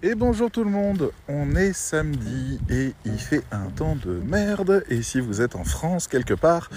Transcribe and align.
Et 0.00 0.14
bonjour 0.14 0.48
tout 0.48 0.62
le 0.62 0.70
monde, 0.70 1.10
on 1.26 1.56
est 1.56 1.72
samedi 1.72 2.60
et 2.70 2.94
il 3.04 3.18
fait 3.18 3.42
un 3.50 3.64
temps 3.64 3.96
de 3.96 4.12
merde. 4.12 4.84
Et 4.90 5.02
si 5.02 5.18
vous 5.18 5.40
êtes 5.40 5.56
en 5.56 5.64
France 5.64 6.06
quelque 6.06 6.34
part, 6.34 6.70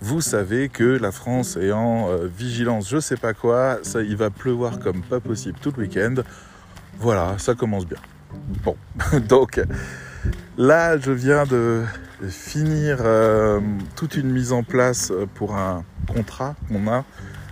vous 0.00 0.20
savez 0.20 0.68
que 0.68 0.84
la 0.84 1.10
France 1.10 1.56
est 1.56 1.72
en 1.72 2.08
euh, 2.08 2.28
vigilance, 2.28 2.88
je 2.88 3.00
sais 3.00 3.16
pas 3.16 3.34
quoi, 3.34 3.80
ça, 3.82 4.02
il 4.02 4.14
va 4.16 4.30
pleuvoir 4.30 4.78
comme 4.78 5.02
pas 5.02 5.18
possible 5.18 5.58
tout 5.60 5.72
le 5.76 5.82
week-end. 5.82 6.14
Voilà, 7.00 7.34
ça 7.38 7.56
commence 7.56 7.86
bien. 7.88 7.98
Bon, 8.62 8.76
donc 9.28 9.60
là, 10.56 10.96
je 10.96 11.10
viens 11.10 11.46
de 11.46 11.82
finir 12.28 12.98
euh, 13.00 13.58
toute 13.96 14.14
une 14.14 14.30
mise 14.30 14.52
en 14.52 14.62
place 14.62 15.12
pour 15.34 15.56
un 15.56 15.84
contrat 16.06 16.54
qu'on 16.68 16.86
a 16.86 17.04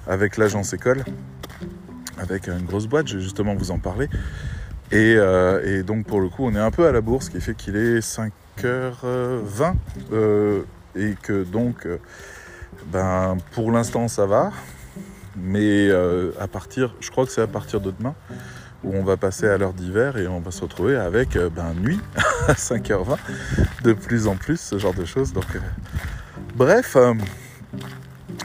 avec 0.06 0.36
l'agence 0.36 0.74
école, 0.74 1.02
avec 2.18 2.46
une 2.46 2.66
grosse 2.66 2.86
boîte, 2.86 3.08
je 3.08 3.16
vais 3.16 3.22
justement 3.24 3.56
vous 3.56 3.72
en 3.72 3.80
parler. 3.80 4.08
Euh, 4.92 5.78
et, 5.80 5.82
donc 5.82 6.06
pour 6.06 6.20
le 6.20 6.28
coup, 6.28 6.44
on 6.44 6.54
est 6.54 6.60
un 6.60 6.70
peu 6.70 6.86
à 6.86 6.92
la 6.92 7.00
bourse, 7.00 7.26
ce 7.26 7.30
qui 7.30 7.40
fait 7.40 7.54
qu'il 7.54 7.76
est 7.76 8.00
5h20 8.00 9.74
euh, 10.12 10.62
et 10.96 11.14
que 11.22 11.44
donc, 11.44 11.86
euh, 11.86 11.98
ben, 12.86 13.36
pour 13.52 13.70
l'instant, 13.70 14.08
ça 14.08 14.26
va. 14.26 14.50
Mais 15.36 15.90
à 16.40 16.48
partir, 16.48 16.94
je 17.00 17.10
crois 17.10 17.24
que 17.24 17.30
c'est 17.30 17.42
à 17.42 17.46
partir 17.46 17.80
de 17.80 17.92
demain 17.92 18.14
où 18.82 18.94
on 18.94 19.04
va 19.04 19.16
passer 19.16 19.46
à 19.46 19.56
l'heure 19.56 19.72
d'hiver 19.72 20.16
et 20.16 20.26
on 20.26 20.40
va 20.40 20.50
se 20.50 20.62
retrouver 20.62 20.96
avec 20.96 21.36
ben, 21.36 21.74
nuit 21.80 22.00
à 22.48 22.54
5h20 22.54 23.16
de 23.84 23.92
plus 23.92 24.26
en 24.26 24.36
plus, 24.36 24.58
ce 24.58 24.78
genre 24.78 24.94
de 24.94 25.04
choses. 25.04 25.32
Donc, 25.32 25.46
bref. 26.56 26.96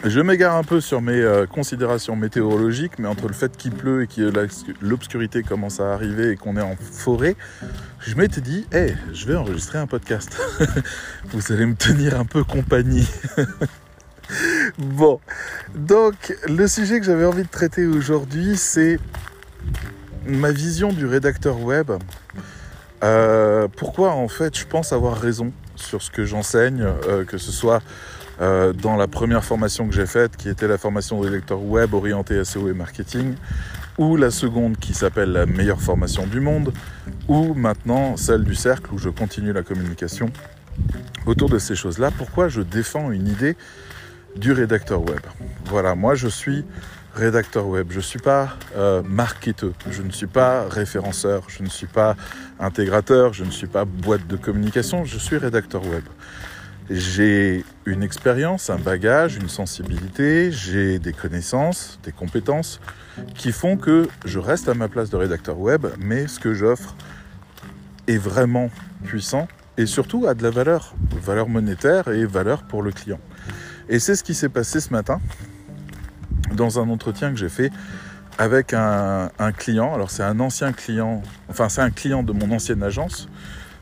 Je 0.04 0.20
m'égare 0.20 0.56
un 0.56 0.64
peu 0.64 0.82
sur 0.82 1.02
mes 1.02 1.22
euh, 1.22 1.46
considérations 1.46 2.16
météorologiques, 2.16 3.00
mais 3.00 3.08
entre 3.08 3.28
le 3.28 3.34
fait 3.34 3.56
qu'il 3.56 3.72
pleut 3.72 4.04
et 4.04 4.08
que 4.08 4.32
l'obscurité 4.82 5.44
commence 5.44 5.80
à 5.80 5.94
arriver 5.94 6.32
et 6.32 6.36
qu'on 6.36 6.58
est 6.58 6.62
en 6.62 6.76
forêt, 6.76 7.36
je 8.00 8.16
m'étais 8.16 8.42
dit, 8.42 8.68
hé, 8.74 8.94
je 9.14 9.28
vais 9.28 9.36
enregistrer 9.36 9.78
un 9.78 9.88
podcast. 9.88 10.38
Vous 11.30 11.54
allez 11.54 11.66
me 11.66 11.76
tenir 11.76 12.20
un 12.20 12.26
peu 12.26 12.44
compagnie. 12.44 13.08
bon, 14.78 15.20
donc 15.74 16.36
le 16.48 16.68
sujet 16.68 17.00
que 17.00 17.06
j'avais 17.06 17.26
envie 17.26 17.44
de 17.44 17.50
traiter 17.50 17.86
aujourd'hui, 17.86 18.58
c'est 18.58 19.00
ma 20.26 20.52
vision 20.52 20.92
du 20.92 21.06
rédacteur 21.06 21.62
web. 21.62 21.92
Euh, 23.04 23.68
pourquoi 23.76 24.12
en 24.12 24.28
fait 24.28 24.58
je 24.58 24.66
pense 24.66 24.94
avoir 24.94 25.18
raison 25.18 25.52
sur 25.76 26.02
ce 26.02 26.10
que 26.10 26.26
j'enseigne, 26.26 26.82
euh, 26.82 27.26
que 27.26 27.38
ce 27.38 27.52
soit 27.52 27.82
euh, 28.44 28.74
dans 28.74 28.98
la 28.98 29.08
première 29.08 29.46
formation 29.46 29.88
que 29.88 29.96
j'ai 29.96 30.06
faite, 30.06 30.36
qui 30.36 30.50
était 30.50 30.68
la 30.68 30.78
formation 30.78 31.22
de 31.22 31.30
lecteur 31.30 31.64
web 31.64 31.94
orienté 31.94 32.44
SEO 32.44 32.70
et 32.70 32.74
marketing, 32.74 33.36
ou 33.98 34.18
la 34.18 34.32
seconde 34.32 34.76
qui 34.78 34.94
s'appelle 34.94 35.32
la 35.32 35.46
meilleure 35.46 35.80
formation 35.80 36.28
du 36.28 36.42
monde, 36.42 36.74
ou 37.30 37.54
maintenant 37.54 38.18
celle 38.18 38.44
du 38.44 38.54
cercle 38.54 38.94
où 38.94 38.98
je 38.98 39.08
continue 39.08 39.54
la 39.54 39.64
communication 39.64 40.30
autour 41.26 41.48
de 41.48 41.58
ces 41.58 41.76
choses-là. 41.76 42.12
Pourquoi 42.18 42.50
je 42.50 42.62
défends 42.62 43.12
une 43.12 43.30
idée 43.30 43.56
du 44.36 44.52
rédacteur 44.52 45.02
web? 45.02 45.22
Voilà, 45.66 45.96
moi 45.96 46.16
je 46.16 46.28
suis 46.28 46.66
rédacteur 47.16 47.66
web, 47.68 47.88
je 47.92 47.98
ne 47.98 48.02
suis 48.02 48.20
pas 48.20 48.58
euh, 48.76 49.02
marketeur, 49.04 49.72
je 49.90 50.02
ne 50.02 50.12
suis 50.12 50.28
pas 50.28 50.68
référenceur, 50.68 51.44
je 51.48 51.64
ne 51.64 51.70
suis 51.70 51.88
pas 51.88 52.18
intégrateur, 52.60 53.32
je 53.32 53.46
ne 53.46 53.52
suis 53.52 53.68
pas 53.68 53.86
boîte 53.86 54.28
de 54.28 54.36
communication, 54.36 55.06
je 55.06 55.18
suis 55.18 55.38
rédacteur 55.38 55.86
web 55.86 56.04
j'ai 56.90 57.64
une 57.86 58.04
expérience, 58.04 58.70
un 58.70 58.78
bagage, 58.78 59.36
une 59.36 59.50
sensibilité, 59.50 60.52
j'ai 60.52 61.00
des 61.00 61.14
connaissances, 61.14 62.00
des 62.04 62.12
compétences 62.12 62.80
qui 63.36 63.52
font 63.52 63.78
que 63.78 64.08
je 64.26 64.40
reste 64.40 64.68
à 64.70 64.74
ma 64.74 64.88
place 64.88 65.10
de 65.10 65.16
rédacteur 65.16 65.60
web, 65.60 65.88
mais 66.00 66.28
ce 66.28 66.40
que 66.40 66.54
j'offre 66.54 66.96
est 68.08 68.18
vraiment 68.18 68.70
puissant 69.04 69.48
et 69.78 69.86
surtout 69.86 70.28
a 70.28 70.34
de 70.34 70.44
la 70.44 70.50
valeur, 70.50 70.94
valeur 71.22 71.48
monétaire 71.50 72.08
et 72.10 72.26
valeur 72.26 72.64
pour 72.64 72.84
le 72.84 72.92
client. 72.92 73.20
Et 73.90 74.00
c'est 74.00 74.16
ce 74.16 74.24
qui 74.24 74.34
s'est 74.34 74.50
passé 74.50 74.80
ce 74.80 74.92
matin 74.92 75.20
dans 76.54 76.80
un 76.80 76.90
entretien 76.90 77.32
que 77.32 77.38
j'ai 77.38 77.50
fait 77.50 77.72
avec 78.38 78.74
un, 78.74 79.30
client. 79.58 79.94
Alors 79.94 80.12
c'est 80.12 80.24
un 80.24 80.40
ancien 80.40 80.74
client, 80.74 81.22
enfin 81.50 81.70
c'est 81.70 81.82
un 81.82 81.92
client 81.92 82.24
de 82.24 82.34
mon 82.34 82.52
ancienne 82.52 82.84
agence 82.84 83.28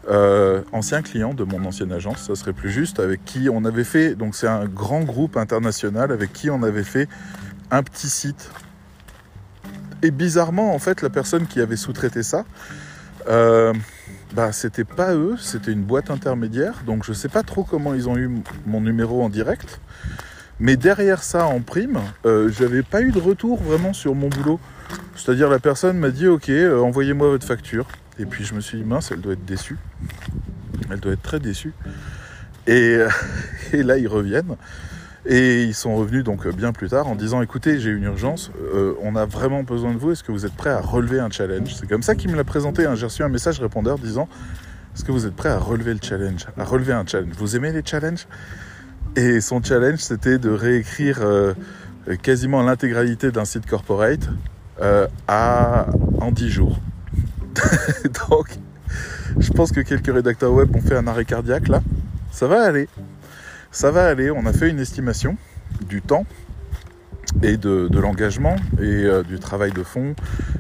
euh, 0.09 0.61
ancien 0.71 1.01
client 1.01 1.33
de 1.33 1.43
mon 1.43 1.63
ancienne 1.65 1.91
agence, 1.91 2.27
ça 2.27 2.35
serait 2.35 2.53
plus 2.53 2.71
juste, 2.71 2.99
avec 2.99 3.23
qui 3.25 3.49
on 3.49 3.65
avait 3.65 3.83
fait, 3.83 4.15
donc 4.15 4.35
c'est 4.35 4.47
un 4.47 4.65
grand 4.65 5.01
groupe 5.01 5.37
international 5.37 6.11
avec 6.11 6.33
qui 6.33 6.49
on 6.49 6.63
avait 6.63 6.83
fait 6.83 7.07
un 7.69 7.83
petit 7.83 8.09
site. 8.09 8.51
Et 10.03 10.11
bizarrement, 10.11 10.73
en 10.73 10.79
fait, 10.79 11.01
la 11.01 11.09
personne 11.09 11.45
qui 11.45 11.61
avait 11.61 11.75
sous-traité 11.75 12.23
ça, 12.23 12.45
euh, 13.27 13.73
bah, 14.33 14.51
c'était 14.51 14.83
pas 14.83 15.13
eux, 15.13 15.35
c'était 15.39 15.71
une 15.71 15.83
boîte 15.83 16.09
intermédiaire, 16.09 16.81
donc 16.85 17.03
je 17.05 17.13
sais 17.13 17.29
pas 17.29 17.43
trop 17.43 17.63
comment 17.63 17.93
ils 17.93 18.09
ont 18.09 18.17
eu 18.17 18.29
mon 18.65 18.81
numéro 18.81 19.23
en 19.23 19.29
direct. 19.29 19.79
Mais 20.59 20.77
derrière 20.77 21.23
ça, 21.23 21.45
en 21.45 21.59
prime, 21.59 21.99
euh, 22.25 22.49
j'avais 22.51 22.83
pas 22.83 23.01
eu 23.01 23.11
de 23.11 23.19
retour 23.19 23.61
vraiment 23.61 23.93
sur 23.93 24.13
mon 24.13 24.29
boulot. 24.29 24.59
C'est-à-dire 25.15 25.49
la 25.49 25.59
personne 25.59 25.97
m'a 25.97 26.11
dit 26.11 26.27
ok, 26.27 26.49
euh, 26.49 26.79
envoyez-moi 26.79 27.29
votre 27.29 27.47
facture. 27.47 27.87
Et 28.19 28.25
puis 28.25 28.43
je 28.43 28.53
me 28.53 28.61
suis 28.61 28.77
dit, 28.77 28.83
mince, 28.83 29.11
elle 29.11 29.21
doit 29.21 29.33
être 29.33 29.45
déçue. 29.45 29.77
Elle 30.89 30.99
doit 30.99 31.13
être 31.13 31.21
très 31.21 31.39
déçue. 31.39 31.73
Et, 32.67 32.97
et 33.73 33.83
là, 33.83 33.97
ils 33.97 34.07
reviennent. 34.07 34.55
Et 35.25 35.63
ils 35.63 35.75
sont 35.75 35.95
revenus 35.95 36.23
donc 36.23 36.47
bien 36.47 36.71
plus 36.71 36.89
tard 36.89 37.07
en 37.07 37.15
disant 37.15 37.43
écoutez, 37.43 37.79
j'ai 37.79 37.91
une 37.91 38.03
urgence, 38.03 38.51
euh, 38.73 38.95
on 39.01 39.15
a 39.15 39.25
vraiment 39.25 39.61
besoin 39.61 39.93
de 39.93 39.99
vous, 39.99 40.11
est-ce 40.11 40.23
que 40.23 40.31
vous 40.31 40.47
êtes 40.47 40.55
prêt 40.55 40.71
à 40.71 40.81
relever 40.81 41.19
un 41.19 41.29
challenge? 41.29 41.75
C'est 41.75 41.87
comme 41.87 42.01
ça 42.01 42.15
qu'il 42.15 42.31
me 42.31 42.35
l'a 42.35 42.43
présenté, 42.43 42.87
hein. 42.87 42.95
j'ai 42.95 43.05
reçu 43.05 43.21
un 43.21 43.29
message 43.29 43.59
répondeur 43.59 43.99
disant 43.99 44.27
est-ce 44.95 45.03
que 45.03 45.11
vous 45.11 45.27
êtes 45.27 45.35
prêt 45.35 45.49
à 45.49 45.59
relever 45.59 45.93
le 45.93 45.99
challenge? 46.01 46.47
À 46.57 46.63
relever 46.63 46.93
un 46.93 47.05
challenge. 47.05 47.33
Vous 47.37 47.55
aimez 47.55 47.71
les 47.71 47.83
challenges? 47.85 48.27
Et 49.15 49.41
son 49.41 49.61
challenge, 49.61 49.99
c'était 49.99 50.37
de 50.39 50.49
réécrire 50.49 51.19
euh, 51.21 51.53
quasiment 52.23 52.63
l'intégralité 52.63 53.31
d'un 53.31 53.45
site 53.45 53.67
corporate 53.67 54.27
euh, 54.81 55.07
en 55.27 56.31
10 56.31 56.49
jours. 56.49 56.79
Donc, 58.29 58.57
je 59.37 59.51
pense 59.51 59.71
que 59.71 59.81
quelques 59.81 60.13
rédacteurs 60.13 60.53
web 60.53 60.75
ont 60.75 60.81
fait 60.81 60.95
un 60.95 61.07
arrêt 61.07 61.25
cardiaque 61.25 61.67
là. 61.67 61.81
Ça 62.31 62.47
va 62.47 62.63
aller. 62.63 62.87
Ça 63.71 63.91
va 63.91 64.05
aller. 64.05 64.31
On 64.31 64.45
a 64.45 64.53
fait 64.53 64.69
une 64.69 64.79
estimation 64.79 65.37
du 65.87 66.01
temps 66.01 66.25
et 67.43 67.57
de, 67.57 67.89
l'engagement 67.93 68.55
et 68.79 68.83
euh, 68.83 69.23
du 69.23 69.39
travail 69.39 69.71
de 69.71 69.83
fond 69.83 70.15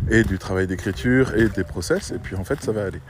et 0.09 0.23
du 0.23 0.37
travail 0.37 0.67
d'écriture 0.67 1.35
et 1.35 1.47
des 1.47 1.63
process. 1.63 2.11
Et 2.11 2.19
puis 2.19 2.35
en 2.35 2.43
fait, 2.43 2.61
ça 2.61 2.71
va 2.71 2.85
aller. 2.85 3.01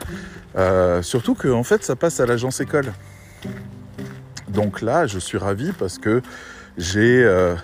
Euh, 0.57 1.01
surtout 1.01 1.35
que 1.35 1.47
en 1.47 1.63
fait, 1.63 1.83
ça 1.83 1.95
passe 1.95 2.19
à 2.19 2.25
l'agence 2.25 2.59
école. 2.59 2.91
Donc 4.49 4.81
là, 4.81 5.07
je 5.07 5.19
suis 5.19 5.37
ravi 5.37 5.71
parce 5.71 5.97
que 5.97 6.21
j'ai 6.77 7.23
euh, 7.23 7.55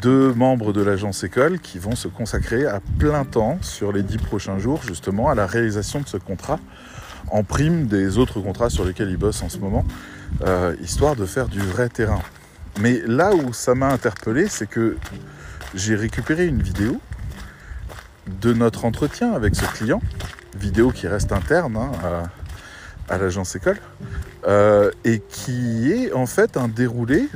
deux 0.00 0.32
membres 0.32 0.72
de 0.72 0.82
l'agence 0.82 1.24
école 1.24 1.58
qui 1.58 1.78
vont 1.78 1.96
se 1.96 2.08
consacrer 2.08 2.66
à 2.66 2.80
plein 2.98 3.24
temps 3.24 3.58
sur 3.62 3.92
les 3.92 4.02
dix 4.02 4.18
prochains 4.18 4.58
jours 4.58 4.80
justement 4.86 5.28
à 5.28 5.34
la 5.34 5.46
réalisation 5.46 6.00
de 6.00 6.06
ce 6.06 6.16
contrat 6.16 6.60
en 7.30 7.42
prime 7.42 7.86
des 7.86 8.18
autres 8.18 8.40
contrats 8.40 8.70
sur 8.70 8.84
lesquels 8.84 9.10
ils 9.10 9.16
bossent 9.16 9.42
en 9.42 9.48
ce 9.48 9.58
moment, 9.58 9.84
euh, 10.46 10.74
histoire 10.82 11.16
de 11.16 11.26
faire 11.26 11.48
du 11.48 11.60
vrai 11.60 11.88
terrain. 11.88 12.22
Mais 12.80 13.00
là 13.06 13.34
où 13.34 13.52
ça 13.52 13.74
m'a 13.74 13.88
interpellé, 13.88 14.46
c'est 14.48 14.68
que 14.68 14.96
j'ai 15.74 15.94
récupéré 15.94 16.46
une 16.46 16.62
vidéo 16.62 17.00
de 18.40 18.52
notre 18.52 18.84
entretien 18.84 19.32
avec 19.32 19.54
ce 19.56 19.64
client, 19.74 20.00
vidéo 20.56 20.90
qui 20.90 21.08
reste 21.08 21.32
interne 21.32 21.76
hein, 21.76 21.92
l'agence 23.16 23.56
école, 23.56 23.78
euh, 24.46 24.90
et 25.04 25.20
qui 25.20 25.90
est 25.92 26.12
en 26.12 26.26
fait 26.26 26.56
un 26.56 26.68
déroulé 26.68 27.28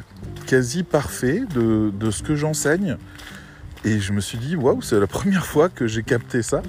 quasi 0.47 0.83
parfait 0.83 1.45
de, 1.55 2.11
ce 2.11 2.23
que 2.23 2.37
j'enseigne. 2.37 2.97
Et 3.85 3.99
je 3.99 4.13
me 4.13 4.21
suis 4.21 4.39
dit, 4.39 4.55
waouh, 4.55 4.83
c'est 4.83 5.01
la 5.01 5.07
première 5.07 5.47
fois 5.47 5.69
que 5.69 5.87
j'ai 5.87 6.03
capté 6.03 6.43
ça. 6.43 6.63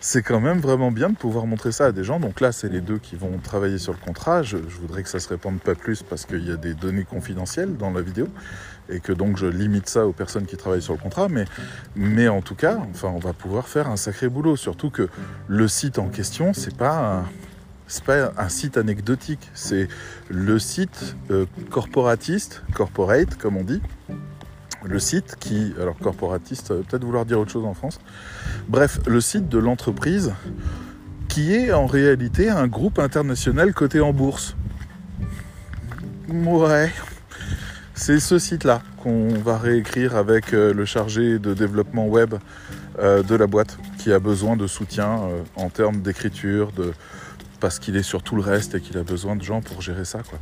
C'est 0.00 0.22
quand 0.22 0.40
même 0.40 0.58
vraiment 0.58 0.92
bien 0.92 1.08
de 1.08 1.16
pouvoir 1.16 1.46
montrer 1.46 1.72
ça 1.72 1.86
à 1.86 1.92
des 1.92 2.04
gens. 2.04 2.20
Donc 2.20 2.42
là, 2.42 2.52
c'est 2.52 2.68
les 2.68 2.82
deux 2.82 2.98
qui 2.98 3.16
vont 3.16 3.38
travailler 3.38 3.78
sur 3.78 3.92
le 3.92 3.98
contrat. 3.98 4.42
Je, 4.42 4.58
voudrais 4.58 5.02
que 5.02 5.08
ça 5.08 5.18
se 5.18 5.28
répande 5.28 5.58
pas 5.60 5.74
plus 5.74 6.02
parce 6.02 6.26
qu'il 6.26 6.46
y 6.46 6.52
a 6.52 6.56
des 6.56 6.74
données 6.74 7.04
confidentielles 7.04 7.78
dans 7.78 7.90
la 7.90 8.02
vidéo 8.02 8.28
et 8.90 9.00
que 9.00 9.14
donc 9.14 9.38
je 9.38 9.46
limite 9.46 9.88
ça 9.88 10.06
aux 10.06 10.12
personnes 10.12 10.44
qui 10.44 10.58
travaillent 10.58 10.82
sur 10.82 10.92
le 10.92 10.98
contrat. 10.98 11.28
Mais, 11.30 11.46
mais 11.96 12.28
en 12.28 12.42
tout 12.42 12.54
cas, 12.54 12.78
enfin, 12.90 13.08
on 13.08 13.18
va 13.18 13.32
pouvoir 13.32 13.66
faire 13.66 13.88
un 13.88 13.96
sacré 13.96 14.28
boulot. 14.28 14.56
Surtout 14.56 14.90
que 14.90 15.08
le 15.48 15.66
site 15.66 15.98
en 15.98 16.08
question, 16.08 16.52
c'est 16.52 16.76
pas 16.76 17.24
c'est 17.86 18.04
pas 18.04 18.32
un 18.38 18.48
site 18.48 18.76
anecdotique, 18.76 19.50
c'est 19.52 19.88
le 20.28 20.58
site 20.58 21.16
euh, 21.30 21.46
corporatiste, 21.70 22.62
corporate 22.74 23.36
comme 23.36 23.56
on 23.56 23.64
dit, 23.64 23.82
le 24.84 24.98
site 24.98 25.36
qui, 25.38 25.74
alors 25.80 25.96
corporatiste, 25.98 26.68
peut-être 26.68 27.04
vouloir 27.04 27.24
dire 27.24 27.38
autre 27.38 27.50
chose 27.50 27.64
en 27.64 27.74
France, 27.74 28.00
bref, 28.68 29.00
le 29.06 29.20
site 29.20 29.48
de 29.48 29.58
l'entreprise 29.58 30.32
qui 31.28 31.54
est 31.54 31.72
en 31.72 31.86
réalité 31.86 32.48
un 32.48 32.66
groupe 32.66 32.98
international 32.98 33.72
coté 33.74 34.00
en 34.00 34.12
bourse. 34.12 34.56
Ouais, 36.28 36.90
c'est 37.94 38.18
ce 38.18 38.38
site-là 38.38 38.82
qu'on 39.02 39.28
va 39.28 39.58
réécrire 39.58 40.16
avec 40.16 40.54
euh, 40.54 40.72
le 40.72 40.84
chargé 40.84 41.38
de 41.38 41.52
développement 41.52 42.06
web 42.06 42.34
euh, 42.98 43.22
de 43.22 43.34
la 43.34 43.46
boîte 43.46 43.78
qui 43.98 44.12
a 44.12 44.18
besoin 44.18 44.56
de 44.56 44.66
soutien 44.66 45.20
en 45.56 45.68
termes 45.68 46.00
d'écriture, 46.00 46.72
de... 46.72 46.92
parce 47.64 47.78
qu'il 47.78 47.96
est 47.96 48.02
sur 48.02 48.22
tout 48.22 48.36
le 48.36 48.42
reste 48.42 48.74
et 48.74 48.80
qu'il 48.82 48.98
a 48.98 49.04
besoin 49.04 49.36
de 49.36 49.42
gens 49.42 49.62
pour 49.62 49.80
gérer 49.80 50.04
ça. 50.04 50.22
Quoi. 50.22 50.38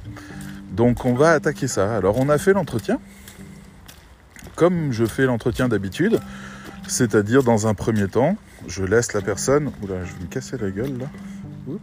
Donc 0.72 1.04
on 1.04 1.14
va 1.14 1.30
attaquer 1.30 1.68
ça. 1.68 1.94
Alors 1.94 2.18
on 2.18 2.28
a 2.28 2.36
fait 2.36 2.52
l'entretien, 2.52 2.98
comme 4.56 4.90
je 4.90 5.04
fais 5.04 5.24
l'entretien 5.24 5.68
d'habitude, 5.68 6.18
c'est-à-dire 6.88 7.44
dans 7.44 7.68
un 7.68 7.74
premier 7.74 8.08
temps, 8.08 8.36
je 8.66 8.82
laisse 8.82 9.12
la 9.12 9.20
personne... 9.20 9.70
Oula, 9.82 10.04
je 10.04 10.14
vais 10.14 10.24
me 10.24 10.26
casser 10.26 10.58
la 10.58 10.72
gueule 10.72 10.98
là. 10.98 11.06
Oups. 11.68 11.80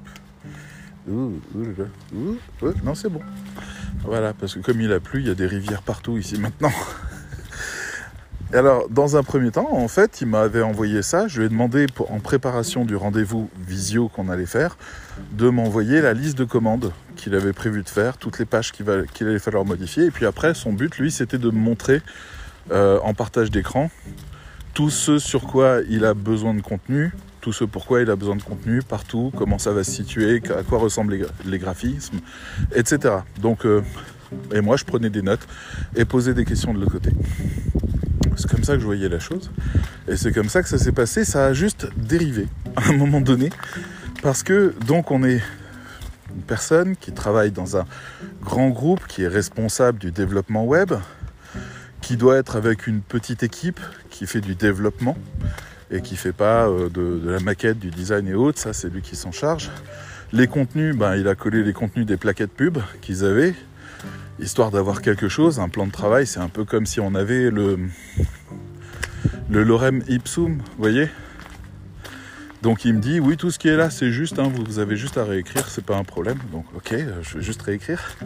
Ouh, 1.07 1.39
ouh, 1.55 2.37
ouh, 2.61 2.73
non, 2.83 2.93
c'est 2.93 3.07
bon. 3.07 3.21
Voilà, 4.03 4.33
parce 4.33 4.55
que 4.55 4.59
comme 4.59 4.81
il 4.81 4.91
a 4.91 4.99
plu, 4.99 5.21
il 5.21 5.27
y 5.27 5.31
a 5.31 5.35
des 5.35 5.47
rivières 5.47 5.83
partout 5.83 6.17
ici 6.17 6.37
maintenant. 6.37 6.73
Alors, 8.51 8.89
dans 8.89 9.15
un 9.15 9.21
premier 9.21 9.51
temps, 9.51 9.69
en 9.71 9.87
fait, 9.87 10.21
il 10.21 10.27
m'avait 10.27 10.63
envoyé 10.63 11.03
ça. 11.03 11.27
Je 11.27 11.39
lui 11.39 11.45
ai 11.45 11.49
demandé, 11.49 11.85
en 12.09 12.19
préparation 12.19 12.83
du 12.83 12.95
rendez-vous 12.95 13.47
visio 13.67 14.07
qu'on 14.07 14.27
allait 14.27 14.47
faire, 14.47 14.75
de 15.33 15.49
m'envoyer 15.49 16.01
la 16.01 16.13
liste 16.13 16.35
de 16.35 16.45
commandes 16.45 16.91
qu'il 17.15 17.35
avait 17.35 17.53
prévu 17.53 17.83
de 17.83 17.89
faire, 17.89 18.17
toutes 18.17 18.39
les 18.39 18.45
pages 18.45 18.71
qu'il, 18.71 18.89
allait 18.89 19.39
falloir 19.39 19.65
modifier. 19.65 20.05
Et 20.05 20.11
puis 20.11 20.25
après, 20.25 20.55
son 20.55 20.73
but, 20.73 20.97
lui, 20.97 21.11
c'était 21.11 21.37
de 21.37 21.51
me 21.51 21.59
montrer 21.59 22.01
euh, 22.71 22.99
en 23.03 23.13
partage 23.13 23.51
d'écran 23.51 23.91
tout 24.73 24.89
ce 24.89 25.19
sur 25.19 25.45
quoi 25.45 25.79
il 25.89 26.05
a 26.05 26.13
besoin 26.13 26.53
de 26.53 26.61
contenu, 26.61 27.11
tout 27.41 27.51
ce 27.51 27.65
pourquoi 27.65 28.01
il 28.01 28.09
a 28.09 28.15
besoin 28.15 28.35
de 28.35 28.43
contenu 28.43 28.81
partout, 28.81 29.31
comment 29.35 29.59
ça 29.59 29.73
va 29.73 29.83
se 29.83 29.91
situer, 29.91 30.41
à 30.57 30.63
quoi 30.63 30.79
ressemblent 30.79 31.27
les, 31.45 31.59
graphismes, 31.59 32.19
etc. 32.73 33.15
Donc, 33.41 33.65
euh, 33.65 33.81
et 34.53 34.61
moi, 34.61 34.77
je 34.77 34.85
prenais 34.85 35.09
des 35.09 35.21
notes 35.21 35.45
et 35.95 36.05
posais 36.05 36.33
des 36.33 36.45
questions 36.45 36.73
de 36.73 36.79
l'autre 36.79 36.93
côté. 36.93 37.11
C'est 38.39 38.49
comme 38.49 38.63
ça 38.63 38.75
que 38.75 38.79
je 38.79 38.85
voyais 38.85 39.09
la 39.09 39.19
chose. 39.19 39.51
Et 40.07 40.15
c'est 40.15 40.31
comme 40.31 40.47
ça 40.47 40.63
que 40.63 40.69
ça 40.69 40.77
s'est 40.77 40.93
passé. 40.93 41.25
Ça 41.25 41.47
a 41.47 41.53
juste 41.53 41.89
dérivé 41.97 42.47
à 42.77 42.89
un 42.89 42.93
moment 42.93 43.19
donné. 43.19 43.49
Parce 44.23 44.43
que, 44.43 44.73
donc, 44.87 45.11
on 45.11 45.25
est 45.25 45.41
une 46.33 46.41
personne 46.47 46.95
qui 46.95 47.11
travaille 47.11 47.51
dans 47.51 47.75
un 47.75 47.85
grand 48.41 48.69
groupe, 48.69 49.05
qui 49.07 49.23
est 49.23 49.27
responsable 49.27 49.99
du 49.99 50.11
développement 50.11 50.63
web, 50.63 50.93
qui 52.01 52.15
doit 52.15 52.37
être 52.37 52.55
avec 52.55 52.87
une 52.87 53.01
petite 53.01 53.43
équipe 53.43 53.81
qui 54.09 54.25
fait 54.25 54.41
du 54.41 54.55
développement 54.55 55.17
et 55.91 56.01
qui 56.01 56.15
fait 56.15 56.31
pas 56.31 56.67
euh, 56.67 56.89
de, 56.89 57.29
la 57.29 57.39
maquette, 57.41 57.77
du 57.77 57.89
design 57.91 58.25
et 58.27 58.35
autres, 58.35 58.59
ça 58.59 58.71
c'est 58.73 58.89
lui 58.89 59.01
qui 59.01 59.17
s'en 59.17 59.33
charge. 59.33 59.69
Les 60.31 60.47
contenus, 60.47 60.95
ben, 60.95 61.15
il 61.15 61.27
a 61.27 61.35
collé 61.35 61.61
les 61.63 61.73
contenus 61.73 62.05
des 62.05 62.15
plaquettes 62.15 62.53
pub 62.53 62.77
qu'ils 63.01 63.25
avaient, 63.25 63.53
histoire 64.39 64.71
d'avoir 64.71 65.01
quelque 65.01 65.27
chose, 65.27 65.59
un 65.59 65.69
plan 65.69 65.87
de 65.87 65.91
travail, 65.91 66.25
c'est 66.25 66.39
un 66.39 66.49
peu 66.49 66.65
comme 66.65 66.85
si 66.85 66.99
on 66.99 67.15
avait 67.15 67.49
le, 67.49 67.79
le 69.49 69.63
lorem 69.63 70.03
ipsum, 70.07 70.57
vous 70.57 70.63
voyez? 70.77 71.09
Donc 72.61 72.83
il 72.83 72.93
me 72.95 72.99
dit 72.99 73.21
oui 73.21 73.37
tout 73.37 73.51
ce 73.51 73.59
qui 73.59 73.69
est 73.69 73.77
là 73.77 73.89
c'est 73.89 74.11
juste, 74.11 74.37
hein, 74.37 74.51
vous 74.53 74.79
avez 74.79 74.97
juste 74.97 75.17
à 75.17 75.23
réécrire, 75.23 75.69
c'est 75.69 75.83
pas 75.83 75.95
un 75.95 76.03
problème. 76.03 76.39
Donc 76.51 76.65
ok, 76.75 76.93
je 77.21 77.37
vais 77.37 77.43
juste 77.43 77.61
réécrire. 77.61 78.17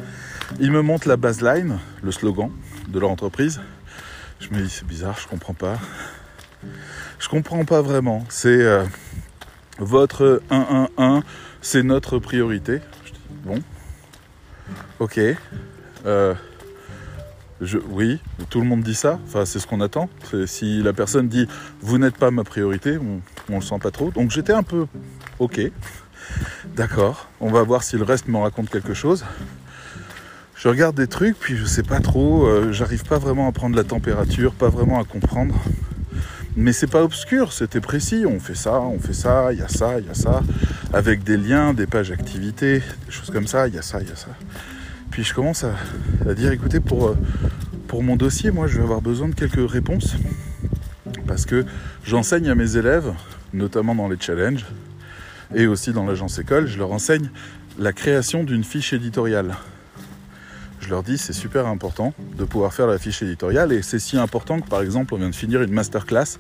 Il 0.60 0.72
me 0.72 0.82
montre 0.82 1.08
la 1.08 1.18
baseline, 1.18 1.78
le 2.02 2.12
slogan 2.12 2.50
de 2.88 3.00
leur 3.00 3.12
entreprise. 3.12 3.62
Je 4.40 4.50
me 4.50 4.62
dis 4.62 4.70
c'est 4.70 4.88
bizarre, 4.88 5.18
je 5.22 5.28
comprends 5.28 5.54
pas. 5.54 5.78
Je 7.20 7.30
comprends 7.30 7.64
pas 7.64 7.82
vraiment. 7.82 8.26
C'est 8.30 8.50
euh, 8.50 8.84
votre 9.78 10.42
111, 10.50 11.24
c'est 11.62 11.84
notre 11.84 12.18
priorité. 12.18 12.82
bon, 13.46 13.62
ok. 15.00 15.20
Euh, 16.06 16.34
oui, 17.90 18.20
tout 18.50 18.60
le 18.60 18.68
monde 18.68 18.82
dit 18.82 18.96
ça. 18.96 19.20
Enfin, 19.28 19.46
c'est 19.46 19.60
ce 19.60 19.68
qu'on 19.68 19.82
attend. 19.82 20.10
Si 20.46 20.84
la 20.84 20.94
personne 20.94 21.28
dit 21.28 21.48
vous 21.82 21.98
n'êtes 21.98 22.18
pas 22.18 22.32
ma 22.32 22.44
priorité, 22.44 22.98
on, 22.98 23.22
on 23.50 23.56
le 23.56 23.62
sent 23.62 23.80
pas 23.82 23.92
trop. 23.92 24.12
Donc 24.12 24.32
j'étais 24.32 24.54
un 24.54 24.64
peu 24.64 24.86
ok. 25.40 25.62
D'accord. 26.76 27.30
On 27.40 27.52
va 27.52 27.64
voir 27.64 27.84
si 27.84 27.98
le 27.98 28.04
reste 28.04 28.28
me 28.28 28.38
raconte 28.38 28.70
quelque 28.70 28.94
chose. 28.94 29.24
Je 30.56 30.70
regarde 30.70 30.96
des 30.96 31.08
trucs, 31.08 31.38
puis 31.38 31.58
je 31.58 31.66
sais 31.66 31.84
pas 31.84 32.00
trop. 32.00 32.46
Euh, 32.46 32.72
j'arrive 32.72 33.04
pas 33.04 33.18
vraiment 33.18 33.48
à 33.48 33.52
prendre 33.52 33.76
la 33.76 33.84
température, 33.84 34.54
pas 34.54 34.70
vraiment 34.70 35.00
à 35.00 35.04
comprendre. 35.04 35.56
Mais 36.56 36.72
c'est 36.72 36.88
pas 36.88 37.04
obscur, 37.04 37.52
c'était 37.52 37.82
précis. 37.82 38.26
On 38.26 38.40
fait 38.40 38.56
ça, 38.56 38.80
on 38.80 39.00
fait 39.00 39.14
ça, 39.14 39.52
il 39.52 39.60
y 39.60 39.62
a 39.62 39.68
ça, 39.68 40.00
il 40.00 40.06
y 40.06 40.10
a 40.10 40.14
ça, 40.14 40.42
avec 40.94 41.24
des 41.24 41.36
liens, 41.38 41.74
des 41.74 41.88
pages 41.88 42.12
activités, 42.12 42.80
des 43.06 43.12
choses 43.12 43.32
comme 43.32 43.48
ça, 43.48 43.68
il 43.68 43.76
y 43.76 43.78
a 43.78 43.82
ça, 43.82 44.02
il 44.02 44.08
y 44.08 44.12
a 44.12 44.16
ça. 44.16 44.30
Puis 45.14 45.24
je 45.24 45.36
commence 45.36 45.64
à, 45.64 46.34
dire 46.34 46.52
écoutez, 46.52 46.80
pour, 46.80 47.10
euh, 47.10 47.18
pour 47.88 48.02
mon 48.02 48.16
dossier, 48.16 48.50
moi 48.50 48.66
je 48.66 48.78
vais 48.78 48.84
avoir 48.84 49.00
besoin 49.00 49.30
de 49.30 49.36
quelques 49.36 49.70
réponses. 49.70 50.16
Parce 51.28 51.46
que 51.46 51.66
j'enseigne 52.04 52.50
à 52.50 52.56
mes 52.56 52.78
élèves, 52.78 53.14
notamment 53.54 53.94
dans 53.94 54.10
les 54.10 54.20
challenges, 54.20 54.66
et 55.54 55.68
aussi 55.68 55.94
dans 55.94 56.08
l'agence 56.08 56.40
école, 56.40 56.66
je 56.66 56.80
leur 56.80 56.92
enseigne 56.92 57.30
la 57.78 57.94
création 57.94 58.44
d'une 58.44 58.64
fiche 58.64 58.92
éditoriale 58.92 59.56
je 60.82 60.90
leur 60.90 61.02
dis 61.02 61.18
c'est 61.18 61.34
super 61.34 61.68
important 61.68 62.14
de 62.38 62.44
pouvoir 62.44 62.74
faire 62.74 62.88
la 62.88 62.98
fiche 62.98 63.22
éditoriale 63.22 63.72
et 63.72 63.82
c'est 63.82 64.00
si 64.00 64.18
important 64.18 64.60
que 64.60 64.68
par 64.68 64.82
exemple 64.82 65.14
on 65.14 65.18
vient 65.18 65.30
de 65.30 65.36
finir 65.36 65.62
une 65.62 65.72
masterclass 65.72 66.40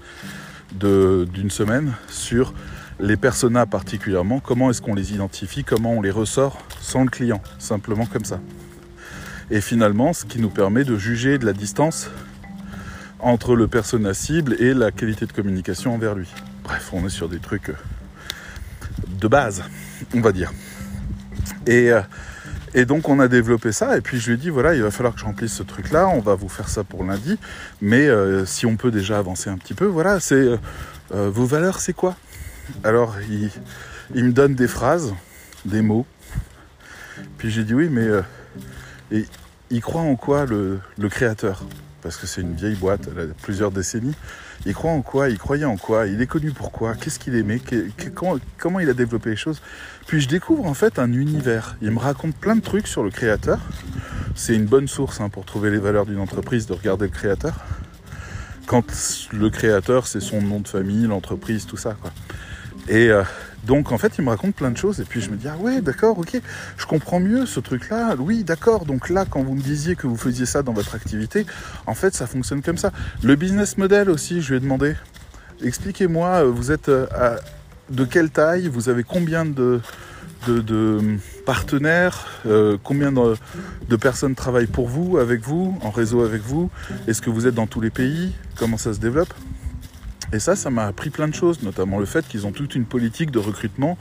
d'une 0.74 1.50
semaine 1.50 1.94
sur 2.10 2.54
les 3.00 3.16
personas 3.16 3.66
particulièrement, 3.66 4.40
comment 4.40 4.70
est-ce 4.70 4.81
qu'on 4.81 4.96
les 4.96 5.14
identifie, 5.14 5.64
comment 5.64 5.94
on 5.94 6.02
les 6.02 6.12
ressort 6.12 6.58
sans 6.81 7.04
le 7.04 7.10
client, 7.10 7.42
simplement 7.58 8.06
comme 8.06 8.25
ça. 8.25 8.40
Et 9.51 9.62
finalement, 9.62 10.13
ce 10.13 10.25
qui 10.25 10.40
nous 10.40 10.50
permet 10.50 10.84
de 10.84 10.98
juger 10.98 11.38
de 11.38 11.45
la 11.45 11.54
distance 11.54 12.10
entre 13.19 13.56
le 13.56 13.68
persona 13.68 14.13
cible 14.13 14.56
et 14.60 14.74
la 14.74 14.92
qualité 14.92 15.25
de 15.25 15.31
communication 15.31 15.94
envers 15.94 16.16
lui. 16.16 16.30
Bref, 16.63 16.90
on 16.94 17.06
est 17.06 17.10
sur 17.10 17.30
des 17.30 17.40
trucs 17.40 17.72
de 19.07 19.28
base, 19.28 19.63
on 20.13 20.22
va 20.22 20.31
dire. 20.31 20.51
Et 21.66 21.92
euh, 21.92 22.01
et 22.75 22.86
donc 22.86 23.07
on 23.07 23.19
a 23.19 23.28
développé 23.28 23.72
ça, 23.72 23.98
et 23.98 24.01
puis 24.01 24.19
je 24.19 24.28
lui 24.28 24.34
ai 24.34 24.38
dit, 24.38 24.50
voilà, 24.50 24.74
il 24.74 24.81
va 24.81 24.90
falloir 24.90 25.13
que 25.13 25.19
je 25.19 25.25
remplisse 25.25 25.54
ce 25.54 25.63
truc-là, 25.63 26.07
on 26.07 26.19
va 26.19 26.34
vous 26.34 26.50
faire 26.50 26.69
ça 26.69 26.84
pour 26.84 27.04
lundi, 27.04 27.38
mais 27.81 28.07
euh, 28.07 28.46
si 28.46 28.66
on 28.66 28.78
peut 28.78 28.89
déjà 28.89 29.19
avancer 29.19 29.51
un 29.51 29.57
petit 29.57 29.75
peu, 29.75 29.86
voilà, 29.86 30.19
c'est 30.19 30.36
euh, 30.36 30.57
euh, 31.13 31.30
vos 31.30 31.46
valeurs, 31.46 31.80
c'est 31.80 31.94
quoi? 31.94 32.16
Alors 32.84 33.16
il, 33.30 34.25
me 34.25 34.31
donne 34.31 34.56
des 34.56 34.68
phrases, 34.68 35.13
des 35.66 35.84
mots, 35.84 36.07
puis 37.38 37.51
j'ai 37.51 37.63
dit 37.63 37.75
oui, 37.75 37.89
mais 37.92 38.07
et, 39.13 39.25
il 39.69 39.81
croit 39.81 40.01
en 40.01 40.15
quoi 40.15 40.45
le, 40.45 40.81
créateur? 41.10 41.63
Parce 42.01 42.18
que 42.18 42.27
c'est 42.27 42.42
une 42.42 42.54
vieille 42.54 42.75
boîte, 42.75 43.07
elle 43.12 43.31
a 43.31 43.33
plusieurs 43.42 43.71
décennies. 43.71 44.13
Il 44.65 44.74
croit 44.74 44.91
en 44.91 45.01
quoi? 45.01 45.29
Il 45.29 45.38
croyait 45.38 45.65
en 45.65 45.77
quoi? 45.77 46.05
Il 46.05 46.22
est 46.22 46.27
connu 46.27 46.51
pour 46.51 46.72
quoi? 46.72 46.96
Qu'est-ce 46.96 47.17
qu'il 47.17 47.36
aimait? 47.36 47.62
Comment, 48.13 48.79
il 48.79 48.89
a 48.89 48.93
développé 48.93 49.32
les 49.32 49.36
choses? 49.36 49.62
Puis 50.05 50.22
je 50.22 50.27
découvre 50.27 50.65
en 50.65 50.74
fait 50.74 51.00
un 51.00 51.12
univers. 51.12 51.77
Il 51.82 51.91
me 51.91 52.00
raconte 52.00 52.36
plein 52.36 52.55
de 52.55 52.62
trucs 52.62 52.88
sur 52.88 53.03
le 53.03 53.10
créateur. 53.10 53.60
C'est 54.36 54.53
une 54.53 54.65
bonne 54.65 54.88
source 54.88 55.22
hein, 55.22 55.29
pour 55.29 55.46
trouver 55.46 55.72
les 55.72 55.79
valeurs 55.79 56.05
d'une 56.05 56.20
entreprise 56.20 56.65
de 56.67 56.74
regarder 56.74 57.05
le 57.05 57.12
créateur. 57.12 57.55
Quand 58.67 58.84
le 59.32 59.50
créateur, 59.50 60.08
c'est 60.08 60.22
son 60.22 60.41
nom 60.41 60.60
de 60.60 60.67
famille, 60.67 61.08
l'entreprise, 61.08 61.65
tout 61.65 61.77
ça. 61.77 61.96
Et 62.89 63.10
euh, 63.10 63.24
donc 63.65 63.91
en 63.91 63.98
fait, 63.98 64.13
il 64.17 64.24
me 64.24 64.29
raconte 64.29 64.55
plein 64.55 64.72
de 64.72 64.77
choses 64.77 65.00
et 65.00 65.05
puis 65.05 65.22
je 65.22 65.29
me 65.29 65.38
dis 65.38 65.48
ah 65.48 65.58
ouais, 65.58 65.82
d'accord, 65.82 66.20
ok, 66.20 66.39
je 66.77 66.86
comprends 66.86 67.20
mieux 67.20 67.46
ce 67.46 67.60
truc-là. 67.60 68.15
Oui, 68.20 68.43
d'accord. 68.43 68.86
Donc 68.86 69.10
là, 69.10 69.25
quand 69.29 69.41
vous 69.41 69.55
me 69.55 69.62
disiez 69.62 69.96
que 69.96 70.08
vous 70.08 70.17
faisiez 70.17 70.46
ça 70.46 70.63
dans 70.63 70.74
votre 70.74 70.96
activité, 70.96 71.46
en 71.88 71.93
fait, 71.93 72.13
ça 72.13 72.27
fonctionne 72.27 72.62
comme 72.62 72.77
ça. 72.77 72.91
Le 73.24 73.36
business 73.36 73.77
model 73.77 74.10
aussi, 74.10 74.41
je 74.41 74.50
lui 74.50 74.58
ai 74.58 74.60
demandé. 74.60 74.96
Expliquez-moi, 75.63 76.43
euh, 76.43 76.51
vous 76.51 76.72
êtes 76.72 76.89
euh, 76.89 77.38
de 77.89 78.03
quelle 78.03 78.29
taille 78.29 78.67
Vous 78.67 78.89
avez 78.89 79.03
combien 79.03 79.46
de, 79.46 79.79
partenaires 81.46 82.27
Combien 82.84 83.13
de, 83.13 83.36
de, 83.88 83.96
personnes 83.96 84.36
travaillent 84.36 84.67
pour 84.67 84.89
vous, 84.89 85.17
avec 85.17 85.41
vous, 85.41 85.77
en 85.82 85.89
réseau 85.89 86.22
avec 86.25 86.41
vous? 86.41 86.70
Est-ce 87.08 87.22
que 87.22 87.29
vous 87.29 87.48
êtes 87.48 87.55
dans 87.55 87.67
tous 87.67 87.79
les 87.79 87.91
pays? 87.91 88.34
Comment 88.58 88.77
ça 88.77 88.93
se 88.93 89.00
développe? 89.00 89.34
Et 90.34 90.40
ça, 90.40 90.56
ça 90.56 90.72
m'a 90.72 90.86
appris 90.86 91.12
plein 91.12 91.28
de 91.28 91.36
choses, 91.36 91.62
notamment 91.62 92.00
le 92.00 92.06
fait 92.06 92.28
qu'ils 92.28 92.48
ont 92.48 92.52
toute 92.52 92.74
une 92.74 92.86
politique 92.86 93.30
de 93.30 93.38
recrutement 93.38 93.98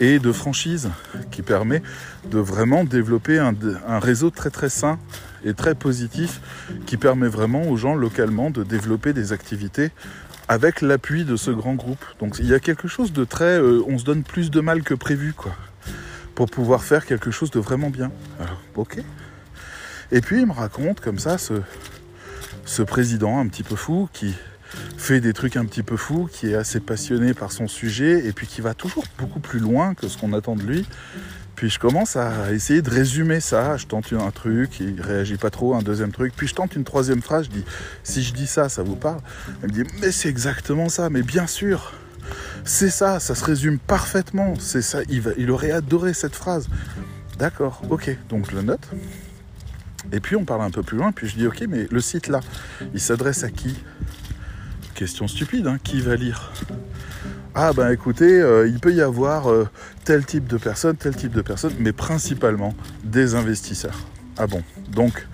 et 0.00 0.18
de 0.18 0.32
franchise 0.32 0.90
qui 1.30 1.42
permet 1.42 1.82
de 2.30 2.38
vraiment 2.38 2.84
développer 2.84 3.38
un, 3.38 3.54
réseau 4.00 4.30
très 4.30 4.50
très 4.50 4.68
sain 4.68 4.98
et 5.44 5.54
très 5.54 5.74
positif 5.74 6.40
qui 6.86 6.96
permet 6.96 7.28
vraiment 7.28 7.68
aux 7.68 7.76
gens 7.76 7.94
localement 7.94 8.50
de 8.50 8.64
développer 8.64 9.12
des 9.12 9.32
activités 9.32 9.90
avec 10.48 10.80
l'appui 10.80 11.24
de 11.24 11.36
ce 11.36 11.52
grand 11.52 11.74
groupe. 11.74 12.04
Donc 12.18 12.36
il 12.40 12.46
y 12.46 12.54
a 12.54 12.58
quelque 12.58 12.88
chose 12.88 13.12
de 13.12 13.24
très... 13.24 13.60
Euh, 13.60 13.84
on 13.86 13.98
se 13.98 14.04
donne 14.04 14.24
plus 14.24 14.50
de 14.50 14.60
mal 14.60 14.82
que 14.82 14.94
prévu, 14.94 15.32
quoi, 15.34 15.54
pour 16.34 16.50
pouvoir 16.50 16.82
faire 16.82 17.06
quelque 17.06 17.30
chose 17.30 17.52
de 17.52 17.60
vraiment 17.60 17.90
bien. 17.90 18.10
Alors, 18.40 18.60
ok. 18.74 18.98
Et 20.10 20.20
puis 20.20 20.40
il 20.40 20.46
me 20.46 20.52
raconte 20.52 21.00
comme 21.00 21.20
ça 21.20 21.38
ce, 21.38 21.54
ce 22.64 22.82
président 22.82 23.38
un 23.38 23.46
petit 23.46 23.62
peu 23.62 23.76
fou 23.76 24.08
qui 24.12 24.34
fait 24.96 25.20
des 25.20 25.32
trucs 25.32 25.56
un 25.56 25.64
petit 25.64 25.82
peu 25.82 25.96
fous, 25.96 26.28
qui 26.30 26.48
est 26.48 26.54
assez 26.54 26.80
passionné 26.80 27.34
par 27.34 27.52
son 27.52 27.68
sujet 27.68 28.26
et 28.26 28.32
puis 28.32 28.46
qui 28.46 28.60
va 28.60 28.74
toujours 28.74 29.04
beaucoup 29.18 29.40
plus 29.40 29.58
loin 29.58 29.94
que 29.94 30.08
ce 30.08 30.18
qu'on 30.18 30.32
attend 30.32 30.56
de 30.56 30.62
lui. 30.62 30.86
Puis 31.56 31.68
je 31.68 31.78
commence 31.78 32.16
à 32.16 32.52
essayer 32.52 32.80
de 32.80 32.88
résumer 32.88 33.40
ça. 33.40 33.76
Je 33.76 33.86
tente 33.86 34.12
un 34.12 34.30
truc, 34.30 34.80
il 34.80 35.00
réagit 35.00 35.36
pas 35.36 35.50
trop, 35.50 35.74
un 35.74 35.82
deuxième 35.82 36.10
truc. 36.10 36.32
Puis 36.34 36.46
je 36.46 36.54
tente 36.54 36.74
une 36.74 36.84
troisième 36.84 37.20
phrase. 37.20 37.46
Je 37.46 37.50
dis 37.50 37.64
si 38.02 38.22
je 38.22 38.32
dis 38.32 38.46
ça, 38.46 38.68
ça 38.68 38.82
vous 38.82 38.96
parle? 38.96 39.20
Elle 39.62 39.68
me 39.68 39.84
dit 39.84 39.90
mais 40.00 40.10
c'est 40.10 40.28
exactement 40.28 40.88
ça. 40.88 41.10
Mais 41.10 41.22
bien 41.22 41.46
sûr. 41.46 41.92
C'est 42.64 42.90
ça, 42.90 43.20
ça 43.20 43.34
se 43.34 43.44
résume 43.44 43.78
parfaitement. 43.78 44.54
C'est 44.58 44.82
ça, 44.82 45.00
il, 45.08 45.22
il 45.36 45.50
aurait 45.50 45.72
adoré 45.72 46.14
cette 46.14 46.34
phrase. 46.34 46.68
D'accord, 47.38 47.82
ok, 47.90 48.16
donc 48.28 48.50
je 48.50 48.56
le 48.56 48.62
note. 48.62 48.88
Et 50.12 50.20
puis 50.20 50.36
on 50.36 50.44
parle 50.44 50.62
un 50.62 50.70
peu 50.70 50.82
plus 50.82 50.96
loin, 50.96 51.12
puis 51.12 51.28
je 51.28 51.36
dis 51.36 51.46
ok, 51.46 51.64
mais 51.68 51.86
le 51.90 52.00
site 52.00 52.28
là, 52.28 52.40
il 52.94 53.00
s'adresse 53.00 53.44
à 53.44 53.50
qui? 53.50 53.76
Question 55.00 55.28
stupide, 55.28 55.66
hein, 55.66 55.78
qui 55.82 56.02
va 56.02 56.14
lire? 56.14 56.52
Ah 57.54 57.72
ben 57.72 57.90
écoutez, 57.90 58.38
euh, 58.38 58.68
il 58.68 58.80
peut 58.80 58.92
y 58.92 59.00
avoir 59.00 59.50
euh, 59.50 59.66
tel 60.04 60.26
type 60.26 60.46
de 60.46 60.58
personnes, 60.58 60.94
tel 60.98 61.16
type 61.16 61.32
de 61.32 61.40
personnes, 61.40 61.72
mais 61.78 61.92
principalement 61.92 62.74
des 63.02 63.34
investisseurs. 63.34 63.98
Ah 64.36 64.46
bon, 64.46 64.62
donc 64.92 65.26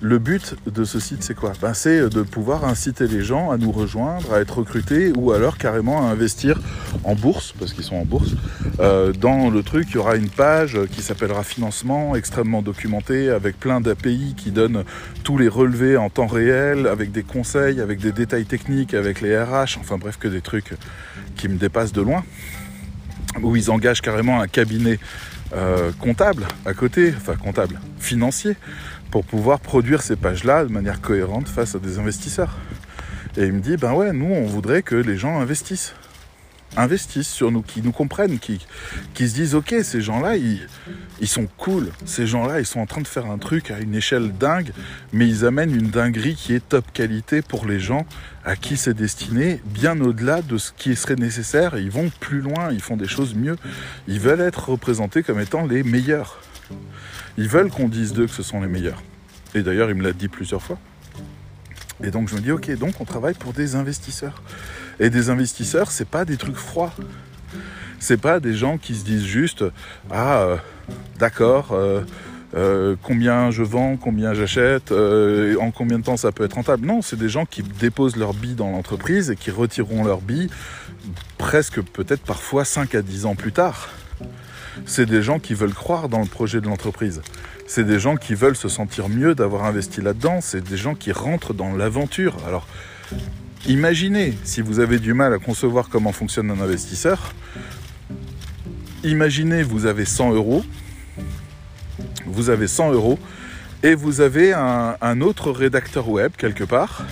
le 0.00 0.18
but 0.18 0.54
de 0.66 0.84
ce 0.84 1.00
site, 1.00 1.22
c'est 1.24 1.34
quoi? 1.34 1.52
Ben, 1.60 1.74
C'est 1.74 2.08
de 2.08 2.22
pouvoir 2.22 2.64
inciter 2.64 3.08
les 3.08 3.22
gens 3.22 3.50
à 3.50 3.56
nous 3.56 3.72
rejoindre, 3.72 4.32
à 4.32 4.40
être 4.40 4.58
recrutés 4.58 5.12
ou 5.16 5.32
alors 5.32 5.58
carrément 5.58 6.06
à 6.06 6.10
investir 6.10 6.60
en 7.04 7.14
bourse, 7.14 7.52
parce 7.58 7.72
qu'ils 7.72 7.84
sont 7.84 7.96
en 7.96 8.04
bourse. 8.04 8.34
Euh, 8.78 9.12
dans 9.12 9.50
le 9.50 9.62
truc, 9.62 9.88
il 9.90 9.94
y 9.96 9.98
aura 9.98 10.16
une 10.16 10.28
page 10.28 10.78
qui 10.92 11.02
s'appellera 11.02 11.42
financement, 11.42 12.14
extrêmement 12.14 12.62
documentée, 12.62 13.30
avec 13.30 13.58
plein 13.58 13.80
d'API 13.80 14.34
qui 14.36 14.52
donnent 14.52 14.84
tous 15.24 15.36
les 15.36 15.48
relevés 15.48 15.96
en 15.96 16.10
temps 16.10 16.28
réel, 16.28 16.86
avec 16.86 17.10
des 17.10 17.24
conseils, 17.24 17.80
avec 17.80 17.98
des 17.98 18.12
détails 18.12 18.46
techniques, 18.46 18.94
avec 18.94 19.20
les 19.20 19.36
RH, 19.36 19.78
enfin 19.80 19.98
bref, 19.98 20.16
que 20.18 20.28
des 20.28 20.42
trucs 20.42 20.74
qui 21.36 21.48
me 21.48 21.56
dépassent 21.56 21.92
de 21.92 22.02
loin, 22.02 22.22
où 23.42 23.56
ils 23.56 23.70
engagent 23.70 24.02
carrément 24.02 24.40
un 24.40 24.46
cabinet 24.46 25.00
euh, 25.54 25.92
comptable 25.98 26.46
à 26.66 26.74
côté, 26.74 27.14
enfin 27.16 27.34
comptable, 27.34 27.80
financier, 27.98 28.54
pour 29.10 29.24
pouvoir 29.24 29.60
produire 29.60 30.02
ces 30.02 30.16
pages-là 30.16 30.64
de 30.64 30.72
manière 30.72 31.00
cohérente 31.00 31.48
face 31.48 31.74
à 31.74 31.78
des 31.78 31.98
investisseurs. 31.98 32.56
Et 33.36 33.46
il 33.46 33.52
me 33.52 33.60
dit, 33.60 33.76
ben 33.76 33.92
ouais, 33.92 34.12
nous, 34.12 34.32
on 34.32 34.46
voudrait 34.46 34.82
que 34.82 34.96
les 34.96 35.16
gens 35.16 35.38
investissent. 35.40 35.94
Investissent 36.76 37.30
sur 37.30 37.50
nous, 37.50 37.62
qui 37.62 37.80
nous 37.80 37.92
comprennent, 37.92 38.38
qui, 38.38 38.66
qui 39.14 39.28
se 39.28 39.34
disent, 39.34 39.54
ok, 39.54 39.76
ces 39.82 40.00
gens-là, 40.02 40.36
ils, 40.36 40.68
ils 41.20 41.28
sont 41.28 41.48
cool. 41.56 41.88
Ces 42.04 42.26
gens-là, 42.26 42.60
ils 42.60 42.66
sont 42.66 42.80
en 42.80 42.86
train 42.86 43.00
de 43.00 43.06
faire 43.06 43.26
un 43.26 43.38
truc 43.38 43.70
à 43.70 43.78
une 43.78 43.94
échelle 43.94 44.32
dingue, 44.32 44.72
mais 45.12 45.26
ils 45.26 45.46
amènent 45.46 45.74
une 45.74 45.88
dinguerie 45.88 46.34
qui 46.34 46.54
est 46.54 46.68
top 46.68 46.84
qualité 46.92 47.40
pour 47.40 47.64
les 47.64 47.80
gens 47.80 48.06
à 48.44 48.54
qui 48.54 48.76
c'est 48.76 48.94
destiné, 48.94 49.60
bien 49.64 49.98
au-delà 50.00 50.42
de 50.42 50.58
ce 50.58 50.72
qui 50.72 50.94
serait 50.94 51.16
nécessaire. 51.16 51.78
Ils 51.78 51.90
vont 51.90 52.10
plus 52.20 52.40
loin, 52.40 52.70
ils 52.70 52.82
font 52.82 52.96
des 52.96 53.08
choses 53.08 53.34
mieux. 53.34 53.56
Ils 54.06 54.20
veulent 54.20 54.40
être 54.40 54.68
représentés 54.68 55.22
comme 55.22 55.40
étant 55.40 55.66
les 55.66 55.82
meilleurs. 55.82 56.40
Ils 57.38 57.48
veulent 57.48 57.70
qu'on 57.70 57.88
dise 57.88 58.12
d'eux 58.12 58.26
que 58.26 58.32
ce 58.32 58.42
sont 58.42 58.60
les 58.60 58.66
meilleurs. 58.66 59.00
Et 59.54 59.62
d'ailleurs, 59.62 59.88
il 59.88 59.94
me 59.94 60.02
l'a 60.02 60.12
dit 60.12 60.26
plusieurs 60.26 60.60
fois. 60.60 60.76
Et 62.02 62.10
donc 62.10 62.28
je 62.28 62.34
me 62.34 62.40
dis, 62.40 62.50
ok, 62.50 62.76
donc 62.76 63.00
on 63.00 63.04
travaille 63.04 63.34
pour 63.34 63.52
des 63.52 63.76
investisseurs. 63.76 64.42
Et 64.98 65.08
des 65.08 65.30
investisseurs, 65.30 65.92
c'est 65.92 66.08
pas 66.08 66.24
des 66.24 66.36
trucs 66.36 66.56
froids. 66.56 66.92
C'est 68.00 68.20
pas 68.20 68.40
des 68.40 68.54
gens 68.54 68.76
qui 68.76 68.96
se 68.96 69.04
disent 69.04 69.24
juste, 69.24 69.64
ah, 70.10 70.38
euh, 70.38 70.56
d'accord, 71.20 71.68
euh, 71.72 72.02
euh, 72.56 72.96
combien 73.04 73.52
je 73.52 73.62
vends, 73.62 73.96
combien 73.96 74.34
j'achète, 74.34 74.90
en 74.90 75.70
combien 75.70 76.00
de 76.00 76.04
temps 76.04 76.16
ça 76.16 76.32
peut 76.32 76.44
être 76.44 76.54
rentable? 76.54 76.86
Non, 76.86 77.02
c'est 77.02 77.18
des 77.18 77.28
gens 77.28 77.46
qui 77.46 77.62
déposent 77.62 78.16
leur 78.16 78.34
billes 78.34 78.56
dans 78.56 78.72
l'entreprise 78.72 79.30
et 79.30 79.36
qui 79.36 79.52
retireront 79.52 80.02
leur 80.02 80.22
billes 80.22 80.50
presque 81.38 81.80
peut-être 81.82 82.22
parfois 82.22 82.64
5 82.64 82.96
à 82.96 83.02
10 83.02 83.26
ans 83.26 83.36
plus 83.36 83.52
tard 83.52 83.90
c'est 84.86 85.06
des 85.06 85.22
gens 85.22 85.38
qui 85.38 85.54
veulent 85.54 85.74
croire 85.74 86.08
dans 86.08 86.20
le 86.20 86.26
projet 86.26 86.60
de 86.60 86.66
l'entreprise. 86.66 87.22
C'est 87.66 87.84
des 87.84 88.00
gens 88.00 88.16
qui 88.16 88.34
veulent 88.34 88.56
se 88.56 88.68
sentir 88.68 89.08
mieux 89.08 89.34
d'avoir 89.34 89.64
investi 89.64 90.00
là-dedans. 90.00 90.40
C'est 90.40 90.62
des 90.62 90.76
gens 90.76 90.94
qui 90.94 91.12
rentrent 91.12 91.52
dans 91.52 91.74
l'aventure. 91.74 92.36
Alors, 92.46 92.66
imaginez, 93.66 94.36
si 94.44 94.62
vous 94.62 94.80
avez 94.80 94.98
du 94.98 95.12
mal 95.12 95.34
à 95.34 95.38
concevoir 95.38 95.88
comment 95.88 96.12
fonctionne 96.12 96.50
un 96.50 96.60
investisseur, 96.60 97.34
imaginez, 99.04 99.62
vous 99.62 99.86
avez 99.86 100.04
100 100.04 100.32
euros. 100.32 100.64
Vous 102.26 102.50
avez 102.50 102.68
100 102.68 102.92
euros 102.92 103.18
et 103.82 103.94
vous 103.94 104.20
avez 104.20 104.52
un, 104.52 105.20
autre 105.20 105.50
rédacteur 105.50 106.08
web 106.08 106.32
quelque 106.36 106.64
part 106.64 107.04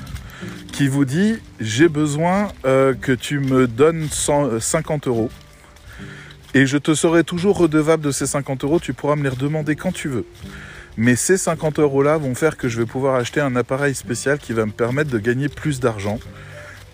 qui 0.73 0.89
vous 0.89 1.05
dit 1.05 1.37
j'ai 1.61 1.89
besoin 1.89 2.49
euh, 2.65 2.93
que 2.95 3.13
tu 3.13 3.39
me 3.39 3.67
donnes 3.67 4.09
50 4.11 5.07
euros 5.07 5.31
et 6.55 6.67
je 6.67 6.79
te 6.79 6.95
serai 6.95 7.25
toujours 7.25 7.59
redevable 7.59 8.03
de 8.05 8.11
ces 8.11 8.27
50 8.27 8.65
euros, 8.65 8.81
tu 8.81 8.93
pourras 8.93 9.17
me 9.17 9.23
les 9.23 9.29
redemander 9.29 9.77
quand 9.77 9.93
tu 9.93 10.09
veux. 10.09 10.25
Mais 10.97 11.17
ces 11.17 11.37
50 11.37 11.79
euros-là 11.79 12.17
vont 12.17 12.35
faire 12.35 12.57
que 12.57 12.69
je 12.69 12.79
vais 12.79 12.87
pouvoir 12.87 13.17
acheter 13.17 13.41
un 13.41 13.55
appareil 13.57 13.95
spécial 13.95 14.39
qui 14.39 14.53
va 14.53 14.65
me 14.65 14.73
permettre 14.73 15.11
de 15.11 15.19
gagner 15.19 15.49
plus 15.49 15.81
d'argent. 15.81 16.19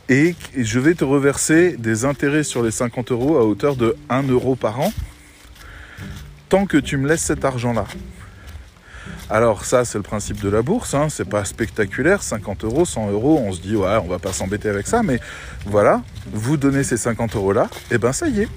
Et 0.08 0.34
je 0.56 0.80
vais 0.80 0.94
te 0.94 1.04
reverser 1.04 1.76
des 1.76 2.04
intérêts 2.04 2.42
sur 2.42 2.62
les 2.62 2.72
50 2.72 3.12
euros 3.12 3.36
à 3.36 3.44
hauteur 3.44 3.76
de 3.76 3.96
1 4.08 4.24
euro 4.24 4.56
par 4.56 4.80
an, 4.80 4.92
tant 6.48 6.66
que 6.66 6.76
tu 6.76 6.96
me 6.96 7.08
laisses 7.08 7.22
cet 7.22 7.44
argent-là. 7.44 7.86
Alors 9.30 9.64
ça, 9.64 9.84
c'est 9.84 9.98
le 9.98 10.02
principe 10.02 10.40
de 10.40 10.48
la 10.48 10.60
bourse, 10.62 10.92
hein. 10.94 11.08
c'est 11.08 11.28
pas 11.28 11.44
spectaculaire, 11.44 12.22
50 12.22 12.64
euros, 12.64 12.84
100 12.84 13.10
euros, 13.12 13.38
on 13.42 13.52
se 13.52 13.60
dit 13.60 13.76
ouais, 13.76 13.96
on 14.04 14.08
va 14.08 14.18
pas 14.18 14.32
s'embêter 14.32 14.68
avec 14.68 14.86
ça, 14.86 15.02
mais 15.02 15.20
voilà, 15.64 16.02
vous 16.30 16.56
donnez 16.56 16.82
ces 16.82 16.96
50 16.98 17.36
euros 17.36 17.52
là, 17.52 17.68
et 17.90 17.98
ben 17.98 18.12
ça 18.12 18.28
y 18.28 18.42
est, 18.42 18.48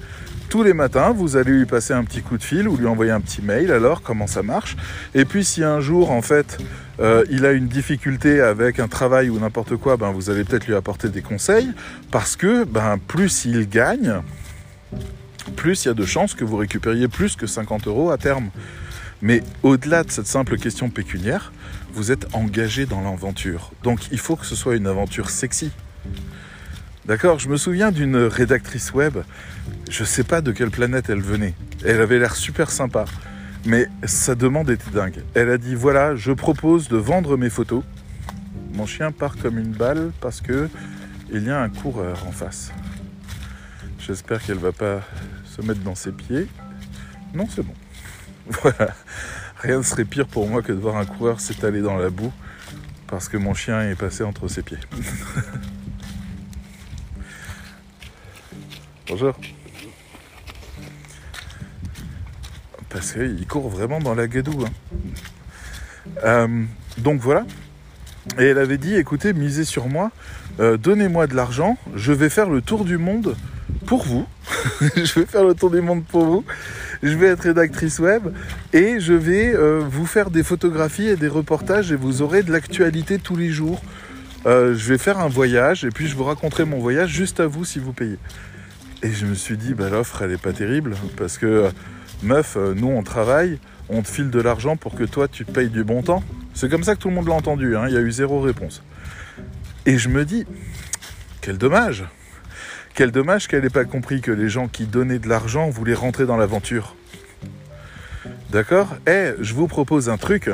tous 0.48 0.62
les 0.62 0.74
matins, 0.74 1.12
vous 1.12 1.36
allez 1.36 1.52
lui 1.52 1.66
passer 1.66 1.92
un 1.92 2.04
petit 2.04 2.22
coup 2.22 2.38
de 2.38 2.42
fil 2.42 2.68
ou 2.68 2.76
lui 2.76 2.86
envoyer 2.86 3.12
un 3.12 3.20
petit 3.20 3.42
mail, 3.42 3.72
alors 3.72 4.02
comment 4.02 4.26
ça 4.26 4.42
marche. 4.42 4.76
Et 5.14 5.24
puis 5.24 5.44
si 5.44 5.62
un 5.64 5.80
jour, 5.80 6.10
en 6.10 6.22
fait, 6.22 6.58
euh, 7.00 7.24
il 7.30 7.44
a 7.44 7.52
une 7.52 7.68
difficulté 7.68 8.40
avec 8.40 8.80
un 8.80 8.88
travail 8.88 9.28
ou 9.28 9.38
n'importe 9.38 9.76
quoi, 9.76 9.96
ben, 9.96 10.10
vous 10.12 10.30
allez 10.30 10.44
peut-être 10.44 10.66
lui 10.66 10.74
apporter 10.74 11.08
des 11.08 11.22
conseils, 11.22 11.70
parce 12.10 12.36
que 12.36 12.64
ben, 12.64 12.98
plus 12.98 13.44
il 13.44 13.68
gagne, 13.68 14.22
plus 15.56 15.84
il 15.84 15.88
y 15.88 15.90
a 15.90 15.94
de 15.94 16.06
chances 16.06 16.34
que 16.34 16.44
vous 16.44 16.56
récupériez 16.56 17.08
plus 17.08 17.36
que 17.36 17.46
50 17.46 17.86
euros 17.86 18.10
à 18.10 18.18
terme. 18.18 18.50
Mais 19.22 19.42
au-delà 19.62 20.04
de 20.04 20.10
cette 20.10 20.26
simple 20.26 20.58
question 20.58 20.90
pécuniaire, 20.90 21.52
vous 21.92 22.12
êtes 22.12 22.26
engagé 22.34 22.86
dans 22.86 23.00
l'aventure. 23.00 23.72
Donc 23.82 24.08
il 24.12 24.18
faut 24.18 24.36
que 24.36 24.46
ce 24.46 24.54
soit 24.54 24.76
une 24.76 24.86
aventure 24.86 25.30
sexy. 25.30 25.70
D'accord? 27.06 27.38
Je 27.38 27.48
me 27.48 27.56
souviens 27.56 27.92
d'une 27.92 28.16
rédactrice 28.16 28.92
web, 28.92 29.18
je 29.88 30.04
sais 30.04 30.24
pas 30.24 30.40
de 30.40 30.52
quelle 30.52 30.70
planète 30.70 31.10
elle 31.10 31.20
venait. 31.20 31.54
Elle 31.84 32.00
avait 32.00 32.18
l'air 32.18 32.34
super 32.34 32.70
sympa, 32.70 33.04
mais 33.64 33.88
sa 34.04 34.34
demande 34.34 34.70
était 34.70 34.90
dingue. 34.90 35.22
Elle 35.34 35.50
a 35.50 35.58
dit 35.58 35.74
voilà, 35.74 36.16
je 36.16 36.32
propose 36.32 36.88
de 36.88 36.96
vendre 36.96 37.36
mes 37.36 37.50
photos. 37.50 37.82
Mon 38.72 38.86
chien 38.86 39.12
part 39.12 39.36
comme 39.36 39.58
une 39.58 39.72
balle 39.72 40.12
parce 40.20 40.40
que 40.40 40.68
il 41.32 41.44
y 41.44 41.50
a 41.50 41.60
un 41.60 41.68
coureur 41.68 42.26
en 42.26 42.32
face. 42.32 42.72
J'espère 43.98 44.42
qu'elle 44.42 44.58
va 44.58 44.72
pas 44.72 45.00
se 45.44 45.62
mettre 45.62 45.80
dans 45.80 45.94
ses 45.94 46.12
pieds. 46.12 46.46
Non, 47.34 47.46
c'est 47.48 47.62
bon. 47.62 47.74
Voilà. 48.62 48.94
Rien 49.58 49.78
ne 49.78 49.82
serait 49.82 50.04
pire 50.04 50.28
pour 50.28 50.46
moi 50.48 50.62
que 50.62 50.70
de 50.70 50.78
voir 50.78 50.96
un 50.96 51.06
coureur 51.06 51.40
s'étaler 51.40 51.80
dans 51.80 51.96
la 51.96 52.10
boue 52.10 52.32
parce 53.08 53.28
que 53.28 53.36
mon 53.36 53.54
chien 53.54 53.82
est 53.88 53.96
passé 53.96 54.22
entre 54.22 54.46
ses 54.48 54.62
pieds. 54.62 54.78
Bonjour. 59.08 59.34
Parce 62.90 63.12
qu'il 63.12 63.46
court 63.46 63.68
vraiment 63.68 63.98
dans 63.98 64.14
la 64.14 64.26
gadoue. 64.28 64.64
Hein. 64.64 64.96
Euh, 66.24 66.64
donc 66.98 67.20
voilà. 67.20 67.44
Et 68.38 68.44
elle 68.44 68.58
avait 68.58 68.78
dit, 68.78 68.94
écoutez, 68.94 69.32
misez 69.32 69.64
sur 69.64 69.88
moi, 69.88 70.10
euh, 70.58 70.76
donnez-moi 70.76 71.26
de 71.26 71.34
l'argent, 71.34 71.78
je 71.94 72.12
vais 72.12 72.28
faire 72.28 72.48
le 72.48 72.60
tour 72.60 72.84
du 72.84 72.98
monde 72.98 73.36
pour 73.86 74.04
vous. 74.04 74.26
je 74.96 75.20
vais 75.20 75.26
faire 75.26 75.44
le 75.44 75.54
tour 75.54 75.70
du 75.70 75.80
monde 75.80 76.04
pour 76.04 76.24
vous. 76.24 76.44
Je 77.02 77.14
vais 77.14 77.26
être 77.26 77.42
rédactrice 77.42 77.98
web 77.98 78.22
et 78.72 78.98
je 79.00 79.12
vais 79.12 79.54
euh, 79.54 79.80
vous 79.88 80.06
faire 80.06 80.30
des 80.30 80.42
photographies 80.42 81.08
et 81.08 81.16
des 81.16 81.28
reportages 81.28 81.92
et 81.92 81.96
vous 81.96 82.22
aurez 82.22 82.42
de 82.42 82.50
l'actualité 82.50 83.18
tous 83.18 83.36
les 83.36 83.50
jours. 83.50 83.80
je 84.44 84.88
vais 84.88 84.98
faire 84.98 85.18
un 85.18 85.28
voyage 85.28 85.84
et 85.84 85.90
puis 85.90 86.08
je 86.08 86.16
vous 86.16 86.24
raconterai 86.24 86.64
mon 86.64 86.78
voyage 86.78 87.10
juste 87.10 87.38
à 87.40 87.46
vous 87.46 87.64
si 87.64 87.78
vous 87.78 87.92
payez. 87.92 88.18
Et 89.02 89.12
je 89.12 89.26
me 89.26 89.34
suis 89.34 89.56
dit, 89.56 89.74
bah, 89.74 89.90
l'offre, 89.90 90.22
elle 90.22 90.32
est 90.32 90.40
pas 90.40 90.52
terrible, 90.52 90.94
parce 91.16 91.38
que, 91.38 91.68
meuf, 92.22 92.56
euh, 92.56 92.74
nous, 92.74 92.88
on 92.88 93.02
travaille, 93.02 93.58
on 93.88 94.02
te 94.02 94.08
file 94.08 94.30
de 94.30 94.40
l'argent 94.40 94.76
pour 94.76 94.94
que 94.94 95.04
toi, 95.04 95.28
tu 95.28 95.44
payes 95.44 95.68
du 95.68 95.84
bon 95.84 96.02
temps. 96.02 96.22
C'est 96.54 96.70
comme 96.70 96.82
ça 96.82 96.94
que 96.94 97.00
tout 97.00 97.08
le 97.08 97.14
monde 97.14 97.28
l'a 97.28 97.34
entendu, 97.34 97.76
hein, 97.76 97.84
il 97.88 97.94
y 97.94 97.96
a 97.96 98.00
eu 98.00 98.10
zéro 98.10 98.40
réponse. 98.40 98.82
Et 99.84 99.98
je 99.98 100.08
me 100.08 100.24
dis, 100.24 100.46
quel 101.40 101.58
dommage 101.58 102.04
Quel 102.94 103.12
dommage 103.12 103.46
qu'elle 103.46 103.62
n'ait 103.62 103.70
pas 103.70 103.84
compris 103.84 104.20
que 104.20 104.32
les 104.32 104.48
gens 104.48 104.68
qui 104.68 104.86
donnaient 104.86 105.18
de 105.18 105.28
l'argent 105.28 105.68
voulaient 105.68 105.94
rentrer 105.94 106.26
dans 106.26 106.36
l'aventure. 106.36 106.96
D'accord? 108.50 108.96
Eh, 109.06 109.32
je 109.40 109.54
vous 109.54 109.68
propose 109.68 110.08
un 110.08 110.16
truc. 110.16 110.50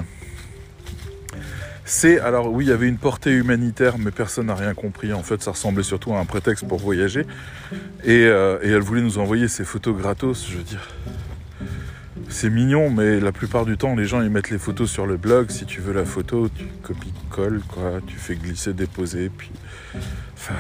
C'est 1.84 2.20
alors 2.20 2.50
oui, 2.50 2.66
il 2.66 2.68
y 2.68 2.72
avait 2.72 2.88
une 2.88 2.96
portée 2.96 3.32
humanitaire, 3.32 3.98
mais 3.98 4.10
personne 4.10 4.46
n'a 4.46 4.54
rien 4.54 4.72
compris. 4.72 5.12
En 5.12 5.22
fait, 5.22 5.42
ça 5.42 5.50
ressemblait 5.50 5.82
surtout 5.82 6.14
à 6.14 6.18
un 6.18 6.24
prétexte 6.24 6.66
pour 6.66 6.78
voyager. 6.78 7.26
Et, 8.04 8.24
euh, 8.26 8.58
elle 8.62 8.78
voulait 8.80 9.02
nous 9.02 9.18
envoyer 9.18 9.48
ses 9.48 9.64
photos 9.64 9.96
gratos. 9.96 10.46
Je 10.48 10.56
veux 10.56 10.62
dire, 10.62 10.88
c'est 12.32 12.50
mignon, 12.50 12.90
mais 12.90 13.20
la 13.20 13.30
plupart 13.30 13.64
du 13.64 13.76
temps, 13.76 13.94
les 13.94 14.06
gens 14.06 14.22
ils 14.22 14.30
mettent 14.30 14.50
les 14.50 14.58
photos 14.58 14.90
sur 14.90 15.06
le 15.06 15.16
blog. 15.16 15.50
Si 15.50 15.66
tu 15.66 15.80
veux 15.80 15.92
la 15.92 16.04
photo, 16.04 16.48
tu 16.48 16.64
copies-colles, 16.82 17.60
quoi. 17.68 18.00
Tu 18.06 18.16
fais 18.16 18.34
glisser, 18.34 18.72
déposer, 18.72 19.30
puis. 19.36 19.50
Enfin, 20.34 20.54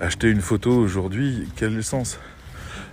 acheter 0.00 0.28
une 0.28 0.40
photo 0.40 0.70
aujourd'hui, 0.70 1.48
quel 1.56 1.82
sens? 1.82 2.18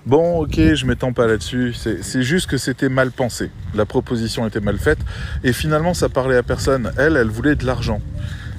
Bon, 0.05 0.41
ok, 0.41 0.55
je 0.55 0.85
m'étends 0.85 1.13
pas 1.13 1.27
là-dessus. 1.27 1.73
C'est 1.73 2.21
juste 2.21 2.47
que 2.47 2.57
c'était 2.57 2.89
mal 2.89 3.11
pensé. 3.11 3.49
La 3.73 3.85
proposition 3.85 4.47
était 4.47 4.59
mal 4.59 4.77
faite. 4.77 4.99
Et 5.43 5.51
finalement, 5.51 5.95
ça 5.95 6.09
parlait 6.09 6.37
à 6.37 6.43
personne. 6.43 6.91
Elle, 6.97 7.17
elle 7.17 7.29
voulait 7.29 7.55
de 7.55 7.65
l'argent. 7.65 8.01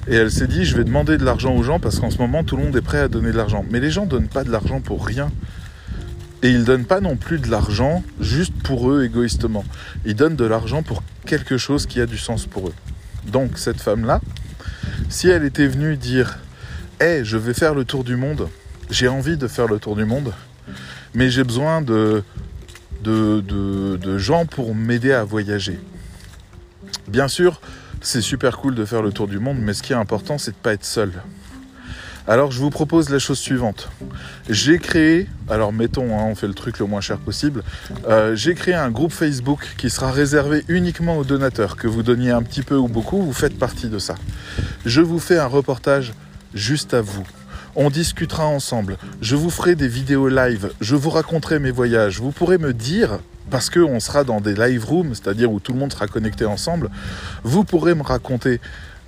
Et 0.09 0.15
elle 0.15 0.31
s'est 0.31 0.47
dit, 0.47 0.65
je 0.65 0.75
vais 0.75 0.83
demander 0.83 1.17
de 1.17 1.23
l'argent 1.23 1.55
aux 1.55 1.63
gens 1.63 1.79
parce 1.79 1.99
qu'en 1.99 2.11
ce 2.11 2.17
moment, 2.17 2.43
tout 2.43 2.57
le 2.57 2.63
monde 2.63 2.75
est 2.75 2.81
prêt 2.81 2.99
à 2.99 3.07
donner 3.07 3.31
de 3.31 3.37
l'argent. 3.37 3.65
Mais 3.71 3.79
les 3.79 3.91
gens 3.91 4.05
donnent 4.05 4.27
pas 4.27 4.43
de 4.43 4.51
l'argent 4.51 4.81
pour 4.81 5.05
rien. 5.05 5.31
Et 6.47 6.51
ils 6.51 6.63
donnent 6.63 6.85
pas 6.85 7.01
non 7.01 7.17
plus 7.17 7.39
de 7.39 7.51
l'argent 7.51 8.05
juste 8.21 8.53
pour 8.63 8.89
eux 8.89 9.03
égoïstement. 9.03 9.65
Ils 10.05 10.15
donnent 10.15 10.37
de 10.37 10.45
l'argent 10.45 10.81
pour 10.81 11.03
quelque 11.25 11.57
chose 11.57 11.85
qui 11.85 11.99
a 11.99 12.05
du 12.05 12.17
sens 12.17 12.45
pour 12.45 12.69
eux. 12.69 12.73
Donc 13.29 13.57
cette 13.57 13.81
femme-là, 13.81 14.21
si 15.09 15.27
elle 15.27 15.43
était 15.43 15.67
venue 15.67 15.97
dire 15.97 16.37
Hé, 17.01 17.25
je 17.25 17.35
vais 17.35 17.53
faire 17.53 17.75
le 17.75 17.83
tour 17.83 18.05
du 18.05 18.15
monde, 18.15 18.47
j'ai 18.89 19.09
envie 19.09 19.35
de 19.35 19.45
faire 19.49 19.67
le 19.67 19.77
tour 19.77 19.97
du 19.97 20.05
monde, 20.05 20.31
mais 21.13 21.29
j'ai 21.29 21.43
besoin 21.43 21.81
de, 21.81 22.23
de, 23.03 23.41
de 23.41 24.17
gens 24.17 24.45
pour 24.45 24.73
m'aider 24.73 25.11
à 25.11 25.25
voyager. 25.25 25.77
Bien 27.09 27.27
sûr, 27.27 27.59
c'est 27.99 28.21
super 28.21 28.57
cool 28.59 28.73
de 28.73 28.85
faire 28.85 29.01
le 29.01 29.11
tour 29.11 29.27
du 29.27 29.39
monde, 29.39 29.57
mais 29.59 29.73
ce 29.73 29.83
qui 29.83 29.91
est 29.91 29.97
important, 29.97 30.37
c'est 30.37 30.51
de 30.51 30.55
ne 30.55 30.61
pas 30.61 30.71
être 30.71 30.85
seul. 30.85 31.11
Alors 32.29 32.51
je 32.51 32.59
vous 32.59 32.69
propose 32.69 33.09
la 33.09 33.19
chose 33.19 33.39
suivante. 33.39 33.87
J'ai 34.49 34.79
créé, 34.79 35.27
alors 35.49 35.71
mettons, 35.71 36.19
hein, 36.19 36.25
on 36.25 36.35
fait 36.35 36.47
le 36.47 36.53
truc 36.53 36.77
le 36.79 36.85
moins 36.85 36.99
cher 36.99 37.19
possible, 37.19 37.63
euh, 38.09 38.35
j'ai 38.35 38.53
créé 38.53 38.73
un 38.73 38.91
groupe 38.91 39.13
Facebook 39.13 39.65
qui 39.77 39.89
sera 39.89 40.11
réservé 40.11 40.65
uniquement 40.67 41.17
aux 41.17 41.23
donateurs. 41.23 41.77
Que 41.77 41.87
vous 41.87 42.03
donniez 42.03 42.31
un 42.31 42.43
petit 42.43 42.63
peu 42.63 42.75
ou 42.75 42.89
beaucoup, 42.89 43.21
vous 43.21 43.31
faites 43.31 43.57
partie 43.57 43.87
de 43.87 43.97
ça. 43.97 44.15
Je 44.85 44.99
vous 44.99 45.19
fais 45.19 45.37
un 45.37 45.45
reportage 45.45 46.11
juste 46.53 46.93
à 46.93 46.99
vous. 46.99 47.25
On 47.77 47.89
discutera 47.89 48.45
ensemble. 48.45 48.97
Je 49.21 49.37
vous 49.37 49.49
ferai 49.49 49.75
des 49.75 49.87
vidéos 49.87 50.27
live. 50.27 50.71
Je 50.81 50.97
vous 50.97 51.11
raconterai 51.11 51.59
mes 51.59 51.71
voyages. 51.71 52.19
Vous 52.19 52.31
pourrez 52.31 52.57
me 52.57 52.73
dire 52.73 53.19
parce 53.49 53.69
qu'on 53.69 54.01
sera 54.01 54.25
dans 54.25 54.41
des 54.41 54.53
live 54.53 54.83
rooms, 54.83 55.15
c'est-à-dire 55.15 55.49
où 55.49 55.61
tout 55.61 55.71
le 55.71 55.79
monde 55.79 55.93
sera 55.93 56.07
connecté 56.07 56.43
ensemble, 56.43 56.89
vous 57.43 57.63
pourrez 57.63 57.95
me 57.95 58.03
raconter 58.03 58.59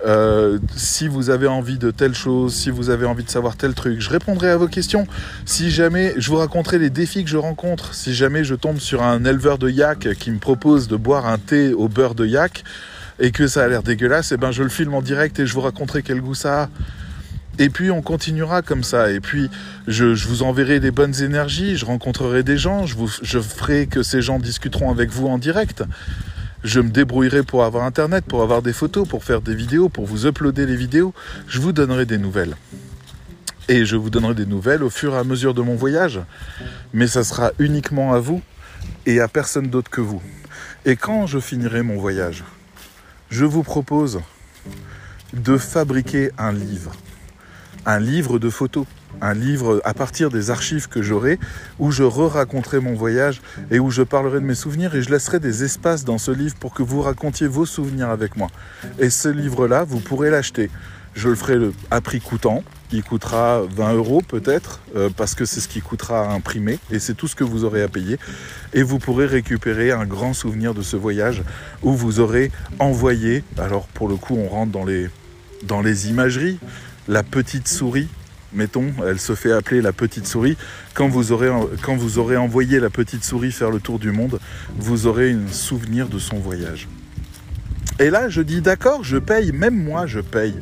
euh, 0.06 0.58
si 0.76 1.08
vous 1.08 1.30
avez 1.30 1.46
envie 1.46 1.78
de 1.78 1.90
telle 1.90 2.14
chose, 2.14 2.54
si 2.54 2.70
vous 2.70 2.90
avez 2.90 3.06
envie 3.06 3.24
de 3.24 3.30
savoir 3.30 3.56
tel 3.56 3.74
truc, 3.74 4.00
je 4.00 4.08
répondrai 4.08 4.50
à 4.50 4.56
vos 4.56 4.68
questions. 4.68 5.06
Si 5.44 5.70
jamais 5.70 6.14
je 6.16 6.30
vous 6.30 6.36
raconterai 6.36 6.78
les 6.78 6.90
défis 6.90 7.24
que 7.24 7.30
je 7.30 7.36
rencontre, 7.36 7.94
si 7.94 8.14
jamais 8.14 8.44
je 8.44 8.54
tombe 8.54 8.78
sur 8.78 9.02
un 9.02 9.24
éleveur 9.24 9.58
de 9.58 9.68
yak 9.68 10.08
qui 10.18 10.30
me 10.30 10.38
propose 10.38 10.88
de 10.88 10.96
boire 10.96 11.26
un 11.26 11.38
thé 11.38 11.74
au 11.74 11.88
beurre 11.88 12.14
de 12.14 12.26
yak 12.26 12.64
et 13.18 13.30
que 13.30 13.46
ça 13.46 13.64
a 13.64 13.68
l'air 13.68 13.82
dégueulasse, 13.82 14.32
et 14.32 14.36
eh 14.36 14.38
ben 14.38 14.50
je 14.50 14.62
le 14.62 14.70
filme 14.70 14.94
en 14.94 15.02
direct 15.02 15.38
et 15.38 15.46
je 15.46 15.52
vous 15.52 15.60
raconterai 15.60 16.02
quel 16.02 16.22
goût 16.22 16.34
ça 16.34 16.62
a. 16.62 16.68
Et 17.58 17.68
puis 17.68 17.90
on 17.90 18.00
continuera 18.00 18.62
comme 18.62 18.82
ça. 18.82 19.10
Et 19.10 19.20
puis 19.20 19.50
je, 19.86 20.06
vous 20.26 20.42
enverrai 20.42 20.80
des 20.80 20.90
bonnes 20.90 21.20
énergies, 21.22 21.76
je 21.76 21.84
rencontrerai 21.84 22.42
des 22.42 22.56
gens, 22.56 22.86
je, 22.86 22.96
vous, 22.96 23.10
je 23.20 23.38
ferai 23.38 23.86
que 23.86 24.02
ces 24.02 24.22
gens 24.22 24.38
discuteront 24.38 24.90
avec 24.90 25.10
vous 25.10 25.26
en 25.26 25.36
direct. 25.36 25.84
Je 26.62 26.80
me 26.80 26.90
débrouillerai 26.90 27.42
pour 27.42 27.64
avoir 27.64 27.84
Internet, 27.84 28.24
pour 28.26 28.42
avoir 28.42 28.60
des 28.60 28.74
photos, 28.74 29.08
pour 29.08 29.24
faire 29.24 29.40
des 29.40 29.54
vidéos, 29.54 29.88
pour 29.88 30.04
vous 30.04 30.26
uploader 30.26 30.66
les 30.66 30.76
vidéos. 30.76 31.14
Je 31.46 31.58
vous 31.58 31.72
donnerai 31.72 32.04
des 32.04 32.18
nouvelles. 32.18 32.54
Et 33.68 33.86
je 33.86 33.96
vous 33.96 34.10
donnerai 34.10 34.34
des 34.34 34.46
nouvelles 34.46 34.82
au 34.82 34.90
fur 34.90 35.14
et 35.14 35.18
à 35.18 35.24
mesure 35.24 35.54
de 35.54 35.62
mon 35.62 35.74
voyage. 35.74 36.20
Mais 36.92 37.06
ça 37.06 37.24
sera 37.24 37.52
uniquement 37.58 38.12
à 38.12 38.18
vous 38.18 38.42
et 39.06 39.20
à 39.20 39.28
personne 39.28 39.68
d'autre 39.68 39.90
que 39.90 40.02
vous. 40.02 40.20
Et 40.84 40.96
quand 40.96 41.26
je 41.26 41.38
finirai 41.38 41.82
mon 41.82 41.96
voyage, 41.96 42.44
je 43.30 43.44
vous 43.44 43.62
propose 43.62 44.20
de 45.32 45.56
fabriquer 45.56 46.30
un 46.36 46.52
livre. 46.52 46.92
Un 47.86 48.00
livre 48.00 48.38
de 48.38 48.50
photos 48.50 48.86
un 49.20 49.34
livre 49.34 49.80
à 49.84 49.94
partir 49.94 50.30
des 50.30 50.50
archives 50.50 50.88
que 50.88 51.02
j'aurai, 51.02 51.38
où 51.78 51.90
je 51.90 52.02
re-raconterai 52.02 52.80
mon 52.80 52.94
voyage 52.94 53.40
et 53.70 53.78
où 53.78 53.90
je 53.90 54.02
parlerai 54.02 54.40
de 54.40 54.44
mes 54.44 54.54
souvenirs 54.54 54.94
et 54.94 55.02
je 55.02 55.10
laisserai 55.10 55.40
des 55.40 55.64
espaces 55.64 56.04
dans 56.04 56.18
ce 56.18 56.30
livre 56.30 56.56
pour 56.56 56.74
que 56.74 56.82
vous 56.82 57.02
racontiez 57.02 57.46
vos 57.46 57.66
souvenirs 57.66 58.10
avec 58.10 58.36
moi. 58.36 58.48
Et 58.98 59.10
ce 59.10 59.28
livre-là, 59.28 59.84
vous 59.84 60.00
pourrez 60.00 60.30
l'acheter. 60.30 60.70
Je 61.14 61.28
le 61.28 61.34
ferai 61.34 61.58
à 61.90 62.00
prix 62.00 62.20
coûtant. 62.20 62.62
Il 62.92 63.02
coûtera 63.02 63.62
20 63.62 63.94
euros 63.94 64.22
peut-être, 64.26 64.80
euh, 64.96 65.10
parce 65.16 65.34
que 65.34 65.44
c'est 65.44 65.60
ce 65.60 65.68
qui 65.68 65.80
coûtera 65.80 66.24
à 66.24 66.32
imprimer, 66.32 66.78
et 66.90 66.98
c'est 66.98 67.14
tout 67.14 67.28
ce 67.28 67.34
que 67.34 67.44
vous 67.44 67.64
aurez 67.64 67.82
à 67.82 67.88
payer. 67.88 68.18
Et 68.72 68.82
vous 68.82 68.98
pourrez 68.98 69.26
récupérer 69.26 69.90
un 69.92 70.06
grand 70.06 70.34
souvenir 70.34 70.74
de 70.74 70.82
ce 70.82 70.96
voyage 70.96 71.42
où 71.82 71.92
vous 71.92 72.20
aurez 72.20 72.50
envoyé, 72.78 73.44
alors 73.58 73.86
pour 73.88 74.08
le 74.08 74.16
coup 74.16 74.36
on 74.36 74.48
rentre 74.48 74.72
dans 74.72 74.84
les, 74.84 75.08
dans 75.64 75.82
les 75.82 76.08
imageries, 76.08 76.58
la 77.08 77.22
petite 77.22 77.68
souris 77.68 78.08
mettons, 78.52 78.92
elle 79.06 79.20
se 79.20 79.34
fait 79.34 79.52
appeler 79.52 79.80
la 79.82 79.92
petite 79.92 80.26
souris. 80.26 80.56
Quand 80.94 81.08
vous, 81.08 81.32
aurez, 81.32 81.50
quand 81.82 81.96
vous 81.96 82.18
aurez 82.18 82.36
envoyé 82.36 82.80
la 82.80 82.90
petite 82.90 83.24
souris 83.24 83.52
faire 83.52 83.70
le 83.70 83.80
tour 83.80 83.98
du 83.98 84.12
monde, 84.12 84.40
vous 84.76 85.06
aurez 85.06 85.32
un 85.32 85.52
souvenir 85.52 86.08
de 86.08 86.18
son 86.18 86.38
voyage. 86.38 86.88
Et 87.98 88.08
là, 88.08 88.28
je 88.28 88.40
dis 88.40 88.62
d'accord, 88.62 89.04
je 89.04 89.18
paye, 89.18 89.52
même 89.52 89.76
moi, 89.76 90.06
je 90.06 90.20
paye. 90.20 90.54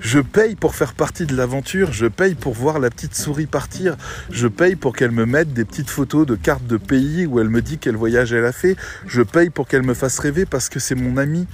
Je 0.00 0.18
paye 0.18 0.54
pour 0.54 0.74
faire 0.74 0.94
partie 0.94 1.26
de 1.26 1.36
l'aventure, 1.36 1.92
je 1.92 2.06
paye 2.06 2.34
pour 2.34 2.54
voir 2.54 2.78
la 2.78 2.88
petite 2.88 3.14
souris 3.14 3.44
partir, 3.44 3.98
je 4.30 4.48
paye 4.48 4.74
pour 4.74 4.96
qu'elle 4.96 5.10
me 5.10 5.26
mette 5.26 5.52
des 5.52 5.66
petites 5.66 5.90
photos 5.90 6.26
de 6.26 6.36
cartes 6.36 6.66
de 6.66 6.78
pays 6.78 7.26
où 7.26 7.38
elle 7.38 7.50
me 7.50 7.60
dit 7.60 7.76
quel 7.76 7.96
voyage 7.96 8.32
elle 8.32 8.46
a 8.46 8.52
fait, 8.52 8.76
je 9.06 9.20
paye 9.20 9.50
pour 9.50 9.68
qu'elle 9.68 9.82
me 9.82 9.92
fasse 9.92 10.18
rêver 10.18 10.46
parce 10.46 10.70
que 10.70 10.80
c'est 10.80 10.94
mon 10.94 11.18
amie 11.18 11.46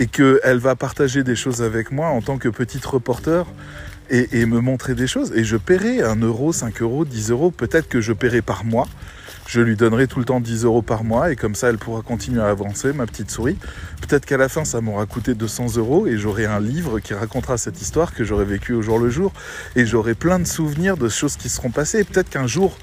et 0.00 0.08
qu'elle 0.08 0.58
va 0.58 0.74
partager 0.74 1.22
des 1.22 1.36
choses 1.36 1.62
avec 1.62 1.92
moi 1.92 2.08
en 2.08 2.20
tant 2.20 2.36
que 2.36 2.48
petite 2.48 2.84
reporter 2.84 3.46
et, 4.10 4.46
me 4.46 4.60
montrer 4.60 4.94
des 4.94 5.06
choses. 5.06 5.32
Et 5.34 5.44
je 5.44 5.56
paierai 5.56 6.02
1 6.02 6.16
euro, 6.16 6.52
5 6.52 6.82
euros, 6.82 7.04
10 7.04 7.30
euros. 7.30 7.50
Peut-être 7.50 7.88
que 7.88 8.00
je 8.00 8.12
paierai 8.12 8.42
par 8.42 8.64
mois. 8.64 8.88
Je 9.46 9.62
lui 9.62 9.76
donnerai 9.76 10.06
tout 10.06 10.18
le 10.18 10.26
temps 10.26 10.40
10 10.40 10.64
euros 10.64 10.82
par 10.82 11.04
mois 11.04 11.32
et 11.32 11.36
comme 11.36 11.54
ça 11.54 11.70
elle 11.70 11.78
pourra 11.78 12.02
continuer 12.02 12.42
à 12.42 12.48
avancer, 12.48 12.92
ma 12.92 13.06
petite 13.06 13.30
souris. 13.30 13.56
Peut-être 14.02 14.26
qu'à 14.26 14.36
la 14.36 14.50
fin 14.50 14.66
ça 14.66 14.82
m'aura 14.82 15.06
coûté 15.06 15.34
200 15.34 15.78
euros 15.78 16.06
et 16.06 16.18
j'aurai 16.18 16.44
un 16.44 16.60
livre 16.60 17.00
qui 17.00 17.14
racontera 17.14 17.56
cette 17.56 17.80
histoire 17.80 18.12
que 18.12 18.24
j'aurai 18.24 18.44
vécue 18.44 18.74
au 18.74 18.82
jour 18.82 18.98
le 18.98 19.08
jour 19.08 19.32
et 19.74 19.86
j'aurai 19.86 20.14
plein 20.14 20.38
de 20.38 20.46
souvenirs 20.46 20.98
de 20.98 21.08
choses 21.08 21.36
qui 21.36 21.48
seront 21.48 21.70
passées. 21.70 22.04
Peut-être 22.04 22.28
qu'un 22.28 22.46
jour 22.46 22.76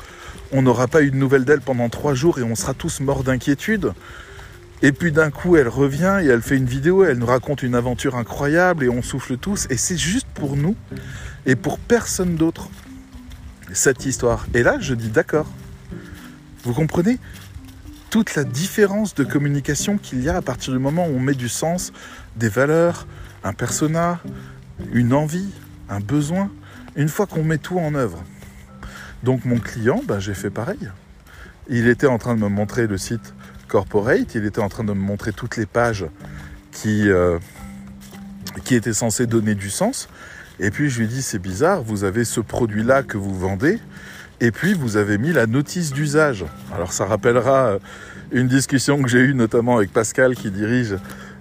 on 0.52 0.64
n'aura 0.64 0.88
pas 0.88 1.04
eu 1.04 1.12
de 1.12 1.16
nouvelles 1.16 1.46
d'elle 1.46 1.62
pendant 1.62 1.90
trois 1.90 2.16
jours 2.16 2.40
et 2.40 2.44
on 2.44 2.56
sera 2.56 2.74
tous 2.74 3.00
morts 3.00 3.24
d'inquiétude. 3.24 3.94
Et 4.82 4.92
puis 4.92 5.12
d'un 5.12 5.32
coup, 5.32 5.56
elle 5.56 5.70
revient 5.70 6.20
et 6.22 6.28
elle 6.28 6.42
fait 6.42 6.58
une 6.58 6.66
vidéo, 6.66 7.04
elle 7.04 7.18
nous 7.18 7.26
raconte 7.26 7.64
une 7.64 7.76
aventure 7.76 8.16
incroyable 8.16 8.84
et 8.84 8.90
on 8.90 9.02
souffle 9.02 9.38
tous. 9.38 9.68
Et 9.70 9.78
c'est 9.78 9.98
juste 9.98 10.28
pour 10.34 10.58
nous 10.58 10.76
et 11.46 11.56
pour 11.56 11.80
personne 11.80 12.36
d'autre 12.36 12.70
cette 13.74 14.06
histoire. 14.06 14.46
Et 14.54 14.64
là, 14.64 14.78
je 14.80 14.94
dis 14.94 15.10
d'accord. 15.10 15.48
Vous 16.64 16.74
comprenez? 16.74 17.20
Toute 18.10 18.36
la 18.36 18.44
différence 18.44 19.14
de 19.14 19.24
communication 19.24 19.98
qu'il 19.98 20.22
y 20.24 20.30
a 20.30 20.38
à 20.38 20.42
partir 20.42 20.72
du 20.72 20.80
moment 20.80 21.06
où 21.08 21.16
on 21.16 21.20
met 21.20 21.34
du 21.34 21.50
sens, 21.50 21.92
des 22.36 22.48
valeurs, 22.48 23.08
un 23.44 23.54
persona, 23.54 24.20
une 24.94 25.14
envie, 25.14 25.50
un 25.90 26.00
besoin, 26.00 26.50
une 26.96 27.10
fois 27.10 27.26
qu'on 27.26 27.44
met 27.44 27.58
tout 27.58 27.78
en 27.78 27.94
œuvre. 27.94 28.24
Donc 29.24 29.44
mon 29.44 29.60
client, 29.60 30.02
ben, 30.08 30.20
j'ai 30.20 30.34
fait 30.34 30.50
pareil. 30.50 30.90
Il 31.68 31.88
était 31.88 32.08
en 32.08 32.18
train 32.18 32.36
de 32.36 32.40
me 32.40 32.48
montrer 32.48 32.88
le 32.88 32.98
site 32.98 33.34
Il 34.36 34.46
était 34.46 34.62
en 34.62 34.70
train 34.70 34.84
de 34.84 34.94
me 34.94 35.00
montrer 35.00 35.34
toutes 35.34 35.58
les 35.58 35.66
pages 35.66 36.06
qui, 36.72 37.10
euh, 37.10 37.40
qui 38.64 38.76
étaient 38.76 38.94
censées 38.94 39.28
donner 39.28 39.56
du 39.56 39.70
sens. 39.70 40.08
Et 40.60 40.72
puis 40.72 40.90
je 40.90 41.00
lui 41.00 41.08
dis 41.08 41.22
c'est 41.22 41.40
bizarre, 41.40 41.82
vous 41.84 42.04
avez 42.04 42.24
ce 42.24 42.40
produit-là 42.40 43.04
que 43.04 43.18
vous 43.18 43.38
vendez, 43.38 43.80
et 44.40 44.52
puis 44.52 44.74
vous 44.74 44.96
avez 44.96 45.18
mis 45.18 45.34
la 45.34 45.48
notice 45.48 45.92
d'usage. 45.92 46.46
Alors 46.74 46.94
ça 46.94 47.06
rappellera 47.06 47.66
euh, 47.66 47.80
une 48.32 48.48
discussion 48.48 49.02
que 49.02 49.10
j'ai 49.10 49.20
eue 49.20 49.34
notamment 49.34 49.78
avec 49.78 49.92
Pascal 49.92 50.36
qui 50.36 50.52
dirige 50.52 50.96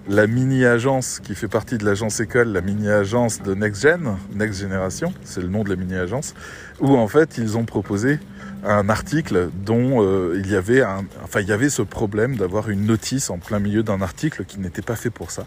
la 0.07 0.27
mini-agence 0.27 1.19
qui 1.19 1.33
fait 1.33 1.47
partie 1.47 1.77
de 1.77 1.85
l'agence 1.85 2.19
école, 2.19 2.49
la 2.49 2.61
mini-agence 2.61 3.41
de 3.41 3.55
Next 3.55 3.81
Gen, 3.81 4.17
Next 4.35 4.61
Generation, 4.61 5.13
c'est 5.23 5.41
le 5.41 5.47
nom 5.47 5.63
de 5.63 5.69
la 5.69 5.75
mini-agence, 5.75 6.35
où 6.79 6.95
en 6.95 7.07
fait 7.07 7.37
ils 7.37 7.57
ont 7.57 7.65
proposé 7.65 8.19
un 8.65 8.89
article 8.89 9.49
dont 9.53 10.03
euh, 10.03 10.41
il 10.43 10.49
y 10.49 10.55
avait 10.55 11.69
ce 11.69 11.81
problème 11.81 12.35
d'avoir 12.35 12.69
une 12.69 12.85
notice 12.85 13.29
en 13.29 13.37
plein 13.37 13.59
milieu 13.59 13.83
d'un 13.83 14.01
article 14.01 14.45
qui 14.45 14.59
n'était 14.59 14.81
pas 14.81 14.95
fait 14.95 15.09
pour 15.09 15.31
ça. 15.31 15.45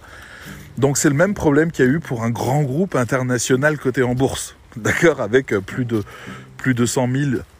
Donc 0.77 0.97
c'est 0.97 1.09
le 1.09 1.15
même 1.15 1.35
problème 1.35 1.71
qu'il 1.73 1.85
y 1.85 1.89
a 1.89 1.91
eu 1.91 2.01
pour 2.01 2.23
un 2.23 2.31
grand 2.31 2.63
groupe 2.63 2.95
international 2.95 3.79
coté 3.79 4.03
en 4.03 4.15
bourse, 4.15 4.57
d'accord, 4.77 5.21
avec 5.21 5.53
euh, 5.53 5.61
plus 5.61 5.85
de 5.85 6.03
plus 6.57 6.75
de 6.75 6.87
100 6.87 7.09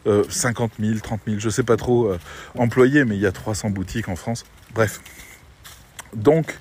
000, 0.05 0.25
50 0.29 0.73
000, 0.81 0.99
30 0.99 1.21
000, 1.25 1.39
je 1.39 1.49
sais 1.51 1.63
pas 1.63 1.77
trop 1.77 2.09
euh, 2.09 2.19
employés, 2.57 3.05
mais 3.05 3.15
il 3.15 3.21
y 3.21 3.27
a 3.27 3.33
300 3.33 3.71
boutiques 3.71 4.09
en 4.09 4.17
France. 4.17 4.45
Bref. 4.75 5.01
Donc 6.17 6.59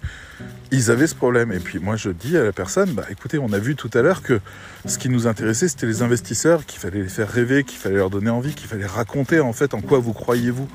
ils 0.71 0.91
avaient 0.91 1.07
ce 1.07 1.15
problème. 1.15 1.51
Et 1.51 1.59
puis 1.59 1.79
moi 1.79 1.95
je 1.95 2.09
dis 2.09 2.37
à 2.37 2.43
la 2.43 2.51
personne, 2.51 2.91
bah 2.91 3.05
écoutez, 3.09 3.37
on 3.37 3.51
a 3.53 3.59
vu 3.59 3.75
tout 3.75 3.89
à 3.93 4.01
l'heure 4.01 4.21
que 4.21 4.39
ce 4.85 4.97
qui 4.97 5.09
nous 5.09 5.27
intéressait, 5.27 5.67
c'était 5.67 5.85
les 5.85 6.01
investisseurs, 6.01 6.65
qu'il 6.65 6.79
fallait 6.79 7.03
les 7.03 7.09
faire 7.09 7.29
rêver, 7.29 7.63
qu'il 7.63 7.79
fallait 7.79 7.95
leur 7.95 8.09
donner 8.09 8.29
envie, 8.29 8.53
qu'il 8.53 8.67
fallait 8.67 8.85
raconter 8.85 9.39
en 9.39 9.53
fait 9.53 9.73
en 9.73 9.81
quoi 9.81 9.99
vous 9.99 10.13
croyez-vous. 10.13 10.67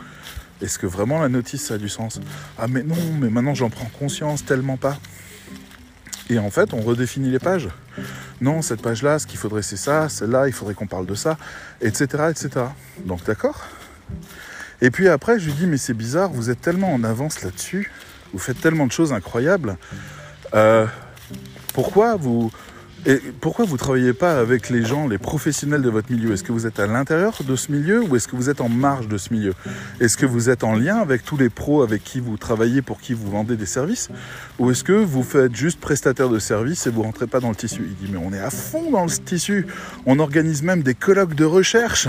Est-ce 0.61 0.79
que 0.79 0.87
vraiment 0.87 1.21
la 1.21 1.29
notice 1.29 1.67
ça 1.67 1.75
a 1.75 1.79
du 1.79 1.89
sens? 1.89 2.21
Ah 2.59 2.67
mais 2.69 2.83
non, 2.83 2.97
mais 3.21 3.31
maintenant 3.31 3.55
j'en 3.55 3.71
prends 3.71 3.91
conscience 3.99 4.45
tellement 4.45 4.77
pas. 4.77 4.99
Et 6.31 6.39
en 6.39 6.51
fait, 6.51 6.73
on 6.73 6.81
redéfinit 6.81 7.31
les 7.31 7.39
pages. 7.39 7.69
Non, 8.41 8.63
cette 8.63 8.81
page-là, 8.81 9.19
ce 9.19 9.27
qu'il 9.27 9.39
faudrait, 9.39 9.61
c'est 9.61 9.77
ça. 9.77 10.09
Celle-là, 10.09 10.47
il 10.47 10.55
faudrait 10.55 10.73
qu'on 10.73 10.87
parle 10.87 11.05
de 11.05 11.15
ça, 11.15 11.37
etc., 11.83 12.07
etc. 12.31 12.67
Donc, 13.05 13.25
d'accord? 13.25 13.67
Et 14.81 14.91
puis 14.91 15.09
après, 15.09 15.39
je 15.39 15.47
lui 15.47 15.53
dis, 15.53 15.67
mais 15.67 15.77
c'est 15.77 15.95
bizarre, 15.95 16.31
vous 16.31 16.49
êtes 16.49 16.61
tellement 16.61 16.93
en 16.95 17.05
avance 17.05 17.43
là-dessus, 17.43 17.91
vous 18.33 18.39
faites 18.39 18.61
tellement 18.61 18.87
de 18.87 18.93
choses 18.93 19.13
incroyables. 19.13 19.77
Euh, 20.55 20.87
pourquoi 21.73 22.17
vous 22.17 22.51
et 23.05 23.17
pourquoi 23.41 23.65
vous 23.65 23.77
travaillez 23.77 24.13
pas 24.13 24.39
avec 24.39 24.71
les 24.71 24.85
gens, 24.85 25.09
les 25.09 25.19
professionnels 25.19 25.83
de 25.83 25.91
votre 25.91 26.13
milieu? 26.13 26.33
Est-ce 26.33 26.45
que 26.45 26.53
vous 26.53 26.69
êtes 26.69 26.79
à 26.79 26.87
l'intérieur 26.87 27.37
de 27.45 27.57
ce 27.57 27.73
milieu 27.73 28.01
ou 28.01 28.15
est-ce 28.15 28.29
que 28.29 28.37
vous 28.37 28.49
êtes 28.49 28.61
en 28.61 28.69
marge 28.69 29.09
de 29.09 29.19
ce 29.19 29.33
milieu? 29.35 29.55
Est-ce 29.99 30.17
que 30.17 30.25
vous 30.25 30.51
êtes 30.51 30.63
en 30.63 30.77
lien 30.77 30.99
avec 30.99 31.25
tous 31.25 31.37
les 31.37 31.49
pros 31.49 31.83
avec 31.83 32.05
qui 32.05 32.21
vous 32.21 32.37
travaillez, 32.37 32.81
pour 32.81 33.01
qui 33.01 33.13
vous 33.13 33.29
vendez 33.29 33.57
des 33.57 33.67
services? 33.67 34.09
Ou 34.61 34.71
est-ce 34.71 34.85
que 34.85 34.93
vous 34.93 35.25
faites 35.25 35.57
juste 35.57 35.81
prestataire 35.81 36.29
de 36.29 36.39
services 36.39 36.87
et 36.87 36.91
vous 36.91 37.03
rentrez 37.03 37.27
pas 37.27 37.41
dans 37.41 37.49
le 37.49 37.57
tissu? 37.57 37.83
Il 37.85 38.07
dit 38.07 38.13
mais 38.13 38.21
on 38.25 38.33
est 38.33 38.39
à 38.39 38.51
fond 38.51 38.93
dans 38.93 39.05
le 39.05 39.11
tissu. 39.11 39.67
On 40.07 40.21
organise 40.21 40.63
même 40.63 40.85
des 40.85 40.95
colloques 40.95 41.35
de 41.35 41.45
recherche. 41.45 42.07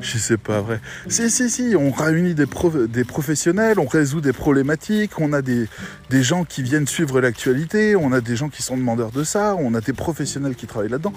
Je 0.00 0.18
sais 0.18 0.36
pas 0.36 0.60
vrai. 0.60 0.80
Si, 1.08 1.30
si, 1.30 1.50
si, 1.50 1.74
on 1.76 1.90
réunit 1.90 2.34
des, 2.34 2.46
professionnels, 2.46 3.78
on 3.78 3.86
résout 3.86 4.20
des 4.20 4.32
problématiques, 4.32 5.18
on 5.18 5.32
a 5.32 5.42
des, 5.42 5.66
des 6.10 6.22
gens 6.22 6.44
qui 6.44 6.62
viennent 6.62 6.86
suivre 6.86 7.20
l'actualité, 7.20 7.96
on 7.96 8.12
a 8.12 8.20
des 8.20 8.36
gens 8.36 8.48
qui 8.48 8.62
sont 8.62 8.76
demandeurs 8.76 9.10
de 9.10 9.24
ça, 9.24 9.56
on 9.58 9.74
a 9.74 9.80
des 9.80 9.92
professionnels 9.92 10.54
qui 10.54 10.66
travaillent 10.66 10.90
là-dedans. 10.90 11.12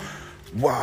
Waouh 0.60 0.76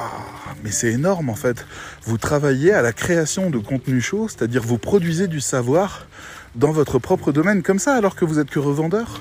Mais 0.64 0.70
c'est 0.70 0.92
énorme 0.92 1.30
en 1.30 1.34
fait. 1.34 1.64
Vous 2.04 2.18
travaillez 2.18 2.72
à 2.72 2.82
la 2.82 2.92
création 2.92 3.50
de 3.50 3.58
contenu 3.58 4.00
chaud, 4.00 4.28
c'est-à-dire 4.28 4.62
vous 4.62 4.78
produisez 4.78 5.28
du 5.28 5.40
savoir 5.40 6.06
dans 6.54 6.72
votre 6.72 6.98
propre 6.98 7.32
domaine 7.32 7.62
comme 7.62 7.78
ça 7.78 7.94
alors 7.94 8.16
que 8.16 8.24
vous 8.24 8.38
êtes 8.38 8.50
que 8.50 8.58
revendeur? 8.58 9.20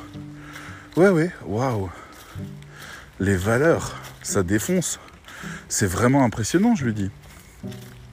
Ouais, 0.98 1.10
ouais, 1.10 1.32
waouh 1.46 1.90
Les 3.20 3.36
valeurs, 3.36 3.96
ça 4.24 4.42
défonce. 4.42 5.00
C'est 5.68 5.86
vraiment 5.86 6.24
impressionnant, 6.24 6.76
je 6.76 6.86
lui 6.86 6.94
dis. 6.94 7.12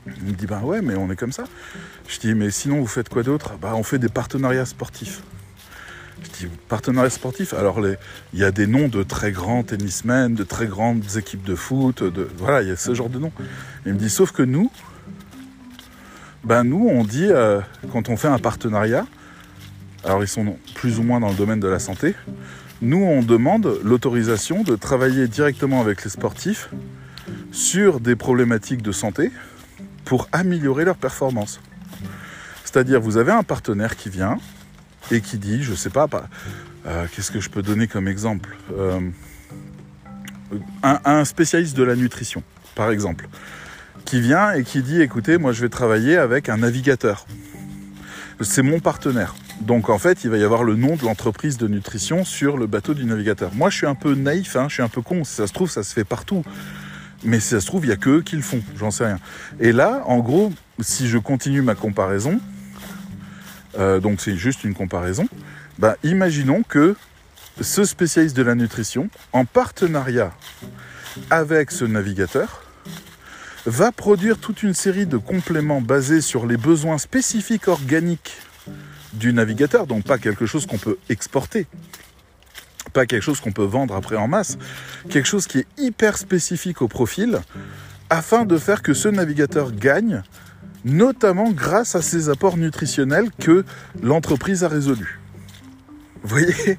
Il 0.07 0.25
me 0.25 0.33
dit 0.33 0.47
bah 0.47 0.61
ouais 0.63 0.83
mais 0.83 0.95
on 0.95 1.11
est 1.11 1.17
comme 1.17 1.33
ça. 1.33 1.45
Je 2.09 2.19
dis 2.19 2.35
mais 2.35 2.51
sinon 2.51 2.81
vous 2.81 2.87
faites 2.87 3.09
quoi 3.09 3.23
d'autre? 3.23 3.55
Bah 3.61 3.73
on 3.75 3.83
fait 3.83 3.99
des 3.99 4.09
partenariats 4.09 4.67
sportifs. 4.67 5.23
Je 6.23 6.47
dis 6.47 6.53
partenariats 6.69 7.11
sportifs? 7.11 7.53
Alors 7.55 7.81
il 8.33 8.39
y 8.39 8.45
a 8.45 8.51
des 8.51 8.67
noms 8.67 8.89
de 8.89 9.03
très 9.03 9.33
grands 9.33 9.63
tennismen, 9.63 10.35
de 10.35 10.45
très 10.45 10.67
grandes 10.67 11.05
équipes 11.17 11.45
de 11.45 11.55
foot, 11.55 12.03
voilà 12.39 12.63
il 12.63 12.69
y 12.69 12.71
a 12.71 12.77
ce 12.77 12.95
genre 12.95 13.11
de 13.11 13.19
noms. 13.19 13.33
Il 13.85 13.95
me 13.95 13.99
dit 13.99 14.11
sauf 14.11 14.33
que 14.33 14.43
nous, 14.43 14.71
ben 16.45 16.65
nous 16.65 16.89
on 16.89 17.05
dit 17.05 17.29
euh, 17.29 17.61
quand 17.93 18.09
on 18.09 18.17
fait 18.17 18.29
un 18.29 18.39
partenariat, 18.39 19.07
alors 20.05 20.23
ils 20.23 20.29
sont 20.29 20.57
plus 20.75 20.99
ou 20.99 21.03
moins 21.03 21.21
dans 21.21 21.31
le 21.31 21.35
domaine 21.35 21.61
de 21.61 21.69
la 21.69 21.81
santé, 21.81 22.15
nous 22.81 23.03
on 23.03 23.23
demande 23.23 23.79
l'autorisation 23.83 24.63
de 24.63 24.77
travailler 24.77 25.29
directement 25.29 25.81
avec 25.81 26.05
les 26.05 26.11
sportifs 26.11 26.71
sur 27.51 28.01
des 28.01 28.17
problématiques 28.17 28.83
de 28.83 28.93
santé 28.93 29.33
pour 30.07 30.29
améliorer 30.33 30.87
leur 30.87 30.97
performance. 30.97 31.61
C'est-à-dire, 32.65 33.01
vous 33.01 33.19
avez 33.19 33.33
un 33.33 33.43
partenaire 33.43 33.97
qui 33.97 34.09
vient 34.09 34.39
et 35.11 35.21
qui 35.21 35.37
dit, 35.37 35.63
je 35.63 35.75
sais 35.75 35.91
pas, 35.91 36.09
euh, 36.87 37.07
qu'est-ce 37.13 37.31
que 37.31 37.41
je 37.41 37.51
peux 37.51 37.63
donner 37.63 37.89
comme 37.89 38.09
exemple 38.09 38.57
euh, 38.73 39.01
un, 40.83 41.25
spécialiste 41.25 41.77
de 41.77 41.83
la 41.83 41.97
nutrition, 41.97 42.43
par 42.75 42.91
exemple, 42.91 43.29
qui 44.05 44.21
vient 44.21 44.53
et 44.53 44.63
qui 44.63 44.83
dit, 44.83 45.03
écoutez, 45.03 45.37
moi 45.39 45.53
je 45.53 45.61
vais 45.61 45.69
travailler 45.69 46.17
avec 46.17 46.49
un 46.49 46.59
navigateur. 46.59 47.27
C'est 48.41 48.63
mon 48.63 48.79
partenaire. 48.79 49.35
Donc 49.61 49.89
en 49.89 49.99
fait, 49.99 50.23
il 50.23 50.31
va 50.31 50.37
y 50.37 50.45
avoir 50.45 50.63
le 50.63 50.77
nom 50.77 50.95
de 50.95 51.05
l'entreprise 51.05 51.57
de 51.57 51.67
nutrition 51.67 52.25
sur 52.25 52.57
le 52.57 52.67
bateau 52.67 52.95
du 52.95 53.05
navigateur. 53.07 53.55
Moi, 53.55 53.71
je 53.71 53.79
suis 53.79 53.87
un 53.87 53.95
peu 53.95 54.15
naïf, 54.15 54.55
hein, 54.55 54.67
je 54.69 54.75
suis 54.75 54.83
un 54.83 54.89
peu 54.89 55.01
con. 55.01 55.25
Ça 55.25 55.47
se 55.47 55.53
trouve, 55.53 55.71
ça 55.71 55.83
se 55.83 55.95
fait 55.95 56.05
partout. 56.05 56.45
Mais 57.25 57.41
si 57.41 57.49
ça 57.49 57.61
se 57.61 57.67
trouve, 57.67 57.85
il 57.85 57.89
n'y 57.89 57.95
a 57.95 57.97
que 57.97 58.11
eux 58.11 58.23
qui 58.23 58.37
le 58.37 58.43
font, 58.43 58.63
j'en 58.77 58.91
sais 58.91 59.07
rien. 59.07 59.19
Et 59.61 59.73
là, 59.73 60.03
en 60.07 60.19
gros, 60.19 60.53
si 60.81 61.09
je 61.09 61.19
continue 61.19 61.63
ma 61.63 61.75
comparaison, 61.75 62.41
euh, 63.79 64.01
donc 64.01 64.21
c'est 64.21 64.37
juste 64.37 64.65
une 64.65 64.75
comparaison, 64.75 65.29
bah, 65.79 65.97
imaginons 66.03 66.63
que 66.63 66.95
ce 67.61 67.85
spécialiste 67.85 68.37
de 68.37 68.43
la 68.43 68.55
nutrition, 68.55 69.09
en 69.33 69.45
partenariat 69.45 70.33
avec 71.31 71.71
ce 71.71 71.85
navigateur, 71.85 72.63
va 73.65 73.91
produire 73.91 74.39
toute 74.39 74.63
une 74.63 74.75
série 74.75 75.07
de 75.07 75.17
compléments 75.17 75.81
basés 75.81 76.21
sur 76.21 76.47
les 76.47 76.57
besoins 76.57 76.99
spécifiques 76.99 77.69
organiques 77.69 78.37
du 79.13 79.33
navigateur, 79.33 79.87
donc 79.87 80.05
pas 80.05 80.19
quelque 80.19 80.47
chose 80.47 80.67
qu'on 80.67 80.79
peut 80.79 80.99
exporter, 81.09 81.67
pas 82.97 83.05
quelque 83.05 83.23
chose 83.23 83.41
qu'on 83.41 83.53
peut 83.53 83.71
vendre 83.79 83.95
après 83.95 84.17
en 84.17 84.27
masse, 84.27 84.57
quelque 85.11 85.27
chose 85.27 85.47
qui 85.47 85.59
est 85.59 85.67
hyper 85.77 86.17
spécifique 86.17 86.81
au 86.81 86.89
profil, 86.89 87.41
afin 88.09 88.47
de 88.47 88.57
faire 88.57 88.81
que 88.81 88.95
ce 88.95 89.09
navigateur 89.09 89.71
gagne, 89.71 90.23
notamment 90.87 91.51
grâce 91.51 91.95
à 91.95 92.01
ces 92.01 92.31
apports 92.31 92.57
nutritionnels 92.57 93.29
que 93.39 93.67
l'entreprise 94.03 94.65
a 94.65 94.69
résolus. 94.69 95.21
Vous 96.23 96.29
voyez? 96.31 96.79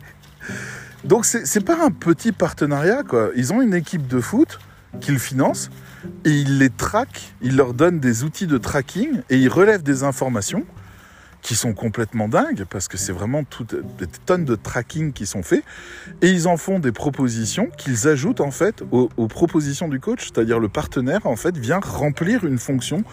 Donc 1.04 1.26
c'est 1.26 1.64
pas 1.64 1.86
un 1.86 1.92
petit 1.92 2.32
partenariat, 2.32 3.04
quoi. 3.04 3.30
Ils 3.36 3.54
ont 3.54 3.62
une 3.62 3.76
équipe 3.76 4.08
de 4.08 4.20
foot 4.20 4.58
qu'ils 5.00 5.20
financent 5.20 5.70
et 6.26 6.32
ils 6.32 6.58
les 6.58 6.72
traquent, 6.72 7.32
ils 7.44 7.56
leur 7.56 7.76
donnent 7.76 8.00
des 8.00 8.24
outils 8.24 8.48
de 8.48 8.58
tracking 8.58 9.22
et 9.30 9.38
ils 9.38 9.50
relèvent 9.50 9.84
des 9.84 10.02
informations 10.04 10.66
qui 11.42 11.56
sont 11.56 11.74
complètement 11.74 12.28
dingues 12.28 12.66
parce 12.70 12.88
que 12.88 12.98
c'est 12.98 13.12
vraiment 13.12 13.44
toutes 13.44 13.76
des 13.98 14.08
tonnes 14.26 14.46
de 14.46 14.56
tracking 14.56 15.14
qui 15.14 15.26
sont 15.26 15.44
faits 15.44 15.64
et 16.22 16.30
ils 16.30 16.48
en 16.48 16.58
font 16.58 16.80
des 16.80 16.92
propositions 16.92 17.70
qu'ils 17.78 18.08
ajoutent 18.08 18.42
en 18.42 18.52
fait 18.52 18.84
aux, 18.92 19.28
propositions 19.28 19.88
du 19.88 20.00
coach, 20.00 20.26
c'est-à-dire 20.26 20.60
le 20.60 20.70
partenaire 20.70 21.26
en 21.26 21.36
fait 21.36 21.58
vient 21.58 21.80
remplir 21.80 22.46
une 22.46 22.58
fonction 22.58 23.04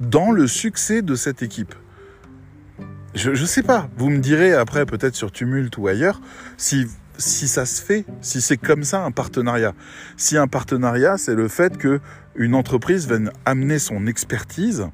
dans 0.00 0.30
le 0.30 0.46
succès 0.46 1.02
de 1.02 1.14
cette 1.14 1.42
équipe. 1.42 1.74
Je, 3.14 3.30
ne 3.30 3.36
sais 3.36 3.62
pas, 3.62 3.88
vous 3.96 4.10
me 4.10 4.18
direz 4.18 4.54
après 4.54 4.86
peut-être 4.86 5.14
sur 5.14 5.30
Tumult 5.30 5.76
ou 5.78 5.86
ailleurs 5.86 6.20
si 6.56 6.86
si 7.16 7.46
ça 7.46 7.64
se 7.64 7.80
fait, 7.80 8.04
si 8.20 8.40
c'est 8.40 8.56
comme 8.56 8.82
ça 8.82 9.04
un 9.04 9.12
partenariat. 9.12 9.72
Si 10.16 10.36
un 10.36 10.48
partenariat, 10.48 11.16
c'est 11.16 11.36
le 11.36 11.46
fait 11.46 11.78
que 11.78 12.00
une 12.34 12.56
entreprise 12.56 13.06
vienne 13.06 13.30
amener 13.44 13.78
son 13.78 14.08
expertise 14.08 14.88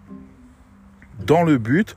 dans 1.27 1.43
le 1.43 1.59
but 1.59 1.97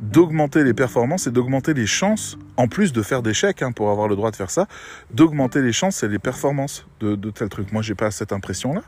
d'augmenter 0.00 0.64
les 0.64 0.74
performances 0.74 1.26
et 1.26 1.30
d'augmenter 1.30 1.74
les 1.74 1.86
chances, 1.86 2.38
en 2.56 2.68
plus 2.68 2.92
de 2.92 3.02
faire 3.02 3.22
des 3.22 3.34
chèques 3.34 3.62
hein, 3.62 3.72
pour 3.72 3.90
avoir 3.90 4.08
le 4.08 4.16
droit 4.16 4.30
de 4.30 4.36
faire 4.36 4.50
ça, 4.50 4.66
d'augmenter 5.12 5.62
les 5.62 5.72
chances 5.72 6.02
et 6.02 6.08
les 6.08 6.18
performances 6.18 6.86
de, 7.00 7.14
de 7.14 7.30
tel 7.30 7.48
truc. 7.48 7.72
Moi, 7.72 7.82
j'ai 7.82 7.94
pas 7.94 8.10
cette 8.10 8.32
impression-là. 8.32 8.82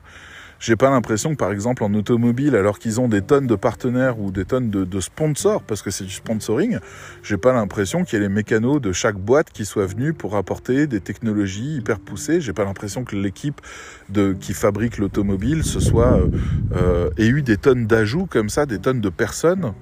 J'ai 0.59 0.77
pas 0.77 0.89
l'impression 0.89 1.31
que, 1.33 1.37
par 1.37 1.53
exemple, 1.53 1.85
en 1.85 1.93
automobile, 1.93 2.57
alors 2.57 2.79
qu'ils 2.79 3.01
ont 3.01 3.09
des 3.09 3.21
tonnes 3.21 3.47
de 3.47 3.57
partenaires 3.57 4.19
ou 4.19 4.31
des 4.31 4.47
tonnes 4.47 4.71
de, 4.71 4.85
de 4.85 5.01
sponsors, 5.01 5.63
parce 5.63 5.83
que 5.83 5.91
c'est 5.91 6.05
du 6.05 6.13
sponsoring, 6.13 6.79
j'ai 7.23 7.37
pas 7.37 7.53
l'impression 7.53 8.05
qu'il 8.05 8.19
y 8.19 8.23
ait 8.23 8.27
les 8.27 8.33
mécanos 8.33 8.81
de 8.81 8.93
chaque 8.93 9.17
boîte 9.17 9.51
qui 9.51 9.67
soient 9.67 9.87
venus 9.87 10.15
pour 10.17 10.35
apporter 10.37 10.87
des 10.87 11.01
technologies 11.01 11.77
hyper 11.77 11.99
poussées. 11.99 12.41
J'ai 12.41 12.55
pas 12.55 12.65
l'impression 12.65 13.05
que 13.05 13.17
l'équipe 13.17 13.61
de 14.09 14.33
qui 14.33 14.55
fabrique 14.55 14.99
l'automobile 14.99 15.65
ce 15.65 15.81
soit 15.81 16.15
euh, 16.15 16.29
euh, 16.75 17.11
ait 17.19 17.27
eu 17.27 17.43
des 17.43 17.57
tonnes 17.57 17.87
d'ajouts 17.87 18.27
comme 18.27 18.49
ça, 18.49 18.65
des 18.65 18.79
tonnes 18.79 19.01
de 19.01 19.09
personnes 19.09 19.75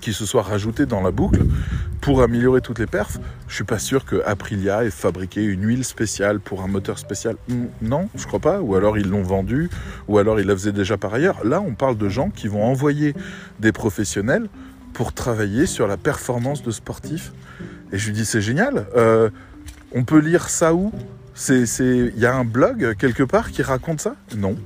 qui 0.00 0.12
se 0.12 0.26
soit 0.26 0.42
rajouté 0.42 0.86
dans 0.86 1.02
la 1.02 1.10
boucle 1.10 1.40
pour 2.00 2.22
améliorer 2.22 2.60
toutes 2.60 2.78
les 2.78 2.86
perfs. 2.86 3.18
Je 3.48 3.54
suis 3.54 3.64
pas 3.64 3.78
sûr 3.78 4.04
que 4.04 4.22
Aprilia 4.24 4.84
ait 4.84 4.90
fabriqué 4.90 5.42
une 5.42 5.64
huile 5.66 5.84
spéciale 5.84 6.40
pour 6.40 6.62
un 6.62 6.66
moteur 6.66 6.98
spécial. 6.98 7.36
Non, 7.82 8.08
je 8.14 8.26
crois 8.26 8.40
pas. 8.40 8.60
Ou 8.60 8.74
alors 8.74 8.98
ils 8.98 9.08
l'ont 9.08 9.22
vendu, 9.22 9.70
ou 10.08 10.18
alors 10.18 10.40
ils 10.40 10.46
la 10.46 10.54
faisaient 10.54 10.72
déjà 10.72 10.96
par 10.96 11.12
ailleurs. 11.14 11.44
Là, 11.44 11.60
on 11.60 11.74
parle 11.74 11.98
de 11.98 12.08
gens 12.08 12.30
qui 12.30 12.48
vont 12.48 12.64
envoyer 12.64 13.14
des 13.58 13.72
professionnels 13.72 14.48
pour 14.92 15.12
travailler 15.12 15.66
sur 15.66 15.86
la 15.86 15.96
performance 15.96 16.62
de 16.62 16.70
sportifs. 16.70 17.32
Et 17.92 17.98
je 17.98 18.06
lui 18.06 18.14
dis 18.14 18.24
c'est 18.24 18.40
génial. 18.40 18.86
Euh, 18.96 19.30
on 19.92 20.04
peut 20.04 20.18
lire 20.18 20.48
ça 20.48 20.74
où? 20.74 20.92
Il 21.48 22.12
y 22.16 22.26
a 22.26 22.34
un 22.34 22.44
blog 22.44 22.94
quelque 22.98 23.22
part 23.22 23.50
qui 23.50 23.62
raconte 23.62 24.00
ça? 24.00 24.14
Non. 24.36 24.56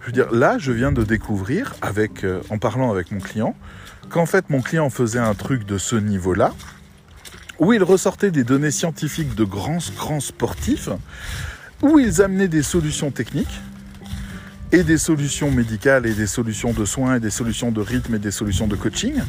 Je 0.00 0.06
veux 0.06 0.12
dire, 0.12 0.32
là, 0.32 0.56
je 0.58 0.72
viens 0.72 0.92
de 0.92 1.04
découvrir, 1.04 1.74
euh, 2.24 2.40
en 2.48 2.58
parlant 2.58 2.90
avec 2.90 3.10
mon 3.10 3.20
client, 3.20 3.54
qu'en 4.08 4.24
fait 4.24 4.48
mon 4.48 4.62
client 4.62 4.88
faisait 4.88 5.18
un 5.18 5.34
truc 5.34 5.66
de 5.66 5.76
ce 5.76 5.94
niveau-là, 5.94 6.54
où 7.58 7.74
il 7.74 7.82
ressortait 7.82 8.30
des 8.30 8.42
données 8.42 8.70
scientifiques 8.70 9.34
de 9.34 9.44
grands, 9.44 9.78
grands 9.96 10.20
sportifs, 10.20 10.88
où 11.82 11.98
ils 11.98 12.22
amenaient 12.22 12.48
des 12.48 12.62
solutions 12.62 13.10
techniques, 13.10 13.60
et 14.72 14.84
des 14.84 14.98
solutions 14.98 15.50
médicales, 15.50 16.06
et 16.06 16.14
des 16.14 16.26
solutions 16.26 16.72
de 16.72 16.84
soins, 16.86 17.16
et 17.16 17.20
des 17.20 17.30
solutions 17.30 17.70
de 17.70 17.80
rythme, 17.80 18.14
et 18.14 18.18
des 18.18 18.30
solutions 18.30 18.66
de 18.66 18.76
coaching, 18.76 19.20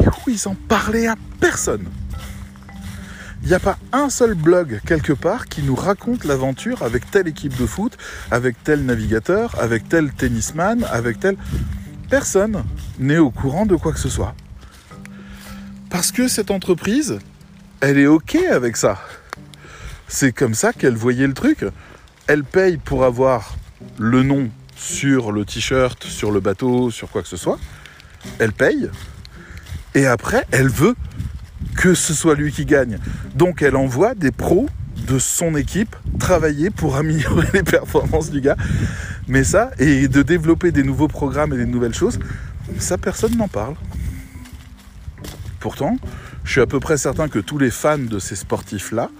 et 0.00 0.06
où 0.08 0.30
ils 0.30 0.48
en 0.48 0.56
parlaient 0.56 1.06
à 1.06 1.14
personne. 1.38 1.86
Il 3.48 3.52
n'y 3.52 3.56
a 3.56 3.60
pas 3.60 3.78
un 3.94 4.10
seul 4.10 4.34
blog 4.34 4.78
quelque 4.84 5.14
part 5.14 5.46
qui 5.46 5.62
nous 5.62 5.74
raconte 5.74 6.24
l'aventure 6.24 6.82
avec 6.82 7.10
telle 7.10 7.28
équipe 7.28 7.56
de 7.56 7.64
foot, 7.64 7.96
avec 8.30 8.62
tel 8.62 8.84
navigateur, 8.84 9.58
avec 9.58 9.88
tel 9.88 10.12
tennisman, 10.12 10.84
avec 10.84 11.18
tel... 11.18 11.34
Personne 12.10 12.62
n'est 12.98 13.16
au 13.16 13.30
courant 13.30 13.64
de 13.64 13.74
quoi 13.74 13.94
que 13.94 14.00
ce 14.00 14.10
soit. 14.10 14.34
Parce 15.88 16.12
que 16.12 16.28
cette 16.28 16.50
entreprise, 16.50 17.20
elle 17.80 17.96
est 17.96 18.06
OK 18.06 18.34
avec 18.34 18.76
ça. 18.76 19.00
C'est 20.08 20.32
comme 20.32 20.52
ça 20.52 20.74
qu'elle 20.74 20.96
voyait 20.96 21.26
le 21.26 21.32
truc. 21.32 21.64
Elle 22.26 22.44
paye 22.44 22.76
pour 22.76 23.02
avoir 23.02 23.56
le 23.96 24.24
nom 24.24 24.50
sur 24.76 25.32
le 25.32 25.46
t-shirt, 25.46 26.04
sur 26.04 26.32
le 26.32 26.40
bateau, 26.40 26.90
sur 26.90 27.08
quoi 27.08 27.22
que 27.22 27.28
ce 27.28 27.38
soit. 27.38 27.58
Elle 28.40 28.52
paye. 28.52 28.90
Et 29.94 30.04
après, 30.06 30.46
elle 30.50 30.68
veut 30.68 30.96
que 31.76 31.94
ce 31.94 32.14
soit 32.14 32.34
lui 32.34 32.52
qui 32.52 32.64
gagne. 32.64 32.98
Donc 33.34 33.62
elle 33.62 33.76
envoie 33.76 34.14
des 34.14 34.32
pros 34.32 34.68
de 35.06 35.18
son 35.18 35.56
équipe 35.56 35.96
travailler 36.18 36.70
pour 36.70 36.96
améliorer 36.96 37.48
les 37.54 37.62
performances 37.62 38.30
du 38.30 38.40
gars. 38.40 38.56
Mais 39.26 39.44
ça, 39.44 39.70
et 39.78 40.08
de 40.08 40.22
développer 40.22 40.72
des 40.72 40.82
nouveaux 40.82 41.08
programmes 41.08 41.52
et 41.52 41.56
des 41.56 41.66
nouvelles 41.66 41.94
choses, 41.94 42.18
ça 42.78 42.98
personne 42.98 43.36
n'en 43.36 43.48
parle. 43.48 43.74
Pourtant, 45.60 45.98
je 46.44 46.52
suis 46.52 46.60
à 46.60 46.66
peu 46.66 46.80
près 46.80 46.96
certain 46.96 47.28
que 47.28 47.38
tous 47.38 47.58
les 47.58 47.70
fans 47.70 47.98
de 47.98 48.18
ces 48.18 48.36
sportifs-là 48.36 49.10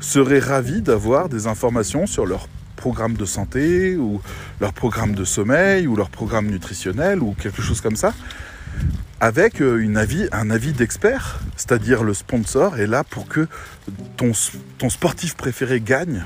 seraient 0.00 0.40
ravis 0.40 0.82
d'avoir 0.82 1.28
des 1.28 1.46
informations 1.46 2.06
sur 2.06 2.26
leur 2.26 2.48
programme 2.76 3.14
de 3.14 3.24
santé 3.24 3.96
ou 3.96 4.20
leur 4.60 4.72
programme 4.72 5.14
de 5.14 5.24
sommeil 5.24 5.86
ou 5.86 5.96
leur 5.96 6.10
programme 6.10 6.46
nutritionnel 6.46 7.22
ou 7.22 7.34
quelque 7.38 7.62
chose 7.62 7.80
comme 7.80 7.96
ça 7.96 8.12
avec 9.20 9.62
euh, 9.62 10.28
un 10.32 10.50
avis 10.50 10.72
d'expert, 10.72 11.40
c'est-à-dire 11.56 12.04
le 12.04 12.14
sponsor 12.14 12.78
est 12.78 12.86
là 12.86 13.04
pour 13.04 13.28
que 13.28 13.48
ton, 14.16 14.32
ton 14.78 14.90
sportif 14.90 15.36
préféré 15.36 15.80
gagne. 15.80 16.24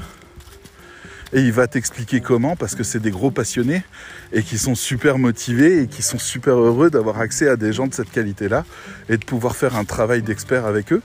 Et 1.32 1.42
il 1.42 1.52
va 1.52 1.68
t'expliquer 1.68 2.20
comment, 2.20 2.56
parce 2.56 2.74
que 2.74 2.82
c'est 2.82 2.98
des 2.98 3.12
gros 3.12 3.30
passionnés 3.30 3.84
et 4.32 4.42
qui 4.42 4.58
sont 4.58 4.74
super 4.74 5.16
motivés 5.18 5.82
et 5.82 5.86
qui 5.86 6.02
sont 6.02 6.18
super 6.18 6.54
heureux 6.54 6.90
d'avoir 6.90 7.20
accès 7.20 7.48
à 7.48 7.56
des 7.56 7.72
gens 7.72 7.86
de 7.86 7.94
cette 7.94 8.10
qualité-là 8.10 8.64
et 9.08 9.16
de 9.16 9.24
pouvoir 9.24 9.54
faire 9.54 9.76
un 9.76 9.84
travail 9.84 10.22
d'expert 10.22 10.66
avec 10.66 10.92
eux. 10.92 11.02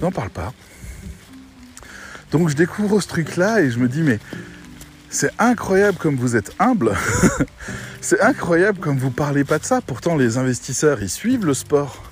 N'en 0.00 0.10
parle 0.10 0.30
pas. 0.30 0.54
Donc 2.32 2.48
je 2.48 2.56
découvre 2.56 3.00
ce 3.00 3.08
truc-là 3.08 3.60
et 3.60 3.70
je 3.70 3.78
me 3.78 3.88
dis, 3.88 4.00
mais 4.00 4.18
c'est 5.14 5.30
incroyable 5.38 5.96
comme 5.96 6.16
vous 6.16 6.34
êtes 6.34 6.52
humble. 6.58 6.92
c'est 8.00 8.20
incroyable 8.20 8.78
comme 8.80 8.98
vous 8.98 9.10
parlez 9.10 9.44
pas 9.44 9.58
de 9.58 9.64
ça. 9.64 9.80
Pourtant, 9.80 10.16
les 10.16 10.38
investisseurs, 10.38 11.00
ils 11.02 11.08
suivent 11.08 11.46
le 11.46 11.54
sport. 11.54 12.02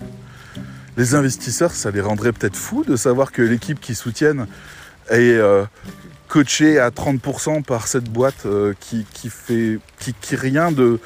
Les 0.97 1.15
investisseurs, 1.15 1.73
ça 1.73 1.91
les 1.91 2.01
rendrait 2.01 2.33
peut-être 2.33 2.57
fous 2.57 2.85
de 2.85 2.95
savoir 2.95 3.33
que 3.33 3.43
l'équipe 3.43 3.81
qu'ils 3.81 3.97
soutiennent 3.97 4.47
est 5.11 5.35
euh, 5.35 5.65
coachée 6.29 6.79
à 6.79 6.91
30% 6.91 7.65
par 7.65 7.89
cette 7.89 8.05
boîte 8.05 8.47
euh, 8.47 8.73
qui, 8.79 9.05
qui, 9.13 10.37
rien 10.37 10.71
de, 10.71 11.01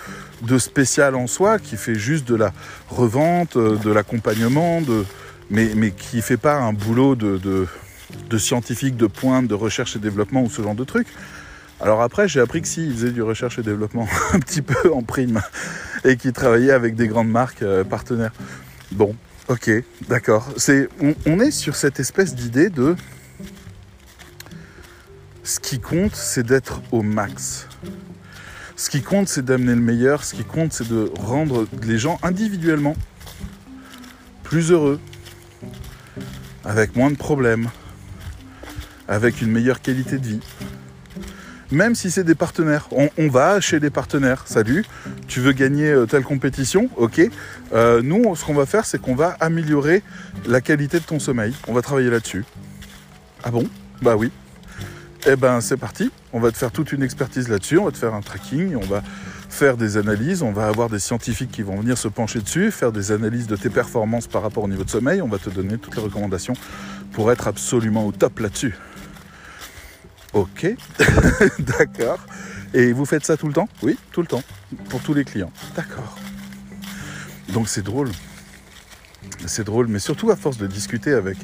spécial 0.58 1.14
en 1.14 1.26
soi, 1.26 1.58
qui 1.58 1.76
fait 1.76 1.94
juste 1.94 2.28
de 2.28 2.34
la 2.34 2.52
revente, 2.90 3.56
euh, 3.56 3.76
de 3.76 3.90
l'accompagnement, 3.90 4.82
mais, 5.48 5.70
mais 5.74 5.92
qui 5.92 6.20
fait 6.20 6.36
pas 6.36 6.56
un 6.56 6.74
boulot 6.74 7.14
de, 7.14 7.38
de, 7.38 7.66
de 8.28 8.38
scientifique 8.38 8.96
de 8.96 9.06
pointe, 9.06 9.46
de 9.46 9.54
recherche 9.54 9.96
et 9.96 9.98
développement 9.98 10.42
ou 10.42 10.50
ce 10.50 10.60
genre 10.60 10.74
de 10.74 10.84
trucs. 10.84 11.08
Alors 11.80 12.00
après, 12.00 12.26
j'ai 12.26 12.40
appris 12.40 12.62
que 12.62 12.68
si, 12.68 12.90
faisaient 12.90 13.10
du 13.10 13.22
recherche 13.22 13.58
et 13.58 13.62
développement 13.62 14.08
un 14.32 14.40
petit 14.40 14.62
peu 14.62 14.92
en 14.92 15.02
prime 15.02 15.42
et 16.04 16.16
qu'ils 16.16 16.32
travaillaient 16.32 16.72
avec 16.72 16.94
des 16.94 17.06
grandes 17.06 17.28
marques 17.28 17.62
euh, 17.62 17.84
partenaires. 17.84 18.32
Bon, 18.92 19.14
ok, 19.48 19.70
d'accord. 20.08 20.48
On, 21.26 21.40
est 21.40 21.50
sur 21.50 21.76
cette 21.76 22.00
espèce 22.00 22.34
d'idée 22.34 22.70
de 22.70 22.96
ce 25.42 25.60
qui 25.60 25.78
compte, 25.78 26.14
c'est 26.14 26.44
d'être 26.44 26.80
au 26.92 27.02
max. 27.02 27.68
Ce 28.74 28.90
qui 28.90 29.02
compte, 29.02 29.28
c'est 29.28 29.44
d'amener 29.44 29.74
le 29.74 29.80
meilleur. 29.80 30.24
Ce 30.24 30.34
qui 30.34 30.44
compte, 30.44 30.72
c'est 30.72 30.88
de 30.88 31.10
rendre 31.18 31.66
les 31.82 31.98
gens 31.98 32.18
individuellement 32.22 32.96
plus 34.42 34.70
heureux, 34.70 35.00
avec 36.64 36.96
moins 36.96 37.10
de 37.10 37.16
problèmes, 37.16 37.68
avec 39.08 39.42
une 39.42 39.50
meilleure 39.50 39.82
qualité 39.82 40.18
de 40.18 40.26
vie 40.26 40.40
même 41.70 41.94
si 41.94 42.10
c'est 42.10 42.24
des 42.24 42.34
partenaires. 42.34 42.88
On, 42.92 43.28
va 43.28 43.60
chez 43.60 43.80
des 43.80 43.90
partenaires. 43.90 44.44
Salut, 44.46 44.84
tu 45.26 45.40
veux 45.40 45.52
gagner 45.52 45.90
euh, 45.90 46.06
telle 46.06 46.22
compétition? 46.22 46.88
Ok. 46.96 47.20
Euh, 47.72 48.02
nous, 48.02 48.34
ce 48.36 48.44
qu'on 48.44 48.54
va 48.54 48.66
faire, 48.66 48.84
c'est 48.84 49.00
qu'on 49.00 49.14
va 49.14 49.36
améliorer 49.40 50.02
la 50.46 50.60
qualité 50.60 50.98
de 50.98 51.04
ton 51.04 51.18
sommeil. 51.18 51.54
On 51.66 51.72
va 51.72 51.82
travailler 51.82 52.10
là-dessus. 52.10 52.44
Ah 53.42 53.50
bon? 53.50 53.64
Bah 54.02 54.16
oui. 54.16 54.30
Eh 55.26 55.34
ben, 55.34 55.60
c'est 55.60 55.76
parti. 55.76 56.10
On 56.32 56.38
va 56.38 56.52
te 56.52 56.56
faire 56.56 56.70
toute 56.70 56.92
une 56.92 57.02
expertise 57.02 57.48
là-dessus. 57.48 57.78
On 57.78 57.86
va 57.86 57.90
te 57.90 57.98
faire 57.98 58.14
un 58.14 58.20
tracking. 58.20 58.76
On 58.76 58.86
va 58.86 59.02
faire 59.48 59.76
des 59.76 59.96
analyses. 59.96 60.42
On 60.42 60.52
va 60.52 60.68
avoir 60.68 60.88
des 60.88 61.00
scientifiques 61.00 61.50
qui 61.50 61.62
vont 61.62 61.80
venir 61.80 61.98
se 61.98 62.08
pencher 62.08 62.40
dessus, 62.40 62.70
faire 62.70 62.92
des 62.92 63.10
analyses 63.10 63.48
de 63.48 63.56
tes 63.56 63.70
performances 63.70 64.28
par 64.28 64.42
rapport 64.42 64.64
au 64.64 64.68
niveau 64.68 64.84
de 64.84 64.90
sommeil. 64.90 65.20
On 65.20 65.28
va 65.28 65.38
te 65.38 65.50
donner 65.50 65.78
toutes 65.78 65.96
les 65.96 66.02
recommandations 66.02 66.54
pour 67.12 67.32
être 67.32 67.48
absolument 67.48 68.06
au 68.06 68.12
top 68.12 68.38
là-dessus. 68.38 68.76
Ok, 70.36 70.66
d'accord. 71.60 72.18
Et 72.74 72.92
vous 72.92 73.06
faites 73.06 73.24
ça 73.24 73.38
tout 73.38 73.46
le 73.46 73.54
temps? 73.54 73.70
Oui, 73.82 73.98
tout 74.12 74.20
le 74.20 74.26
temps, 74.26 74.42
pour 74.90 75.00
tous 75.00 75.14
les 75.14 75.24
clients. 75.24 75.50
D'accord. 75.74 76.18
Donc 77.54 77.70
c'est 77.70 77.80
drôle. 77.80 78.10
C'est 79.46 79.64
drôle, 79.64 79.86
mais 79.86 79.98
surtout 79.98 80.30
à 80.30 80.36
force 80.36 80.58
de 80.58 80.66
discuter 80.66 81.14
avec 81.14 81.38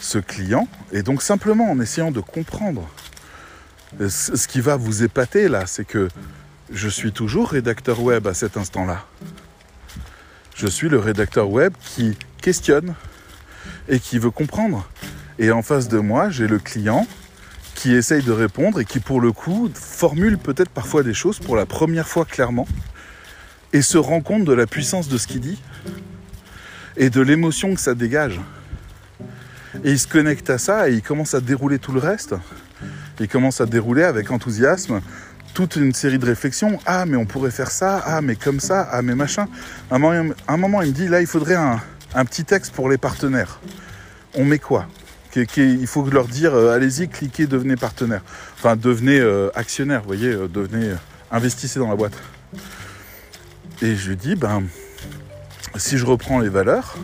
ce 0.00 0.18
client, 0.18 0.68
et 0.92 1.02
donc 1.02 1.20
simplement 1.20 1.68
en 1.68 1.80
essayant 1.80 2.12
de 2.12 2.20
comprendre. 2.20 2.88
Ce 4.08 4.46
qui 4.46 4.60
va 4.60 4.76
vous 4.76 5.02
épater 5.02 5.48
là, 5.48 5.66
c'est 5.66 5.84
que 5.84 6.08
je 6.70 6.88
suis 6.88 7.10
toujours 7.10 7.48
rédacteur 7.48 8.00
web 8.00 8.28
à 8.28 8.34
cet 8.34 8.56
instant-là. 8.56 9.04
Je 10.54 10.68
suis 10.68 10.88
le 10.88 11.00
rédacteur 11.00 11.50
web 11.50 11.72
qui 11.80 12.16
questionne 12.40 12.94
et 13.88 13.98
qui 13.98 14.20
veut 14.20 14.30
comprendre. 14.30 14.88
Et 15.40 15.50
en 15.50 15.62
face 15.62 15.88
de 15.88 15.98
moi, 15.98 16.30
j'ai 16.30 16.46
le 16.46 16.60
client 16.60 17.04
qui 17.78 17.94
essaye 17.94 18.24
de 18.24 18.32
répondre 18.32 18.80
et 18.80 18.84
qui 18.84 18.98
pour 18.98 19.20
le 19.20 19.30
coup 19.30 19.70
formule 19.72 20.36
peut-être 20.36 20.68
parfois 20.68 21.04
des 21.04 21.14
choses 21.14 21.38
pour 21.38 21.54
la 21.54 21.64
première 21.64 22.08
fois 22.08 22.24
clairement 22.24 22.66
et 23.72 23.82
se 23.82 23.96
rend 23.96 24.20
compte 24.20 24.44
de 24.44 24.52
la 24.52 24.66
puissance 24.66 25.06
de 25.06 25.16
ce 25.16 25.28
qu'il 25.28 25.40
dit 25.40 25.62
et 26.96 27.08
de 27.08 27.20
l'émotion 27.20 27.76
que 27.76 27.80
ça 27.80 27.94
dégage. 27.94 28.40
Et 29.84 29.92
il 29.92 29.98
se 30.00 30.08
connecte 30.08 30.50
à 30.50 30.58
ça 30.58 30.90
et 30.90 30.94
il 30.94 31.02
commence 31.02 31.34
à 31.34 31.40
dérouler 31.40 31.78
tout 31.78 31.92
le 31.92 32.00
reste. 32.00 32.34
Il 33.20 33.28
commence 33.28 33.60
à 33.60 33.66
dérouler 33.66 34.02
avec 34.02 34.32
enthousiasme 34.32 35.00
toute 35.54 35.76
une 35.76 35.94
série 35.94 36.18
de 36.18 36.26
réflexions. 36.26 36.80
Ah, 36.84 37.06
mais 37.06 37.16
on 37.16 37.26
pourrait 37.26 37.52
faire 37.52 37.70
ça. 37.70 38.02
Ah, 38.04 38.20
mais 38.20 38.34
comme 38.34 38.58
ça. 38.58 38.88
Ah, 38.90 39.02
mais 39.02 39.14
machin. 39.14 39.46
À 39.92 39.94
un 39.94 40.56
moment, 40.56 40.82
il 40.82 40.88
me 40.88 40.94
dit, 40.94 41.06
là, 41.06 41.20
il 41.20 41.28
faudrait 41.28 41.54
un, 41.54 41.80
un 42.16 42.24
petit 42.24 42.44
texte 42.44 42.72
pour 42.72 42.88
les 42.88 42.98
partenaires. 42.98 43.60
On 44.34 44.44
met 44.44 44.58
quoi? 44.58 44.88
Il 45.56 45.86
faut 45.86 46.08
leur 46.10 46.26
dire 46.26 46.54
euh, 46.54 46.74
allez-y, 46.74 47.08
cliquez, 47.08 47.46
devenez 47.46 47.76
partenaire. 47.76 48.22
Enfin, 48.54 48.76
devenez 48.76 49.18
euh, 49.18 49.50
actionnaire, 49.54 50.00
vous 50.00 50.06
voyez, 50.06 50.28
euh, 50.28 50.48
devenez, 50.48 50.92
investissez 51.30 51.78
dans 51.78 51.88
la 51.88 51.96
boîte. 51.96 52.16
Et 53.82 53.94
je 53.94 54.10
lui 54.10 54.16
dis 54.16 54.34
ben, 54.34 54.64
si 55.76 55.98
je 55.98 56.06
reprends 56.06 56.40
les 56.40 56.48
valeurs, 56.48 56.96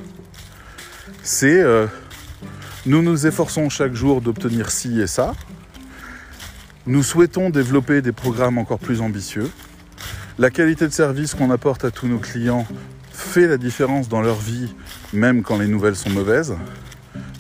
c'est 1.23 1.63
nous 2.87 3.01
nous 3.01 3.27
efforçons 3.27 3.69
chaque 3.69 3.95
jour 3.95 4.21
d'obtenir 4.21 4.71
ci 4.71 5.01
et 5.01 5.07
ça. 5.07 5.33
Nous 6.87 7.03
souhaitons 7.03 7.49
développer 7.49 8.03
des 8.03 8.13
programmes 8.13 8.59
encore 8.59 8.79
plus 8.79 9.01
ambitieux. 9.01 9.51
La 10.39 10.51
qualité 10.51 10.87
de 10.87 10.93
service 10.93 11.35
qu'on 11.35 11.51
apporte 11.51 11.85
à 11.85 11.91
tous 11.91 12.09
nos 12.09 12.19
clients 12.19 12.67
fait 13.13 13.47
la 13.47 13.57
différence 13.57 14.09
dans 14.09 14.21
leur 14.21 14.37
vie, 14.37 14.75
même 15.13 15.43
quand 15.43 15.59
les 15.59 15.69
nouvelles 15.69 15.97
sont 15.97 16.11
mauvaises. 16.11 16.57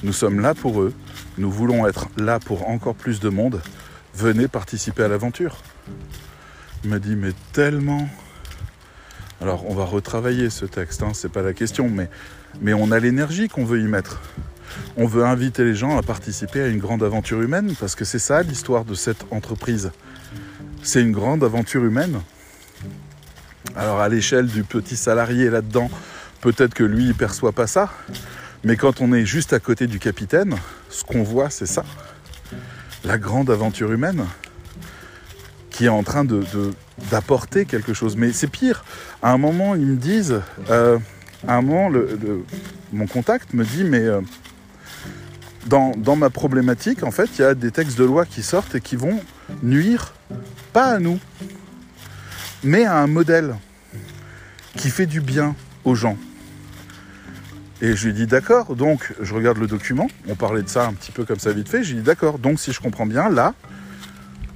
Nous 0.05 0.13
sommes 0.13 0.41
là 0.41 0.53
pour 0.53 0.83
eux. 0.83 0.93
Nous 1.39 1.51
voulons 1.51 1.87
être 1.87 2.09
là 2.19 2.39
pour 2.39 2.69
encore 2.69 2.95
plus 2.95 3.21
de 3.21 3.31
monde. 3.31 3.63
Venez 4.15 4.49
participer 4.49 5.03
à 5.03 5.09
l'aventure. 5.09 5.57
Il 6.85 6.91
m'a 6.91 6.99
dit, 6.99 7.17
mais 7.17 7.31
tellement. 7.55 8.07
Alors, 9.41 9.65
on 9.67 9.75
va 9.75 9.87
retravailler 9.87 10.51
ce 10.51 10.67
texte, 10.67 11.03
hein, 11.03 11.13
c'est 11.15 11.33
pas 11.33 11.41
la 11.41 11.55
question, 11.55 11.89
mais, 11.89 12.75
on 12.75 12.93
a 12.93 12.99
l'énergie 12.99 13.49
qu'on 13.49 13.65
veut 13.65 13.81
y 13.81 13.85
mettre. 13.85 14.21
On 14.99 15.07
veut 15.07 15.25
inviter 15.25 15.65
les 15.65 15.75
gens 15.75 15.97
à 15.97 16.03
participer 16.03 16.61
à 16.61 16.67
une 16.67 16.81
grande 16.81 17.03
aventure 17.03 17.41
humaine, 17.41 17.75
parce 17.81 17.95
que 17.95 18.05
c'est 18.05 18.19
ça 18.19 18.43
l'histoire 18.43 18.85
de 18.85 18.95
cette 18.95 19.25
entreprise. 19.31 19.91
C'est 20.83 21.01
une 21.01 21.13
grande 21.13 21.43
aventure 21.43 21.83
humaine. 21.83 22.21
Alors, 23.75 24.01
à 24.01 24.11
l'échelle 24.11 24.49
du 24.49 24.65
petit 24.65 24.97
salarié 24.97 25.49
là-dedans, 25.49 25.91
peut-être 26.43 26.75
que 26.75 26.85
lui, 26.85 27.07
il 27.07 27.15
perçoit 27.15 27.53
pas 27.53 27.67
ça, 27.67 27.89
mais 28.65 28.77
quand 28.77 29.01
on 29.01 29.13
est 29.13 29.27
juste 29.27 29.53
à 29.53 29.61
côté 29.61 29.87
du 29.87 29.99
capitaine, 29.99 30.57
ce 30.89 31.05
qu'on 31.05 31.23
voit, 31.23 31.51
c'est 31.51 31.67
ça. 31.67 31.85
La 33.05 33.19
grande 33.19 33.51
aventure 33.51 33.93
humaine 33.93 34.25
qui 35.75 35.87
est 35.87 35.89
en 35.89 36.05
train 36.05 36.25
d'apporter 37.11 37.65
quelque 37.65 37.95
chose. 37.95 38.17
Mais 38.17 38.33
c'est 38.33 38.47
pire. 38.47 38.85
À 39.23 39.33
un 39.33 39.39
moment, 39.39 39.75
ils 39.75 39.87
me 39.87 39.97
disent, 39.97 40.41
euh, 40.71 40.99
à 41.49 41.57
un 41.57 41.63
moment, 41.63 41.99
mon 42.93 43.07
contact 43.09 43.53
me 43.55 43.65
dit, 43.65 43.83
mais 43.83 44.03
euh, 44.03 44.21
dans, 45.67 45.91
dans, 45.97 46.15
ma 46.15 46.31
problématique, 46.31 47.03
en 47.03 47.11
fait, 47.11 47.29
il 47.39 47.43
y 47.43 47.45
a 47.45 47.55
des 47.55 47.73
textes 47.73 47.99
de 47.99 48.05
loi 48.05 48.25
qui 48.25 48.45
sortent 48.45 48.77
et 48.77 48.81
qui 48.81 48.95
vont 48.95 49.21
nuire, 49.65 50.15
pas 50.73 50.93
à 50.93 50.99
nous, 51.01 51.19
mais 52.63 52.85
à 52.85 52.99
un 52.99 53.09
modèle 53.09 53.57
qui 54.77 54.91
fait 54.91 55.07
du 55.07 55.21
bien 55.21 55.57
aux 55.85 55.97
gens. 55.97 56.17
Et 57.83 57.97
je 57.97 58.07
lui 58.07 58.15
dis 58.15 58.27
d'accord, 58.27 58.77
donc 58.77 59.13
je 59.21 59.35
regarde 59.35 59.59
le 59.59 59.67
document, 59.67 60.09
on 60.29 60.37
parlait 60.37 60.63
de 60.63 60.69
ça 60.69 60.87
un 60.87 60.93
petit 60.93 61.11
peu 61.11 61.25
comme 61.25 61.41
ça 61.41 61.53
vite 61.53 61.69
fait, 61.69 61.83
j'ai 61.83 61.95
dit 61.95 62.03
d'accord, 62.03 62.39
donc 62.39 62.61
si 62.61 62.73
je 62.73 62.81
comprends 62.81 63.07
bien, 63.07 63.29
là, 63.29 63.55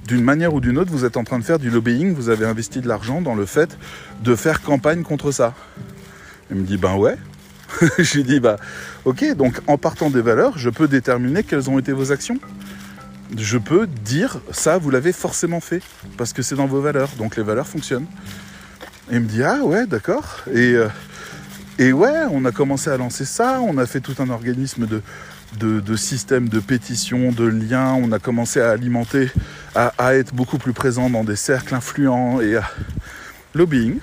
d'une 0.07 0.23
manière 0.23 0.53
ou 0.53 0.61
d'une 0.61 0.77
autre, 0.77 0.89
vous 0.91 1.05
êtes 1.05 1.17
en 1.17 1.23
train 1.23 1.37
de 1.37 1.43
faire 1.43 1.59
du 1.59 1.69
lobbying, 1.69 2.13
vous 2.13 2.29
avez 2.29 2.45
investi 2.45 2.79
de 2.81 2.87
l'argent 2.87 3.21
dans 3.21 3.35
le 3.35 3.45
fait 3.45 3.77
de 4.23 4.35
faire 4.35 4.61
campagne 4.61 5.03
contre 5.03 5.31
ça. 5.31 5.53
Il 6.49 6.57
me 6.57 6.63
dit 6.63 6.77
ben 6.77 6.95
ouais. 6.95 7.15
je 7.99 8.15
lui 8.15 8.23
dis 8.23 8.39
bah 8.39 8.55
ok, 9.05 9.35
donc 9.35 9.61
en 9.67 9.77
partant 9.77 10.09
des 10.09 10.21
valeurs, 10.21 10.57
je 10.57 10.71
peux 10.71 10.87
déterminer 10.87 11.43
quelles 11.43 11.69
ont 11.69 11.77
été 11.77 11.91
vos 11.91 12.11
actions. 12.11 12.39
Je 13.37 13.59
peux 13.59 13.85
dire 13.85 14.39
ça, 14.51 14.79
vous 14.79 14.89
l'avez 14.89 15.11
forcément 15.11 15.59
fait, 15.59 15.83
parce 16.17 16.33
que 16.33 16.41
c'est 16.41 16.55
dans 16.55 16.65
vos 16.65 16.81
valeurs, 16.81 17.09
donc 17.19 17.35
les 17.35 17.43
valeurs 17.43 17.67
fonctionnent. 17.67 18.07
Il 19.11 19.19
me 19.19 19.27
dit 19.27 19.43
ah 19.43 19.59
ouais, 19.63 19.85
d'accord. 19.85 20.39
Et 20.51 20.73
euh, 20.73 20.87
et 21.79 21.93
ouais, 21.93 22.25
on 22.29 22.43
a 22.43 22.51
commencé 22.51 22.89
à 22.89 22.97
lancer 22.97 23.23
ça, 23.23 23.61
on 23.61 23.77
a 23.77 23.85
fait 23.85 24.01
tout 24.01 24.15
un 24.19 24.29
organisme 24.29 24.85
de, 24.85 25.01
de, 25.79 25.95
systèmes 25.95 26.49
de 26.49 26.59
pétition, 26.59 27.31
de 27.31 27.45
liens, 27.45 27.93
on 27.93 28.11
a 28.11 28.19
commencé 28.19 28.59
à 28.59 28.71
alimenter, 28.71 29.31
à, 29.73 30.13
être 30.13 30.35
beaucoup 30.35 30.57
plus 30.57 30.73
présent 30.73 31.09
dans 31.09 31.23
des 31.23 31.37
cercles 31.37 31.73
influents 31.73 32.41
et 32.41 32.57
à 32.57 32.69
lobbying. 33.55 33.99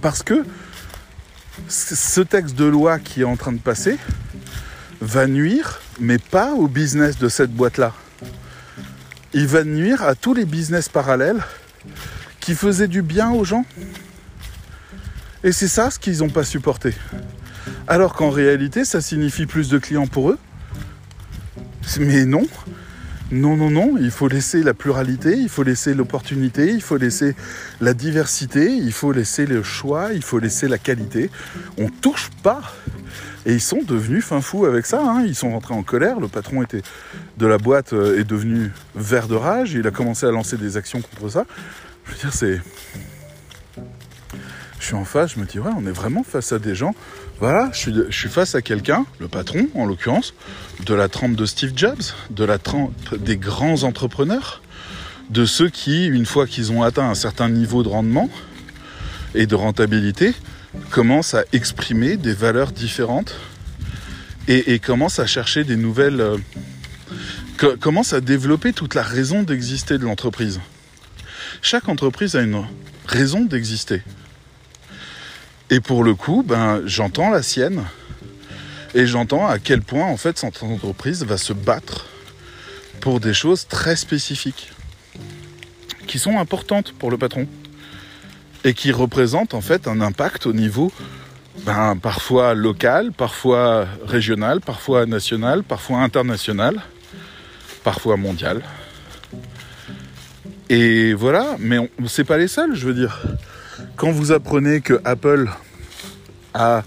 Parce 0.00 0.22
que 0.22 0.42
ce 1.68 2.22
texte 2.22 2.56
de 2.56 2.64
loi 2.64 2.98
qui 2.98 3.20
est 3.20 3.24
en 3.24 3.36
train 3.36 3.52
de 3.52 3.60
passer 3.60 3.98
va 5.02 5.26
nuire, 5.26 5.82
mais 6.00 6.16
pas 6.16 6.54
au 6.54 6.66
business 6.66 7.18
de 7.18 7.28
cette 7.28 7.52
boîte-là. 7.52 7.92
Il 9.34 9.46
va 9.46 9.64
nuire 9.64 10.02
à 10.02 10.14
tous 10.14 10.32
les 10.32 10.46
business 10.46 10.88
parallèles 10.88 11.42
qui 12.40 12.54
faisaient 12.54 12.88
du 12.88 13.02
bien 13.02 13.30
aux 13.32 13.44
gens. 13.44 13.66
Et 15.44 15.52
c'est 15.52 15.68
ça 15.68 15.90
ce 15.90 15.98
qu'ils 15.98 16.18
n'ont 16.18 16.30
pas 16.30 16.44
supporté. 16.44 16.94
Alors 17.86 18.14
qu'en 18.14 18.30
réalité, 18.30 18.84
ça 18.84 19.00
signifie 19.00 19.46
plus 19.46 19.68
de 19.68 19.78
clients 19.78 20.06
pour 20.06 20.30
eux. 20.30 20.38
Mais 22.00 22.24
non, 22.24 22.46
non, 23.30 23.56
non, 23.56 23.70
non, 23.70 23.96
il 23.98 24.10
faut 24.10 24.28
laisser 24.28 24.62
la 24.62 24.72
pluralité, 24.72 25.36
il 25.36 25.50
faut 25.50 25.62
laisser 25.62 25.92
l'opportunité, 25.92 26.70
il 26.70 26.80
faut 26.80 26.96
laisser 26.96 27.36
la 27.80 27.92
diversité, 27.92 28.72
il 28.74 28.92
faut 28.92 29.12
laisser 29.12 29.44
le 29.44 29.62
choix, 29.62 30.14
il 30.14 30.22
faut 30.22 30.38
laisser 30.38 30.66
la 30.66 30.78
qualité. 30.78 31.30
On 31.76 31.88
touche 31.88 32.30
pas. 32.42 32.62
Et 33.44 33.52
ils 33.54 33.60
sont 33.60 33.82
devenus 33.82 34.24
fin 34.24 34.40
fous 34.40 34.64
avec 34.64 34.86
ça. 34.86 35.02
Hein. 35.02 35.24
Ils 35.26 35.34
sont 35.34 35.50
rentrés 35.50 35.74
en 35.74 35.82
colère. 35.82 36.20
Le 36.20 36.28
patron 36.28 36.62
était 36.62 36.82
de 37.36 37.46
la 37.46 37.58
boîte 37.58 37.92
euh, 37.92 38.18
est 38.18 38.24
devenu 38.24 38.72
vert 38.94 39.28
de 39.28 39.34
rage. 39.34 39.72
Il 39.72 39.86
a 39.86 39.90
commencé 39.90 40.24
à 40.24 40.30
lancer 40.30 40.56
des 40.56 40.78
actions 40.78 41.02
contre 41.02 41.30
ça. 41.30 41.44
Je 42.06 42.12
veux 42.12 42.18
dire, 42.18 42.32
c'est 42.32 42.60
suis 44.88 44.96
en 44.96 45.04
face, 45.04 45.34
je 45.34 45.40
me 45.40 45.44
dis, 45.44 45.58
ouais, 45.58 45.70
on 45.76 45.86
est 45.86 45.92
vraiment 45.92 46.22
face 46.22 46.52
à 46.52 46.58
des 46.58 46.74
gens. 46.74 46.94
Voilà, 47.40 47.70
je 47.74 48.10
suis, 48.10 48.28
face 48.28 48.54
à 48.54 48.62
quelqu'un, 48.62 49.04
le 49.20 49.28
patron 49.28 49.68
en 49.74 49.84
l'occurrence, 49.84 50.32
de 50.86 50.94
la 50.94 51.08
trempe 51.08 51.36
de 51.36 51.44
Steve 51.44 51.72
Jobs, 51.76 52.02
de 52.30 52.44
la 52.44 52.58
trempe 52.58 53.14
des 53.16 53.36
grands 53.36 53.82
entrepreneurs, 53.82 54.62
de 55.28 55.44
ceux 55.44 55.68
qui, 55.68 56.06
une 56.06 56.24
fois 56.24 56.46
qu'ils 56.46 56.72
ont 56.72 56.82
atteint 56.82 57.08
un 57.08 57.14
certain 57.14 57.50
niveau 57.50 57.82
de 57.82 57.88
rendement 57.88 58.30
et 59.34 59.46
de 59.46 59.54
rentabilité, 59.54 60.32
commencent 60.88 61.34
à 61.34 61.44
exprimer 61.52 62.16
des 62.16 62.32
valeurs 62.32 62.72
différentes 62.72 63.34
et, 64.48 64.78
commencent 64.78 65.18
à 65.18 65.26
chercher 65.26 65.64
des 65.64 65.76
nouvelles. 65.76 66.22
Euh, 66.22 67.76
commencent 67.80 68.14
à 68.14 68.22
développer 68.22 68.72
toute 68.72 68.94
la 68.94 69.02
raison 69.02 69.42
d'exister 69.42 69.98
de 69.98 70.04
l'entreprise. 70.04 70.60
Chaque 71.60 71.90
entreprise 71.90 72.36
a 72.36 72.40
une 72.40 72.64
raison 73.06 73.44
d'exister. 73.44 74.02
Et 75.70 75.80
pour 75.80 76.02
le 76.02 76.14
coup, 76.14 76.42
ben, 76.46 76.82
j'entends 76.86 77.30
la 77.30 77.42
sienne 77.42 77.84
et 78.94 79.06
j'entends 79.06 79.46
à 79.46 79.58
quel 79.58 79.82
point 79.82 80.06
en 80.06 80.16
fait 80.16 80.38
cette 80.38 80.62
entreprise 80.62 81.24
va 81.24 81.36
se 81.36 81.52
battre 81.52 82.06
pour 83.00 83.20
des 83.20 83.34
choses 83.34 83.66
très 83.68 83.96
spécifiques 83.96 84.72
qui 86.06 86.18
sont 86.18 86.38
importantes 86.38 86.92
pour 86.98 87.10
le 87.10 87.18
patron 87.18 87.46
et 88.64 88.72
qui 88.72 88.92
représentent 88.92 89.52
en 89.52 89.60
fait 89.60 89.86
un 89.86 90.00
impact 90.00 90.46
au 90.46 90.54
niveau 90.54 90.90
ben, 91.66 91.96
parfois 92.00 92.54
local, 92.54 93.12
parfois 93.12 93.86
régional, 94.06 94.60
parfois 94.60 95.04
national, 95.06 95.62
parfois 95.64 95.98
international, 95.98 96.80
parfois 97.84 98.16
mondial. 98.16 98.62
Et 100.70 101.14
voilà, 101.14 101.56
mais 101.58 101.90
c'est 102.06 102.24
pas 102.24 102.38
les 102.38 102.48
seuls, 102.48 102.74
je 102.74 102.86
veux 102.86 102.94
dire. 102.94 103.20
Quand 103.98 104.12
vous 104.12 104.30
apprenez 104.30 104.80
que 104.80 105.00
Apple 105.04 105.50
a 106.54 106.84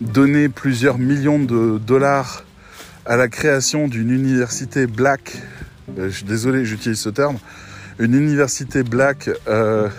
donné 0.00 0.48
plusieurs 0.48 0.96
millions 0.96 1.38
de 1.38 1.76
dollars 1.76 2.42
à 3.04 3.18
la 3.18 3.28
création 3.28 3.86
d'une 3.86 4.10
université 4.10 4.86
black, 4.86 5.42
euh, 5.98 6.08
je 6.08 6.16
suis 6.16 6.24
désolé, 6.24 6.64
j'utilise 6.64 6.98
ce 6.98 7.10
terme, 7.10 7.36
une 7.98 8.14
université 8.14 8.82
black 8.82 9.28
euh, 9.46 9.90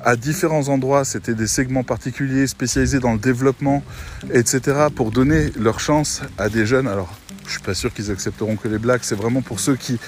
à 0.00 0.16
différents 0.16 0.68
endroits, 0.68 1.04
c'était 1.04 1.34
des 1.34 1.46
segments 1.46 1.84
particuliers 1.84 2.48
spécialisés 2.48 2.98
dans 2.98 3.12
le 3.12 3.20
développement, 3.20 3.84
etc., 4.32 4.88
pour 4.92 5.12
donner 5.12 5.52
leur 5.56 5.78
chance 5.78 6.22
à 6.38 6.48
des 6.48 6.66
jeunes. 6.66 6.88
Alors, 6.88 7.16
je 7.46 7.52
suis 7.52 7.62
pas 7.62 7.74
sûr 7.74 7.94
qu'ils 7.94 8.10
accepteront 8.10 8.56
que 8.56 8.66
les 8.66 8.78
blacks, 8.78 9.04
c'est 9.04 9.14
vraiment 9.14 9.42
pour 9.42 9.60
ceux 9.60 9.76
qui 9.76 10.00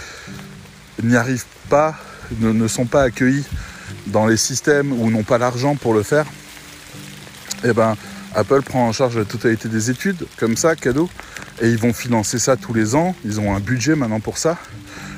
n'y 1.01 1.15
arrivent 1.15 1.47
pas, 1.69 1.95
ne 2.41 2.67
sont 2.67 2.87
pas 2.87 3.03
accueillis 3.03 3.47
dans 4.07 4.27
les 4.27 4.37
systèmes 4.37 4.93
ou 4.93 5.11
n'ont 5.11 5.23
pas 5.23 5.39
l'argent 5.39 5.77
pour 5.77 5.95
le 5.95 6.03
faire, 6.03 6.27
eh 7.65 7.73
ben, 7.73 7.97
Apple 8.35 8.63
prend 8.63 8.89
en 8.89 8.93
charge 8.93 9.17
la 9.19 9.25
totalité 9.25 9.69
des 9.69 9.91
études, 9.91 10.27
comme 10.39 10.57
ça, 10.57 10.75
cadeau, 10.75 11.09
et 11.61 11.69
ils 11.69 11.79
vont 11.79 11.93
financer 11.93 12.39
ça 12.39 12.57
tous 12.57 12.73
les 12.73 12.95
ans. 12.95 13.15
Ils 13.25 13.41
ont 13.41 13.55
un 13.55 13.61
budget 13.61 13.95
maintenant 13.95 14.21
pour 14.21 14.39
ça. 14.39 14.59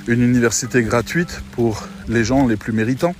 Une 0.08 0.20
université 0.20 0.82
gratuite 0.82 1.40
pour 1.52 1.86
les 2.08 2.24
gens 2.24 2.46
les 2.46 2.56
plus 2.56 2.72
méritants, 2.72 3.14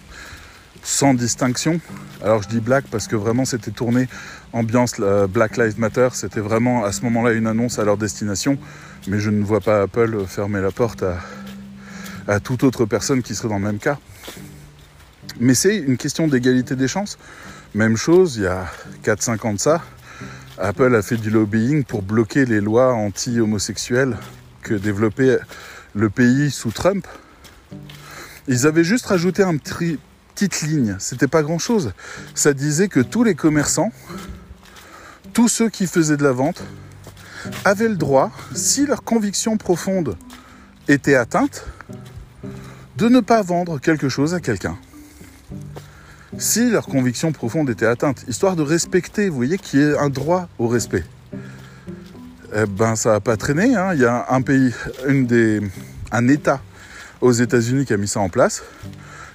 sans 0.83 1.14
distinction. 1.14 1.81
Alors 2.22 2.42
je 2.42 2.48
dis 2.48 2.61
black 2.61 2.85
parce 2.90 3.07
que 3.07 3.16
vraiment 3.16 3.44
c'était 3.44 3.70
tourné 3.70 4.09
ambiance 4.53 5.00
Black 5.31 5.57
Lives 5.57 5.79
Matter. 5.79 6.09
C'était 6.12 6.40
vraiment 6.40 6.85
à 6.85 6.92
ce 6.92 7.03
moment-là 7.03 7.33
une 7.33 7.46
annonce 7.46 7.79
à 7.79 7.85
leur 7.85 7.96
destination. 7.96 8.59
Mais 9.07 9.20
je 9.20 9.31
ne 9.31 9.44
vois 9.44 9.61
pas 9.61 9.83
Apple 9.83 10.24
fermer 10.27 10.61
la 10.61 10.70
porte 10.70 11.03
à, 11.03 11.18
à 12.27 12.40
toute 12.40 12.64
autre 12.64 12.85
personne 12.85 13.22
qui 13.22 13.35
serait 13.35 13.48
dans 13.48 13.59
le 13.59 13.64
même 13.64 13.79
cas. 13.79 13.98
Mais 15.41 15.55
c'est 15.55 15.77
une 15.77 15.97
question 15.97 16.29
d'égalité 16.29 16.77
des 16.77 16.89
chances. 16.89 17.19
Même 17.75 17.97
chose, 17.97 18.37
il 18.37 18.45
y 18.45 18.47
a 18.47 18.67
4-5 19.05 19.47
ans 19.47 19.55
de 19.55 19.59
ça, 19.59 19.83
Apple 20.59 20.95
a 20.95 21.03
fait 21.03 21.17
du 21.17 21.31
lobbying 21.31 21.83
pour 21.83 22.03
bloquer 22.03 22.45
les 22.45 22.61
lois 22.61 22.95
anti-homosexuelles 22.95 24.17
que 24.63 24.75
développait 24.75 25.39
le 25.95 26.09
pays 26.09 26.53
sous 26.53 26.71
Trump. 26.71 27.07
Ils 28.47 28.67
avaient 28.67 28.85
juste 28.85 29.07
rajouté 29.07 29.43
une 29.43 29.59
petite 29.59 30.63
ligne, 30.63 30.97
c'était 31.01 31.27
pas 31.27 31.43
grand 31.43 31.59
chose. 31.59 31.93
Ça 32.37 32.53
disait 32.53 32.87
que 32.87 33.01
tous 33.01 33.25
les 33.25 33.35
commerçants, 33.35 33.91
tous 35.33 35.49
ceux 35.49 35.69
qui 35.69 35.89
faisaient 35.89 36.17
de 36.17 36.23
la 36.23 36.33
vente, 36.33 36.63
avaient 37.65 37.89
le 37.89 37.97
droit, 37.97 38.31
si 38.55 38.87
leur 38.87 39.03
conviction 39.03 39.57
profonde 39.57 40.17
était 40.87 41.17
atteinte, 41.17 41.67
de 42.97 43.09
ne 43.09 43.19
pas 43.19 43.43
vendre 43.43 43.81
quelque 43.81 44.09
chose 44.09 44.35
à 44.35 44.41
quelqu'un 44.41 44.79
si 46.38 46.70
leur 46.70 46.87
conviction 46.87 47.33
profonde 47.33 47.70
était 47.70 47.87
atteinte, 47.87 48.25
histoire 48.29 48.57
de 48.57 48.62
respecter, 48.62 49.29
vous 49.29 49.37
voyez, 49.37 49.59
qu'il 49.59 49.81
y 49.81 49.83
ait 49.83 49.99
un 49.99 50.11
droit 50.11 50.49
au 50.59 50.68
respect. 50.68 51.05
Eh 52.55 52.66
ben, 52.66 52.97
ça 52.97 53.12
n'a 53.12 53.20
pas 53.20 53.37
traîné. 53.37 53.75
Hein. 53.75 53.94
Il 53.94 54.01
y 54.01 54.05
a 54.05 54.27
un 54.31 54.42
pays, 54.42 54.73
un 56.12 56.29
État 56.29 56.61
aux 57.20 57.33
États-Unis 57.33 57.85
qui 57.85 57.92
a 57.92 57.97
mis 57.97 58.09
ça 58.09 58.20
en 58.20 58.29
place. 58.29 58.62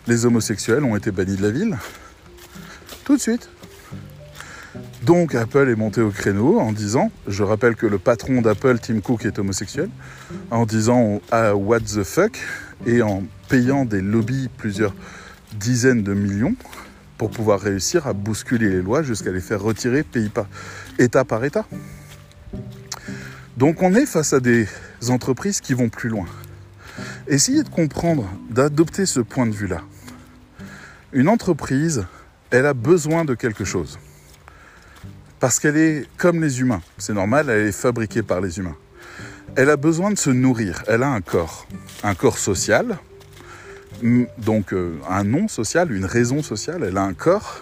Les 0.07 0.25
homosexuels 0.25 0.83
ont 0.83 0.95
été 0.95 1.11
bannis 1.11 1.35
de 1.35 1.41
la 1.41 1.51
ville. 1.51 1.77
Tout 3.03 3.17
de 3.17 3.21
suite. 3.21 3.49
Donc 5.03 5.33
Apple 5.33 5.69
est 5.69 5.75
monté 5.75 6.01
au 6.01 6.11
créneau 6.11 6.59
en 6.59 6.71
disant, 6.71 7.11
je 7.27 7.43
rappelle 7.43 7.75
que 7.75 7.87
le 7.87 7.97
patron 7.97 8.41
d'Apple, 8.41 8.79
Tim 8.79 8.99
Cook, 8.99 9.25
est 9.25 9.39
homosexuel, 9.39 9.89
en 10.51 10.65
disant 10.65 11.21
ah, 11.31 11.55
what 11.55 11.79
the 11.79 12.03
fuck 12.03 12.37
et 12.85 13.01
en 13.01 13.23
payant 13.47 13.85
des 13.85 14.01
lobbies 14.01 14.49
plusieurs 14.57 14.93
dizaines 15.57 16.03
de 16.03 16.13
millions 16.13 16.55
pour 17.19 17.29
pouvoir 17.29 17.59
réussir 17.59 18.07
à 18.07 18.13
bousculer 18.13 18.69
les 18.69 18.81
lois 18.81 19.03
jusqu'à 19.03 19.31
les 19.31 19.41
faire 19.41 19.61
retirer 19.61 20.03
pays 20.03 20.29
par, 20.29 20.47
État 20.97 21.25
par 21.25 21.43
État. 21.43 21.65
Donc 23.57 23.83
on 23.83 23.93
est 23.93 24.05
face 24.05 24.31
à 24.31 24.39
des 24.39 24.67
entreprises 25.09 25.59
qui 25.59 25.73
vont 25.73 25.89
plus 25.89 26.07
loin. 26.07 26.25
Essayez 27.27 27.61
de 27.63 27.69
comprendre, 27.69 28.31
d'adopter 28.49 29.05
ce 29.05 29.19
point 29.19 29.45
de 29.45 29.51
vue-là. 29.51 29.81
Une 31.11 31.27
entreprise, 31.27 32.05
elle 32.51 32.65
a 32.65 32.73
besoin 32.73 33.25
de 33.25 33.35
quelque 33.35 33.65
chose. 33.65 33.99
Parce 35.41 35.59
qu'elle 35.59 35.75
est 35.75 36.07
comme 36.17 36.41
les 36.41 36.61
humains. 36.61 36.81
C'est 36.97 37.13
normal, 37.13 37.49
elle 37.49 37.67
est 37.67 37.73
fabriquée 37.73 38.23
par 38.23 38.39
les 38.39 38.59
humains. 38.59 38.77
Elle 39.57 39.69
a 39.69 39.77
besoin 39.77 40.11
de 40.11 40.17
se 40.17 40.29
nourrir. 40.29 40.83
Elle 40.87 41.03
a 41.03 41.09
un 41.09 41.21
corps. 41.21 41.67
Un 42.03 42.15
corps 42.15 42.37
social, 42.37 42.97
donc 44.37 44.73
euh, 44.73 44.97
un 45.09 45.23
nom 45.23 45.47
social, 45.47 45.91
une 45.91 46.05
raison 46.05 46.41
sociale, 46.41 46.83
elle 46.83 46.97
a 46.97 47.03
un 47.03 47.13
corps, 47.13 47.61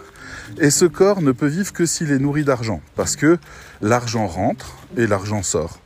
Et 0.60 0.70
ce 0.70 0.86
corps 0.86 1.22
ne 1.22 1.32
peut 1.32 1.48
vivre 1.48 1.74
que 1.74 1.86
s'il 1.86 2.12
est 2.12 2.20
nourri 2.20 2.44
d'argent, 2.44 2.82
parce 2.96 3.16
que 3.16 3.38
l'argent 3.82 4.28
rentre 4.28 4.78
et 4.96 5.08
l'argent 5.08 5.44
sort. 5.44 5.80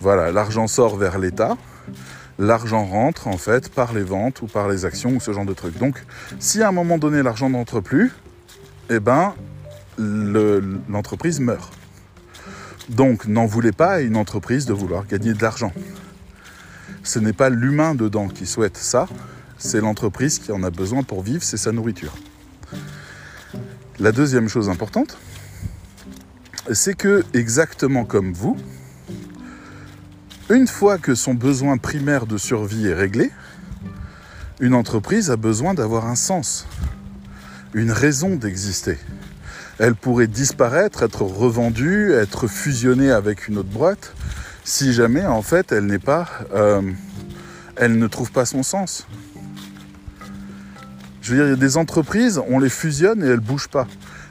Voilà, 0.00 0.32
l'argent 0.32 0.66
sort 0.66 0.96
vers 0.96 1.18
l'État, 1.18 1.56
l'argent 2.38 2.84
rentre 2.84 3.28
en 3.28 3.38
fait 3.38 3.70
par 3.70 3.92
les 3.92 4.02
ventes 4.02 4.42
ou 4.42 4.46
par 4.46 4.68
les 4.68 4.84
actions 4.84 5.10
ou 5.16 5.20
ce 5.20 5.32
genre 5.32 5.46
de 5.46 5.54
trucs. 5.54 5.78
Donc, 5.78 6.02
si 6.38 6.62
à 6.62 6.68
un 6.68 6.72
moment 6.72 6.98
donné 6.98 7.22
l'argent 7.22 7.48
n'entre 7.48 7.80
plus, 7.80 8.12
eh 8.90 9.00
ben, 9.00 9.34
l'entreprise 9.98 11.40
meurt. 11.40 11.72
Donc, 12.88 13.26
n'en 13.26 13.46
voulez 13.46 13.72
pas 13.72 13.92
à 13.92 14.00
une 14.00 14.16
entreprise 14.16 14.66
de 14.66 14.74
vouloir 14.74 15.06
gagner 15.06 15.32
de 15.32 15.42
l'argent. 15.42 15.72
Ce 17.02 17.18
n'est 17.18 17.32
pas 17.32 17.48
l'humain 17.48 17.94
dedans 17.94 18.28
qui 18.28 18.46
souhaite 18.46 18.76
ça, 18.76 19.06
c'est 19.64 19.80
l'entreprise 19.80 20.38
qui 20.38 20.52
en 20.52 20.62
a 20.62 20.70
besoin 20.70 21.02
pour 21.02 21.22
vivre, 21.22 21.42
c'est 21.42 21.56
sa 21.56 21.72
nourriture. 21.72 22.14
La 23.98 24.12
deuxième 24.12 24.46
chose 24.46 24.68
importante, 24.68 25.16
c'est 26.70 26.94
que, 26.94 27.24
exactement 27.32 28.04
comme 28.04 28.34
vous, 28.34 28.58
une 30.50 30.66
fois 30.66 30.98
que 30.98 31.14
son 31.14 31.32
besoin 31.32 31.78
primaire 31.78 32.26
de 32.26 32.36
survie 32.36 32.88
est 32.88 32.94
réglé, 32.94 33.30
une 34.60 34.74
entreprise 34.74 35.30
a 35.30 35.36
besoin 35.36 35.72
d'avoir 35.72 36.06
un 36.06 36.14
sens, 36.14 36.66
une 37.72 37.90
raison 37.90 38.36
d'exister. 38.36 38.98
Elle 39.78 39.94
pourrait 39.94 40.26
disparaître, 40.26 41.02
être 41.02 41.22
revendue, 41.22 42.12
être 42.12 42.48
fusionnée 42.48 43.10
avec 43.10 43.48
une 43.48 43.56
autre 43.58 43.70
boîte, 43.70 44.14
si 44.62 44.92
jamais 44.92 45.24
en 45.24 45.42
fait 45.42 45.72
elle 45.72 45.86
n'est 45.86 45.98
pas, 45.98 46.28
euh, 46.54 46.82
elle 47.76 47.98
ne 47.98 48.06
trouve 48.06 48.30
pas 48.30 48.44
son 48.44 48.62
sens. 48.62 49.06
Je 51.24 51.30
veux 51.30 51.36
dire, 51.38 51.46
il 51.46 51.50
y 51.50 51.52
a 51.54 51.56
des 51.56 51.78
entreprises, 51.78 52.38
on 52.48 52.58
les 52.58 52.68
fusionne 52.68 53.24
et 53.24 53.28
elles 53.28 53.40
bougent 53.40 53.68
pas. 53.68 53.86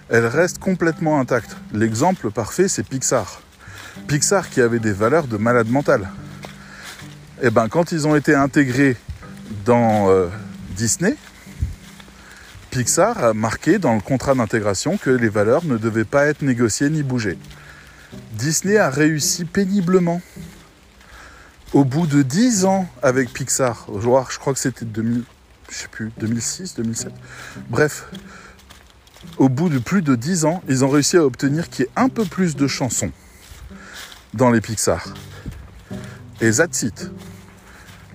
Elles 0.09 0.27
restent 0.27 0.59
complètement 0.59 1.19
intactes. 1.19 1.57
L'exemple 1.73 2.29
parfait, 2.29 2.67
c'est 2.67 2.83
Pixar. 2.83 3.41
Pixar 4.07 4.47
qui 4.47 4.61
avait 4.61 4.77
des 4.77 4.91
valeurs 4.91 5.25
de 5.25 5.37
malade 5.37 5.69
mental. 5.69 6.07
Et 7.41 7.47
eh 7.47 7.49
ben 7.49 7.67
quand 7.67 7.91
ils 7.91 8.07
ont 8.07 8.15
été 8.15 8.35
intégrés 8.35 8.95
dans 9.65 10.11
euh, 10.11 10.27
Disney, 10.77 11.15
Pixar 12.69 13.23
a 13.23 13.33
marqué 13.33 13.79
dans 13.79 13.95
le 13.95 14.01
contrat 14.01 14.35
d'intégration 14.35 14.97
que 14.97 15.09
les 15.09 15.29
valeurs 15.29 15.65
ne 15.65 15.77
devaient 15.77 16.05
pas 16.05 16.27
être 16.27 16.43
négociées 16.43 16.91
ni 16.91 17.01
bougées. 17.01 17.39
Disney 18.33 18.77
a 18.77 18.91
réussi 18.91 19.45
péniblement. 19.45 20.21
Au 21.73 21.85
bout 21.85 22.05
de 22.05 22.21
10 22.21 22.65
ans 22.65 22.87
avec 23.01 23.33
Pixar, 23.33 23.87
je 23.99 24.37
crois 24.37 24.53
que 24.53 24.59
c'était 24.59 24.85
2000, 24.85 25.23
je 25.69 25.75
sais 25.75 25.87
plus, 25.87 26.11
2006, 26.17 26.75
2007. 26.75 27.13
Bref, 27.69 28.05
au 29.37 29.49
bout 29.49 29.69
de 29.69 29.79
plus 29.79 30.01
de 30.01 30.15
10 30.15 30.45
ans, 30.45 30.63
ils 30.67 30.83
ont 30.85 30.89
réussi 30.89 31.17
à 31.17 31.25
obtenir 31.25 31.69
qu'il 31.69 31.85
y 31.85 31.87
ait 31.87 31.91
un 31.95 32.09
peu 32.09 32.25
plus 32.25 32.55
de 32.55 32.67
chansons 32.67 33.11
dans 34.33 34.51
les 34.51 34.61
Pixar. 34.61 35.05
Et 36.41 36.51
that's 36.51 36.83
it. 36.83 37.09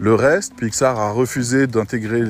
Le 0.01 0.14
reste, 0.14 0.55
Pixar 0.55 0.96
a 1.01 1.11
refusé 1.11 1.66
d'intégrer 1.66 2.22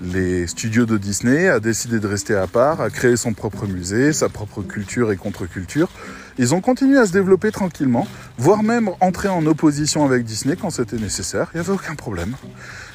les, 0.00 0.46
studios 0.46 0.86
de 0.86 0.96
Disney, 0.96 1.46
a 1.46 1.60
décidé 1.60 2.00
de 2.00 2.06
rester 2.06 2.34
à 2.34 2.46
part, 2.46 2.80
a 2.80 2.88
créé 2.88 3.16
son 3.16 3.34
propre 3.34 3.66
musée, 3.66 4.14
sa 4.14 4.30
propre 4.30 4.62
culture 4.62 5.12
et 5.12 5.16
contre-culture. 5.16 5.90
Ils 6.38 6.54
ont 6.54 6.62
continué 6.62 6.96
à 6.96 7.04
se 7.04 7.12
développer 7.12 7.50
tranquillement, 7.50 8.06
voire 8.38 8.62
même 8.62 8.90
entrer 9.00 9.28
en 9.28 9.44
opposition 9.44 10.04
avec 10.04 10.24
Disney 10.24 10.56
quand 10.56 10.70
c'était 10.70 10.96
nécessaire. 10.96 11.50
Il 11.52 11.56
n'y 11.56 11.66
avait 11.66 11.72
aucun 11.72 11.94
problème. 11.94 12.34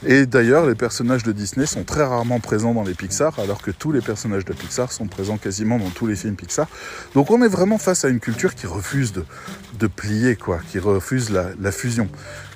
Et 0.06 0.26
d'ailleurs, 0.26 0.66
les 0.66 0.76
personnages 0.76 1.24
de 1.24 1.32
Disney 1.32 1.68
sont 1.68 1.84
très 1.84 2.04
rarement 2.04 2.40
présents 2.40 2.74
dans 2.74 2.84
les 2.84 2.96
Pixar, 2.96 3.38
alors 3.40 3.62
que 3.62 3.70
tous 3.70 3.92
les 3.92 4.02
personnages 4.02 4.46
de 4.46 4.54
Pixar 4.54 4.92
sont 4.92 5.08
présents 5.08 5.38
quasiment 5.38 5.78
dans 5.78 5.90
tous 5.90 6.08
les 6.08 6.16
films 6.16 6.36
Pixar. 6.36 6.68
Donc 7.14 7.30
on 7.30 7.44
est 7.44 7.48
vraiment 7.50 7.78
face 7.78 8.06
à 8.06 8.10
une 8.10 8.22
culture 8.22 8.56
qui 8.56 8.66
refuse 8.66 9.14
de, 9.14 9.88
plier, 9.88 10.36
quoi, 10.36 10.60
qui 10.72 10.80
refuse 10.80 11.30
la 11.30 11.72
fusion. 11.72 12.10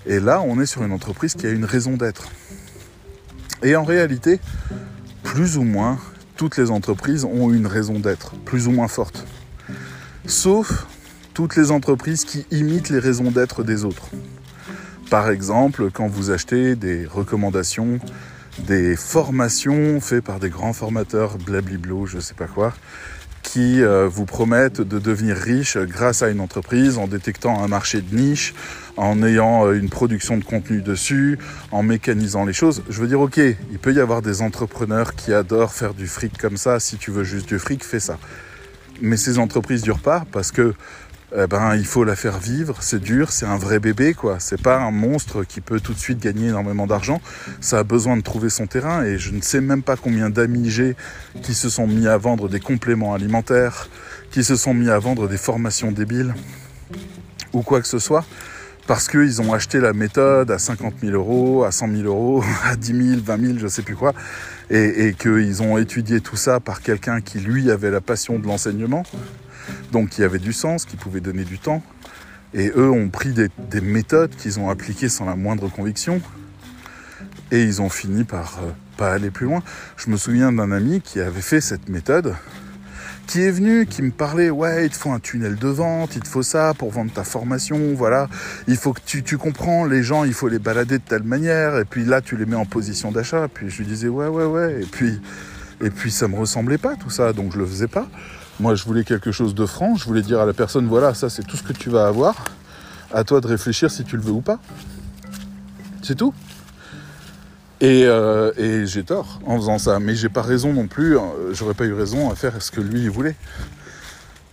Et 0.08 0.20
là, 0.20 0.42
on 0.42 0.60
est 0.60 0.66
sur 0.66 0.84
une 0.84 0.92
entreprise 0.92 1.36
qui 1.36 1.46
a 1.46 1.52
une 1.52 1.66
raison 1.66 1.98
d'être. 1.98 2.28
Et 3.64 3.76
en 3.76 3.84
réalité, 3.84 4.40
plus 5.24 5.58
ou 5.58 5.64
moins, 5.64 6.00
toutes 6.36 6.58
les 6.58 6.72
entreprises 6.72 7.26
ont 7.26 7.52
une 7.52 7.68
raison 7.68 8.00
d'être, 8.00 8.36
plus 8.46 8.68
ou 8.68 8.72
moins 8.72 8.88
forte 8.88 9.26
sauf 10.28 10.86
toutes 11.34 11.56
les 11.56 11.72
entreprises 11.72 12.26
qui 12.26 12.46
imitent 12.52 12.90
les 12.90 13.00
raisons 13.00 13.32
d'être 13.32 13.64
des 13.64 13.86
autres. 13.86 14.10
Par 15.10 15.30
exemple, 15.30 15.90
quand 15.92 16.08
vous 16.08 16.32
achetez 16.32 16.76
des 16.76 17.06
recommandations, 17.06 18.00
des 18.60 18.96
formations 18.96 20.02
faites 20.02 20.24
par 20.24 20.40
des 20.40 20.50
grands 20.50 20.74
formateurs, 20.74 21.38
blabliblo, 21.38 22.06
je 22.06 22.20
sais 22.20 22.34
pas 22.34 22.48
quoi, 22.48 22.74
qui 23.42 23.82
euh, 23.82 24.08
vous 24.08 24.26
promettent 24.26 24.82
de 24.82 25.00
devenir 25.00 25.38
riche 25.38 25.78
grâce 25.78 26.24
à 26.24 26.30
une 26.30 26.42
entreprise 26.42 26.98
en 26.98 27.08
détectant 27.08 27.64
un 27.64 27.68
marché 27.68 28.02
de 28.02 28.16
niche, 28.16 28.54
en 28.98 29.24
ayant 29.24 29.66
euh, 29.66 29.80
une 29.80 29.90
production 29.90 30.38
de 30.38 30.44
contenu 30.44 30.82
dessus, 30.82 31.40
en 31.72 31.84
mécanisant 31.84 32.46
les 32.46 32.54
choses. 32.54 32.84
Je 32.90 33.00
veux 33.00 33.08
dire, 33.08 33.22
ok, 33.22 33.38
il 33.38 33.80
peut 33.80 33.94
y 33.94 34.00
avoir 34.00 34.22
des 34.22 34.42
entrepreneurs 34.42 35.16
qui 35.16 35.34
adorent 35.34 35.74
faire 35.74 35.94
du 35.94 36.08
fric 36.08 36.38
comme 36.38 36.58
ça. 36.58 36.80
Si 36.80 36.98
tu 36.98 37.12
veux 37.12 37.24
juste 37.24 37.48
du 37.48 37.60
fric, 37.60 37.84
fais 37.84 38.00
ça 38.00 38.18
mais 39.02 39.18
ces 39.18 39.40
entreprises 39.40 39.82
durent 39.82 40.00
pas 40.00 40.26
parce 40.32 40.52
que 40.52 40.74
eh 41.36 41.46
ben, 41.46 41.76
il 41.76 41.86
faut 41.86 42.06
la 42.06 42.16
faire 42.16 42.38
vivre, 42.40 42.78
c'est 42.80 43.02
dur, 43.02 43.32
c'est 43.34 43.46
un 43.46 43.58
vrai 43.58 43.80
bébé, 43.80 44.14
quoi. 44.14 44.38
C'est 44.40 44.62
pas 44.62 44.78
un 44.78 44.92
monstre 44.92 45.44
qui 45.44 45.60
peut 45.60 45.82
tout 45.82 45.94
de 45.94 46.00
suite 46.00 46.20
gagner 46.20 46.48
énormément 46.48 46.88
d'argent. 46.88 47.20
Ça 47.60 47.80
a 47.80 47.84
besoin 47.84 48.16
de 48.16 48.22
trouver 48.22 48.50
son 48.50 48.66
terrain 48.66 49.04
et 49.04 49.18
je 49.18 49.32
ne 49.32 49.42
sais 49.42 49.60
même 49.60 49.84
pas 49.84 49.98
combien 49.98 50.30
d'amis 50.30 50.70
j'ai 50.70 50.96
qui 51.44 51.54
se 51.54 51.68
sont 51.68 51.86
mis 51.86 52.08
à 52.08 52.18
vendre 52.18 52.48
des 52.48 52.62
compléments 52.62 53.14
alimentaires, 53.14 53.90
qui 54.32 54.42
se 54.42 54.56
sont 54.56 54.74
mis 54.74 54.90
à 54.90 55.00
vendre 55.00 55.28
des 55.28 55.38
formations 55.38 55.92
débiles 55.92 56.34
ou 57.52 57.62
quoi 57.62 57.82
que 57.82 57.88
ce 57.88 58.00
soit 58.00 58.24
parce 58.88 59.10
qu'ils 59.10 59.42
ont 59.42 59.54
acheté 59.54 59.80
la 59.80 59.92
méthode 59.92 60.50
à 60.50 60.58
50 60.58 60.96
000 61.02 61.14
euros, 61.14 61.66
à 61.66 61.72
100 61.72 61.90
000 61.92 62.04
euros, 62.04 62.44
à 62.64 62.76
10 62.76 63.10
000, 63.10 63.22
20 63.24 63.46
000, 63.46 63.60
je 63.60 63.68
sais 63.68 63.82
plus 63.82 63.96
quoi, 63.96 64.14
et, 64.70 65.14
qu'ils 65.20 65.62
ont 65.62 65.78
étudié 65.78 66.22
tout 66.22 66.38
ça 66.38 66.60
par 66.60 66.82
quelqu'un 66.82 67.22
qui, 67.22 67.40
lui, 67.40 67.70
avait 67.70 67.92
la 67.92 68.02
passion 68.02 68.40
de 68.40 68.48
l'enseignement, 68.48 69.04
donc 69.92 70.10
qui 70.10 70.24
avait 70.24 70.40
du 70.40 70.54
sens, 70.54 70.86
qui 70.86 70.96
pouvait 70.96 71.20
donner 71.20 71.44
du 71.44 71.60
temps, 71.60 71.84
et 72.54 72.72
eux 72.76 72.90
ont 72.90 73.10
pris 73.10 73.34
des, 73.34 73.50
des 73.70 73.82
méthodes 73.82 74.34
qu'ils 74.36 74.60
ont 74.60 74.70
appliquées 74.70 75.10
sans 75.10 75.26
la 75.26 75.36
moindre 75.36 75.68
conviction, 75.68 76.22
et 77.52 77.64
ils 77.64 77.82
ont 77.82 77.90
fini 77.90 78.24
par 78.24 78.60
euh, 78.64 78.72
pas 78.98 79.14
aller 79.14 79.32
plus 79.32 79.46
loin. 79.46 79.62
Je 79.98 80.10
me 80.10 80.18
souviens 80.18 80.52
d'un 80.52 80.72
ami 80.72 81.02
qui 81.02 81.20
avait 81.20 81.42
fait 81.42 81.62
cette 81.62 81.90
méthode, 81.90 82.36
qui 83.28 83.42
est 83.42 83.52
venu, 83.52 83.86
qui 83.86 84.02
me 84.02 84.12
parlait, 84.12 84.50
ouais, 84.50 84.86
il 84.86 84.90
te 84.90 84.96
faut 84.96 85.12
un 85.12 85.20
tunnel 85.20 85.58
de 85.58 85.68
vente, 85.68 86.16
il 86.16 86.22
te 86.22 86.28
faut 86.28 86.44
ça 86.44 86.74
pour 86.74 86.92
vendre 86.92 87.12
ta 87.12 87.24
formation, 87.24 87.94
voilà. 87.94 88.30
Il 88.68 88.78
faut 88.78 88.94
que 88.94 89.02
tu, 89.06 89.22
tu 89.22 89.38
comprends, 89.38 89.86
les 89.86 90.02
gens, 90.02 90.24
il 90.24 90.34
faut 90.34 90.48
les 90.48 90.60
balader 90.60 90.98
de 90.98 91.04
telle 91.04 91.24
manière, 91.24 91.78
et 91.78 91.86
puis 91.86 92.06
là, 92.06 92.22
tu 92.22 92.38
les 92.38 92.46
mets 92.46 92.56
en 92.56 92.66
position 92.66 93.12
d'achat. 93.12 93.48
Puis 93.54 93.70
je 93.70 93.80
lui 93.80 93.86
disais, 93.86 94.08
ouais, 94.08 94.28
ouais, 94.28 94.46
ouais. 94.46 94.82
Et 94.82 94.86
puis, 94.86 95.20
et 95.82 95.90
puis 95.90 96.10
ça 96.10 96.28
me 96.28 96.36
ressemblait 96.38 96.78
pas 96.78 96.96
tout 96.96 97.10
ça, 97.10 97.34
donc 97.34 97.54
je 97.54 97.60
le 97.60 97.66
faisais 97.66 97.88
pas. 97.88 98.08
Moi, 98.60 98.76
je 98.76 98.86
voulais 98.86 99.04
quelque 99.04 99.32
chose 99.32 99.54
de 99.54 99.66
franc. 99.66 99.96
Je 99.96 100.06
voulais 100.06 100.24
dire 100.24 100.40
à 100.40 100.46
la 100.46 100.54
personne, 100.54 100.88
voilà, 100.88 101.14
ça, 101.14 101.30
c'est 101.30 101.46
tout 101.46 101.58
ce 101.58 101.64
que 101.64 101.74
tu 101.74 101.90
vas 101.90 102.08
avoir. 102.08 102.46
À 103.14 103.24
toi 103.24 103.40
de 103.42 103.48
réfléchir 103.48 103.92
si 103.92 104.04
tu 104.04 104.16
le 104.16 104.24
veux 104.24 104.32
ou 104.32 104.42
pas. 104.42 104.60
C'est 106.02 106.16
tout. 106.16 106.34
Euh, 107.84 108.52
et, 108.58 108.88
j'ai 108.88 109.04
tort 109.04 109.40
en 109.46 109.58
faisant 109.58 109.78
ça, 109.78 110.00
mais 110.00 110.16
j'ai 110.16 110.30
pas 110.30 110.42
raison 110.42 110.74
non 110.74 110.88
plus. 110.88 111.18
Hein. 111.18 111.32
J'aurais 111.52 111.74
pas 111.74 111.86
eu 111.86 111.94
raison 111.94 112.32
à 112.32 112.36
faire 112.36 112.62
ce 112.62 112.72
que 112.72 112.82
lui 112.82 113.08
voulait. 113.08 113.36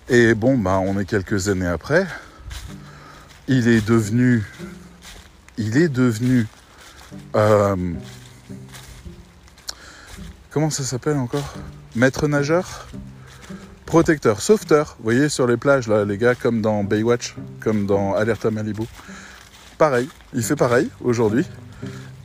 Et 0.08 0.34
bon, 0.34 0.58
bah, 0.58 0.78
on 0.78 0.98
est 0.98 1.06
quelques 1.06 1.48
années 1.48 1.66
après. 1.66 2.06
Il 3.48 3.68
est 3.68 3.86
devenu, 3.86 4.44
il 5.56 5.76
est 5.76 5.88
devenu, 5.88 6.46
euh, 7.36 7.76
comment 10.50 10.70
ça 10.70 10.82
s'appelle 10.82 11.16
encore? 11.16 11.54
Maître 11.94 12.26
nageur, 12.26 12.88
protecteur, 13.86 14.40
sauveteur. 14.40 14.96
Vous 14.98 15.04
voyez 15.04 15.28
sur 15.28 15.46
les 15.46 15.56
plages 15.56 15.88
là, 15.88 16.04
les 16.04 16.18
gars, 16.18 16.34
comme 16.34 16.60
dans 16.60 16.84
Baywatch, 16.84 17.36
comme 17.60 17.86
dans 17.86 18.14
Alerta 18.14 18.50
Malibu. 18.50 18.84
Pareil, 19.78 20.08
il 20.34 20.42
fait 20.42 20.56
pareil 20.56 20.90
aujourd'hui. 21.02 21.46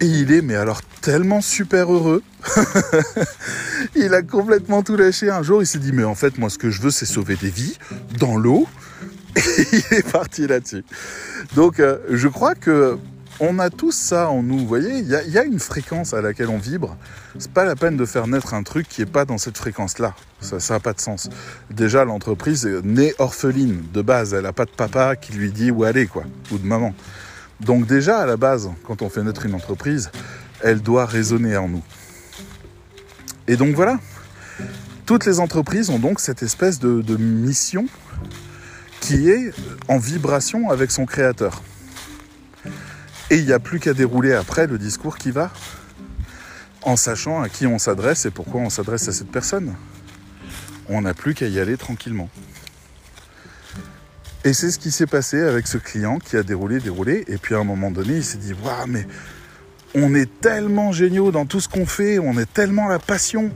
Et 0.01 0.05
il 0.05 0.31
est, 0.31 0.41
mais 0.41 0.55
alors, 0.55 0.81
tellement 1.01 1.41
super 1.41 1.91
heureux. 1.91 2.23
il 3.95 4.13
a 4.13 4.21
complètement 4.21 4.81
tout 4.81 4.95
lâché. 4.95 5.29
Un 5.29 5.43
jour, 5.43 5.61
il 5.61 5.67
s'est 5.67 5.79
dit, 5.79 5.91
mais 5.91 6.05
en 6.05 6.15
fait, 6.15 6.37
moi, 6.37 6.49
ce 6.49 6.57
que 6.57 6.69
je 6.69 6.81
veux, 6.81 6.91
c'est 6.91 7.05
sauver 7.05 7.35
des 7.35 7.49
vies 7.49 7.77
dans 8.17 8.37
l'eau. 8.37 8.67
Et 9.35 9.65
il 9.73 9.97
est 9.97 10.09
parti 10.09 10.47
là-dessus. 10.47 10.83
Donc, 11.55 11.79
euh, 11.79 11.97
je 12.09 12.27
crois 12.27 12.55
que 12.55 12.97
on 13.41 13.57
a 13.59 13.69
tous 13.69 13.93
ça 13.93 14.29
en 14.29 14.43
nous. 14.43 14.59
Vous 14.59 14.67
voyez, 14.67 14.99
il 14.99 15.07
y, 15.07 15.37
a 15.37 15.43
une 15.43 15.59
fréquence 15.59 16.13
à 16.13 16.21
laquelle 16.21 16.49
on 16.49 16.57
vibre. 16.57 16.97
C'est 17.37 17.51
pas 17.51 17.63
la 17.63 17.75
peine 17.75 17.95
de 17.95 18.05
faire 18.05 18.27
naître 18.27 18.53
un 18.53 18.63
truc 18.63 18.87
qui 18.87 19.01
est 19.01 19.05
pas 19.05 19.23
dans 19.23 19.37
cette 19.37 19.57
fréquence-là. 19.57 20.13
Ça, 20.41 20.59
ça 20.59 20.75
a 20.75 20.79
pas 20.79 20.93
de 20.93 20.99
sens. 20.99 21.29
Déjà, 21.71 22.03
l'entreprise 22.03 22.65
est 22.65 22.83
née 22.83 23.13
orpheline 23.17 23.83
de 23.93 24.01
base. 24.01 24.33
Elle 24.33 24.45
a 24.45 24.53
pas 24.53 24.65
de 24.65 24.71
papa 24.71 25.15
qui 25.15 25.33
lui 25.33 25.51
dit 25.51 25.71
où 25.71 25.83
aller, 25.83 26.05
quoi, 26.05 26.23
ou 26.51 26.57
de 26.57 26.65
maman. 26.65 26.93
Donc 27.59 27.85
déjà, 27.85 28.19
à 28.19 28.25
la 28.25 28.37
base, 28.37 28.69
quand 28.83 29.01
on 29.01 29.09
fait 29.09 29.23
naître 29.23 29.45
une 29.45 29.53
entreprise, 29.53 30.11
elle 30.61 30.81
doit 30.81 31.05
résonner 31.05 31.57
en 31.57 31.67
nous. 31.67 31.83
Et 33.47 33.57
donc 33.57 33.75
voilà, 33.75 33.99
Toutes 35.05 35.25
les 35.25 35.39
entreprises 35.39 35.89
ont 35.89 35.97
donc 35.97 36.19
cette 36.19 36.43
espèce 36.43 36.77
de, 36.77 37.17
mission 37.17 37.87
qui 39.01 39.31
est 39.31 39.51
en 39.87 39.97
vibration 39.97 40.69
avec 40.69 40.91
son 40.91 41.07
créateur. 41.07 41.63
Et 43.31 43.39
il 43.39 43.45
n'y 43.45 43.51
a 43.51 43.59
plus 43.59 43.79
qu'à 43.79 43.95
dérouler 43.95 44.33
après 44.33 44.67
le 44.67 44.77
discours 44.77 45.17
qui 45.17 45.31
va, 45.31 45.51
en 46.83 46.95
sachant 46.95 47.41
à 47.41 47.49
qui 47.49 47.65
on 47.65 47.79
s'adresse 47.79 48.27
et 48.27 48.29
pourquoi 48.29 48.61
on 48.61 48.69
s'adresse 48.69 49.07
à 49.07 49.11
cette 49.11 49.31
personne. 49.31 49.73
On 50.87 51.01
n'a 51.01 51.15
plus 51.15 51.33
qu'à 51.33 51.47
y 51.47 51.59
aller 51.59 51.75
tranquillement. 51.75 52.29
Et 54.45 54.53
c'est 54.53 54.71
ce 54.71 54.79
qui 54.79 54.91
s'est 54.91 55.05
passé 55.05 55.41
avec 55.41 55.67
ce 55.67 55.77
client 55.77 56.17
qui 56.17 56.37
a 56.37 56.43
déroulé, 56.43 56.79
déroulé, 56.79 57.25
et 57.27 57.37
puis 57.37 57.55
à 57.55 57.59
un 57.59 57.65
moment 57.65 57.91
donné, 57.91 58.17
il 58.17 58.23
s'est 58.23 58.37
dit 58.37 58.53
Waouh, 58.63 58.87
mais 58.87 59.05
on 59.95 60.15
est 60.15 60.29
tellement 60.39 60.93
géniaux 60.93 61.31
dans 61.31 61.45
tout 61.45 61.59
ce 61.59 61.67
qu'on 61.67 61.85
fait, 61.85 62.19
on 62.19 62.37
est 62.37 62.51
tellement 62.51 62.87
la 62.87 62.99
passion, 62.99 63.51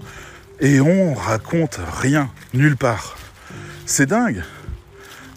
et 0.60 0.82
on 0.82 1.14
raconte 1.14 1.80
rien, 2.02 2.30
nulle 2.54 2.76
part. 2.76 3.18
C'est 3.86 4.08
dingue. 4.08 4.44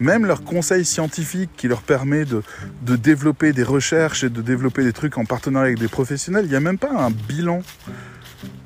Même 0.01 0.27
leur 0.27 0.43
conseil 0.43 0.85
scientifique 0.85 1.51
qui 1.57 1.69
leur 1.69 1.83
permet 1.83 2.25
de, 2.25 2.43
de, 2.83 2.97
développer 2.97 3.53
des 3.53 3.63
recherches 3.63 4.25
et 4.25 4.29
de 4.29 4.43
développer 4.43 4.83
des 4.83 4.93
trucs 4.93 5.17
en 5.17 5.25
partenariat 5.25 5.69
avec 5.69 5.79
des 5.79 5.89
professionnels, 5.89 6.45
il 6.45 6.51
n'y 6.51 6.57
a 6.57 6.61
même 6.61 6.77
pas 6.77 6.93
un 6.93 7.11
bilan 7.11 7.63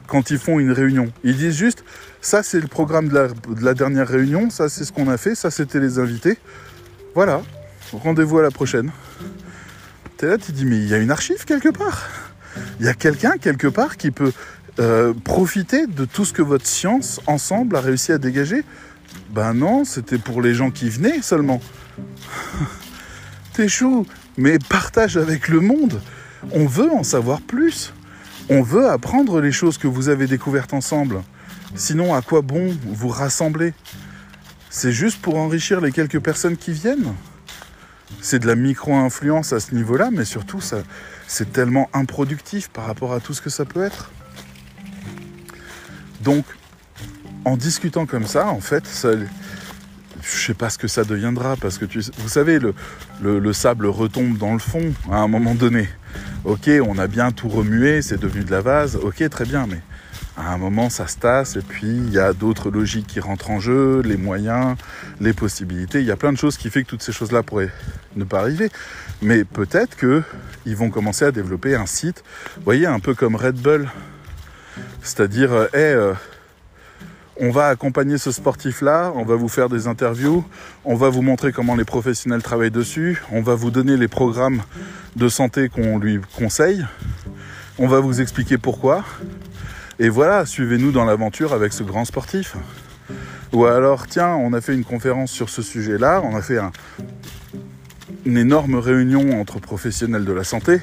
quand 0.07 0.31
ils 0.31 0.39
font 0.39 0.59
une 0.59 0.72
réunion. 0.72 1.12
Ils 1.24 1.37
disent 1.37 1.57
juste, 1.57 1.85
ça 2.20 2.43
c'est 2.43 2.59
le 2.59 2.66
programme 2.66 3.09
de 3.09 3.14
la, 3.14 3.28
de 3.28 3.64
la 3.64 3.74
dernière 3.74 4.09
réunion, 4.09 4.51
ça 4.51 4.68
c'est 4.68 4.85
ce 4.85 4.93
qu'on 4.93 5.09
a 5.09 5.18
fait, 5.18 5.35
ça 5.35 5.51
c'était 5.51 5.78
les 5.78 5.99
invités. 5.99 6.39
Voilà, 7.14 7.42
rendez-vous 7.92 8.38
à 8.38 8.42
la 8.42 8.52
prochaine. 8.52 8.92
T'es 10.16 10.28
là, 10.28 10.38
tu 10.38 10.52
dis, 10.52 10.64
mais 10.64 10.76
il 10.76 10.86
y 10.86 10.94
a 10.94 10.98
une 10.98 11.11
archive 11.11 11.44
quelque 11.44 11.68
part. 11.68 12.08
Il 12.78 12.86
y 12.86 12.88
a 12.88 12.94
quelqu'un 12.94 13.36
quelque 13.36 13.66
part 13.66 13.96
qui 13.96 14.12
peut 14.12 14.32
euh, 14.78 15.12
profiter 15.24 15.86
de 15.88 16.04
tout 16.04 16.24
ce 16.24 16.32
que 16.32 16.42
votre 16.42 16.66
science 16.66 17.20
ensemble 17.26 17.74
a 17.76 17.80
réussi 17.80 18.12
à 18.12 18.18
dégager. 18.18 18.62
Ben 19.30 19.54
non, 19.54 19.84
c'était 19.84 20.18
pour 20.18 20.40
les 20.40 20.54
gens 20.54 20.70
qui 20.70 20.88
venaient 20.88 21.20
seulement. 21.20 21.61
T'es 23.54 23.66
chou, 23.66 24.06
mais 24.36 24.58
partage 24.61 25.16
avec 25.16 25.48
le 25.48 25.58
monde. 25.58 26.00
On 26.52 26.66
veut 26.66 26.90
en 26.92 27.02
savoir 27.02 27.40
plus. 27.40 27.92
On 28.48 28.62
veut 28.62 28.88
apprendre 28.88 29.40
les 29.40 29.52
choses 29.52 29.78
que 29.78 29.88
vous 29.88 30.08
avez 30.08 30.28
découvertes 30.28 30.74
ensemble. 30.74 31.22
Sinon, 31.74 32.14
à 32.14 32.22
quoi 32.22 32.40
bon 32.40 32.76
vous 32.86 33.08
rassembler? 33.08 33.74
C'est 34.72 34.92
juste 34.92 35.20
pour 35.20 35.36
enrichir 35.36 35.80
les 35.80 35.90
quelques 35.90 36.20
personnes 36.20 36.56
qui 36.56 36.70
viennent. 36.70 37.12
C'est 38.20 38.38
de 38.38 38.46
la 38.46 38.54
micro-influence 38.54 39.52
à 39.52 39.58
ce 39.58 39.74
niveau-là, 39.74 40.10
mais 40.12 40.24
surtout, 40.24 40.60
ça, 40.60 40.78
c'est 41.26 41.52
tellement 41.52 41.90
improductif 41.92 42.68
par 42.68 42.86
rapport 42.86 43.12
à 43.12 43.18
tout 43.18 43.34
ce 43.34 43.42
que 43.42 43.50
ça 43.50 43.64
peut 43.64 43.82
être. 43.82 44.12
Donc, 46.20 46.44
en 47.44 47.56
discutant 47.56 48.06
comme 48.06 48.26
ça, 48.26 48.46
en 48.46 48.60
fait, 48.60 48.86
ça, 48.86 49.10
je 50.22 50.46
sais 50.46 50.54
pas 50.54 50.70
ce 50.70 50.78
que 50.78 50.86
ça 50.86 51.02
deviendra, 51.02 51.56
parce 51.56 51.76
que 51.76 51.86
vous 52.18 52.28
savez, 52.28 52.60
le, 52.60 52.72
le, 53.20 53.40
le, 53.40 53.52
sable 53.52 53.86
retombe 53.86 54.38
dans 54.38 54.52
le 54.52 54.60
fond 54.60 54.94
à 55.10 55.16
un 55.16 55.28
moment 55.28 55.56
donné. 55.56 55.88
Ok, 56.44 56.70
on 56.86 56.96
a 56.98 57.08
bien 57.08 57.32
tout 57.32 57.48
remué, 57.48 58.02
c'est 58.02 58.20
devenu 58.20 58.44
de 58.44 58.50
la 58.52 58.60
vase, 58.60 58.96
ok, 58.96 59.28
très 59.30 59.44
bien, 59.44 59.66
mais 59.66 59.80
à 60.37 60.53
un 60.53 60.59
moment 60.59 60.91
ça 60.91 61.07
se 61.07 61.18
tasse, 61.18 61.57
et 61.57 61.61
puis 61.61 61.89
il 61.89 62.12
y 62.12 62.18
a 62.18 62.33
d'autres 62.33 62.70
logiques 62.70 63.07
qui 63.07 63.20
rentrent 63.20 63.51
en 63.51 63.61
jeu, 63.61 64.01
les 64.03 64.16
moyens, 64.16 64.76
les 65.20 65.33
possibilités, 65.33 66.01
il 66.01 66.07
y 66.07 66.11
a 66.11 66.16
plein 66.16 66.33
de 66.33 66.39
choses 66.39 66.57
qui 66.57 66.70
fait 66.70 66.83
que 66.83 66.89
toutes 66.89 67.03
ces 67.03 67.12
choses-là 67.12 67.43
pourraient 67.43 67.72
ne 68.16 68.24
pas 68.24 68.41
arriver. 68.41 68.70
Mais 69.22 69.45
peut-être 69.45 69.97
qu'ils 69.97 70.76
vont 70.76 70.91
commencer 70.91 71.24
à 71.24 71.33
développer 71.33 71.74
un 71.74 71.87
site, 71.87 72.24
vous 72.57 72.62
voyez, 72.64 72.87
un 72.87 73.01
peu 73.01 73.14
comme 73.14 73.37
Red 73.37 73.57
Bull, 73.57 73.89
c'est-à-dire, 75.03 75.53
euh, 75.53 75.66
hey, 75.72 75.95
euh, 75.95 76.14
on 77.43 77.51
va 77.51 77.68
accompagner 77.68 78.18
ce 78.18 78.33
sportif-là, 78.33 79.12
on 79.14 79.24
va 79.24 79.35
vous 79.35 79.49
faire 79.49 79.70
des 79.70 79.87
interviews, 79.87 80.45
on 80.85 80.95
va 80.95 81.09
vous 81.09 81.22
montrer 81.22 81.53
comment 81.53 81.74
les 81.74 81.85
professionnels 81.85 82.43
travaillent 82.43 82.70
dessus, 82.70 83.22
on 83.33 83.41
va 83.41 83.55
vous 83.55 83.70
donner 83.70 83.97
les 83.97 84.09
programmes 84.09 84.62
de 85.16 85.28
santé 85.28 85.70
qu'on 85.70 85.99
lui 85.99 86.20
conseille, 86.37 86.85
on 87.78 87.89
va 87.89 88.01
vous 88.01 88.20
expliquer 88.20 88.59
pourquoi. 88.59 89.05
Et 90.03 90.09
voilà, 90.09 90.46
suivez-nous 90.46 90.92
dans 90.92 91.05
l'aventure 91.05 91.53
avec 91.53 91.74
ce 91.74 91.82
grand 91.82 92.07
sportif. 92.07 92.57
Ou 93.53 93.66
alors, 93.66 94.07
tiens, 94.07 94.30
on 94.34 94.55
a 94.55 94.62
fait 94.62 94.72
une 94.72 94.82
conférence 94.82 95.30
sur 95.30 95.51
ce 95.51 95.61
sujet-là, 95.61 96.22
on 96.24 96.34
a 96.34 96.40
fait 96.40 96.57
un, 96.57 96.72
une 98.24 98.38
énorme 98.38 98.76
réunion 98.76 99.38
entre 99.38 99.59
professionnels 99.59 100.24
de 100.24 100.32
la 100.32 100.42
santé, 100.42 100.80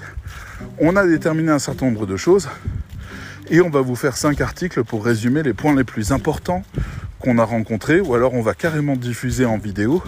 on 0.78 0.96
a 0.96 1.04
déterminé 1.08 1.50
un 1.50 1.58
certain 1.58 1.88
nombre 1.88 2.06
de 2.06 2.16
choses, 2.16 2.48
et 3.50 3.60
on 3.60 3.72
va 3.72 3.82
vous 3.82 3.96
faire 3.96 4.16
cinq 4.16 4.40
articles 4.40 4.84
pour 4.84 5.04
résumer 5.04 5.42
les 5.42 5.54
points 5.56 5.74
les 5.74 5.84
plus 5.84 6.12
importants 6.12 6.62
qu'on 7.20 7.40
a 7.40 7.44
rencontrés, 7.44 8.00
ou 8.00 8.14
alors 8.14 8.36
on 8.36 8.44
va 8.44 8.54
carrément 8.54 8.96
diffuser 8.96 9.46
en 9.46 9.58
vidéo 9.58 10.04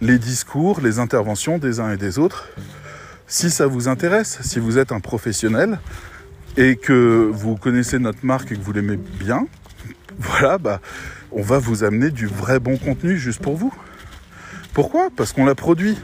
les 0.00 0.18
discours, 0.18 0.80
les 0.80 0.98
interventions 0.98 1.58
des 1.58 1.80
uns 1.80 1.92
et 1.92 1.98
des 1.98 2.18
autres. 2.18 2.48
Si 3.26 3.50
ça 3.50 3.66
vous 3.66 3.88
intéresse, 3.88 4.38
si 4.40 4.58
vous 4.58 4.78
êtes 4.78 4.90
un 4.90 5.00
professionnel 5.00 5.80
et 6.56 6.76
que 6.76 7.30
vous 7.32 7.56
connaissez 7.56 7.98
notre 7.98 8.24
marque 8.24 8.52
et 8.52 8.56
que 8.56 8.62
vous 8.62 8.72
l'aimez 8.72 8.96
bien, 8.96 9.46
voilà, 10.18 10.58
bah, 10.58 10.80
on 11.32 11.42
va 11.42 11.58
vous 11.58 11.84
amener 11.84 12.10
du 12.10 12.26
vrai 12.26 12.60
bon 12.60 12.76
contenu 12.76 13.18
juste 13.18 13.40
pour 13.40 13.56
vous. 13.56 13.74
Pourquoi? 14.72 15.08
Parce 15.14 15.32
qu'on 15.32 15.44
l'a 15.44 15.54
produit. 15.54 15.96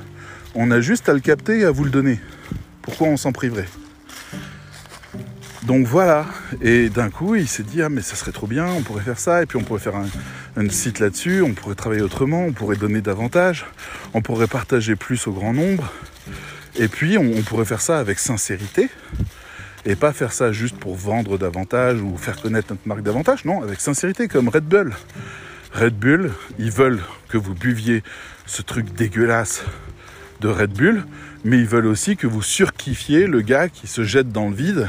On 0.54 0.70
a 0.70 0.80
juste 0.80 1.08
à 1.08 1.12
le 1.12 1.20
capter 1.20 1.60
et 1.60 1.64
à 1.64 1.70
vous 1.70 1.84
le 1.84 1.90
donner. 1.90 2.20
Pourquoi 2.82 3.08
on 3.08 3.16
s'en 3.16 3.32
priverait? 3.32 3.68
Donc 5.62 5.86
voilà, 5.86 6.26
et 6.62 6.88
d'un 6.88 7.10
coup 7.10 7.34
il 7.34 7.46
s'est 7.46 7.62
dit 7.62 7.82
ah 7.82 7.90
mais 7.90 8.00
ça 8.00 8.16
serait 8.16 8.32
trop 8.32 8.46
bien, 8.46 8.66
on 8.66 8.80
pourrait 8.80 9.02
faire 9.02 9.18
ça, 9.18 9.42
et 9.42 9.46
puis 9.46 9.58
on 9.58 9.62
pourrait 9.62 9.78
faire 9.78 9.94
un, 9.94 10.68
site 10.70 11.00
là-dessus, 11.00 11.42
on 11.42 11.52
pourrait 11.52 11.74
travailler 11.74 12.00
autrement, 12.00 12.44
on 12.46 12.52
pourrait 12.52 12.76
donner 12.76 13.02
davantage, 13.02 13.66
on 14.14 14.22
pourrait 14.22 14.46
partager 14.46 14.96
plus 14.96 15.26
au 15.26 15.32
grand 15.32 15.52
nombre, 15.52 15.92
et 16.76 16.88
puis 16.88 17.18
on 17.18 17.42
pourrait 17.42 17.66
faire 17.66 17.82
ça 17.82 17.98
avec 17.98 18.18
sincérité, 18.18 18.88
et 19.84 19.96
pas 19.96 20.12
faire 20.12 20.32
ça 20.32 20.52
juste 20.52 20.76
pour 20.76 20.94
vendre 20.94 21.38
davantage 21.38 22.00
ou 22.00 22.16
faire 22.16 22.40
connaître 22.40 22.68
notre 22.70 22.86
marque 22.86 23.02
davantage, 23.02 23.44
non, 23.44 23.62
avec 23.62 23.80
sincérité 23.80 24.28
comme 24.28 24.48
Red 24.48 24.64
Bull. 24.64 24.94
Red 25.72 25.94
Bull, 25.94 26.32
ils 26.58 26.70
veulent 26.70 27.00
que 27.28 27.38
vous 27.38 27.54
buviez 27.54 28.02
ce 28.46 28.62
truc 28.62 28.92
dégueulasse 28.94 29.62
de 30.40 30.48
Red 30.48 30.72
Bull, 30.72 31.04
mais 31.44 31.58
ils 31.58 31.66
veulent 31.66 31.86
aussi 31.86 32.16
que 32.16 32.26
vous 32.26 32.42
surkiffiez 32.42 33.26
le 33.26 33.40
gars 33.40 33.68
qui 33.68 33.86
se 33.86 34.04
jette 34.04 34.32
dans 34.32 34.48
le 34.48 34.54
vide 34.54 34.88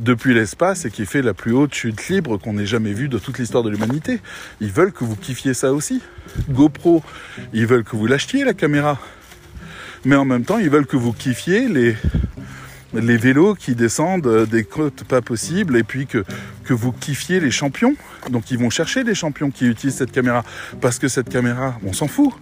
depuis 0.00 0.34
l'espace 0.34 0.84
et 0.84 0.90
qui 0.90 1.06
fait 1.06 1.22
la 1.22 1.34
plus 1.34 1.52
haute 1.52 1.74
chute 1.74 2.08
libre 2.08 2.36
qu'on 2.38 2.58
ait 2.58 2.66
jamais 2.66 2.92
vue 2.92 3.08
de 3.08 3.18
toute 3.18 3.38
l'histoire 3.38 3.62
de 3.62 3.70
l'humanité. 3.70 4.20
Ils 4.60 4.72
veulent 4.72 4.92
que 4.92 5.04
vous 5.04 5.16
kiffiez 5.16 5.54
ça 5.54 5.72
aussi. 5.72 6.02
GoPro, 6.50 7.02
ils 7.52 7.66
veulent 7.66 7.84
que 7.84 7.96
vous 7.96 8.06
l'achetiez 8.06 8.44
la 8.44 8.54
caméra. 8.54 8.98
Mais 10.04 10.16
en 10.16 10.24
même 10.24 10.44
temps, 10.44 10.58
ils 10.58 10.70
veulent 10.70 10.86
que 10.86 10.96
vous 10.96 11.12
kiffiez 11.12 11.68
les, 11.68 11.96
les 12.94 13.16
vélos 13.16 13.54
qui 13.54 13.74
descendent 13.74 14.46
des 14.46 14.64
côtes 14.64 15.04
pas 15.04 15.20
possibles 15.20 15.76
et 15.76 15.82
puis 15.82 16.06
que, 16.06 16.24
que 16.64 16.74
vous 16.74 16.92
kiffiez 16.92 17.40
les 17.40 17.50
champions. 17.50 17.94
Donc 18.30 18.50
ils 18.50 18.58
vont 18.58 18.70
chercher 18.70 19.04
les 19.04 19.14
champions 19.14 19.50
qui 19.50 19.66
utilisent 19.66 19.96
cette 19.96 20.12
caméra 20.12 20.44
parce 20.80 20.98
que 20.98 21.08
cette 21.08 21.28
caméra, 21.28 21.78
on 21.84 21.92
s'en 21.92 22.08
fout. 22.08 22.32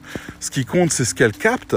Ce 0.40 0.50
qui 0.50 0.64
compte, 0.64 0.92
c'est 0.92 1.04
ce 1.04 1.14
qu'elle 1.14 1.32
capte. 1.32 1.76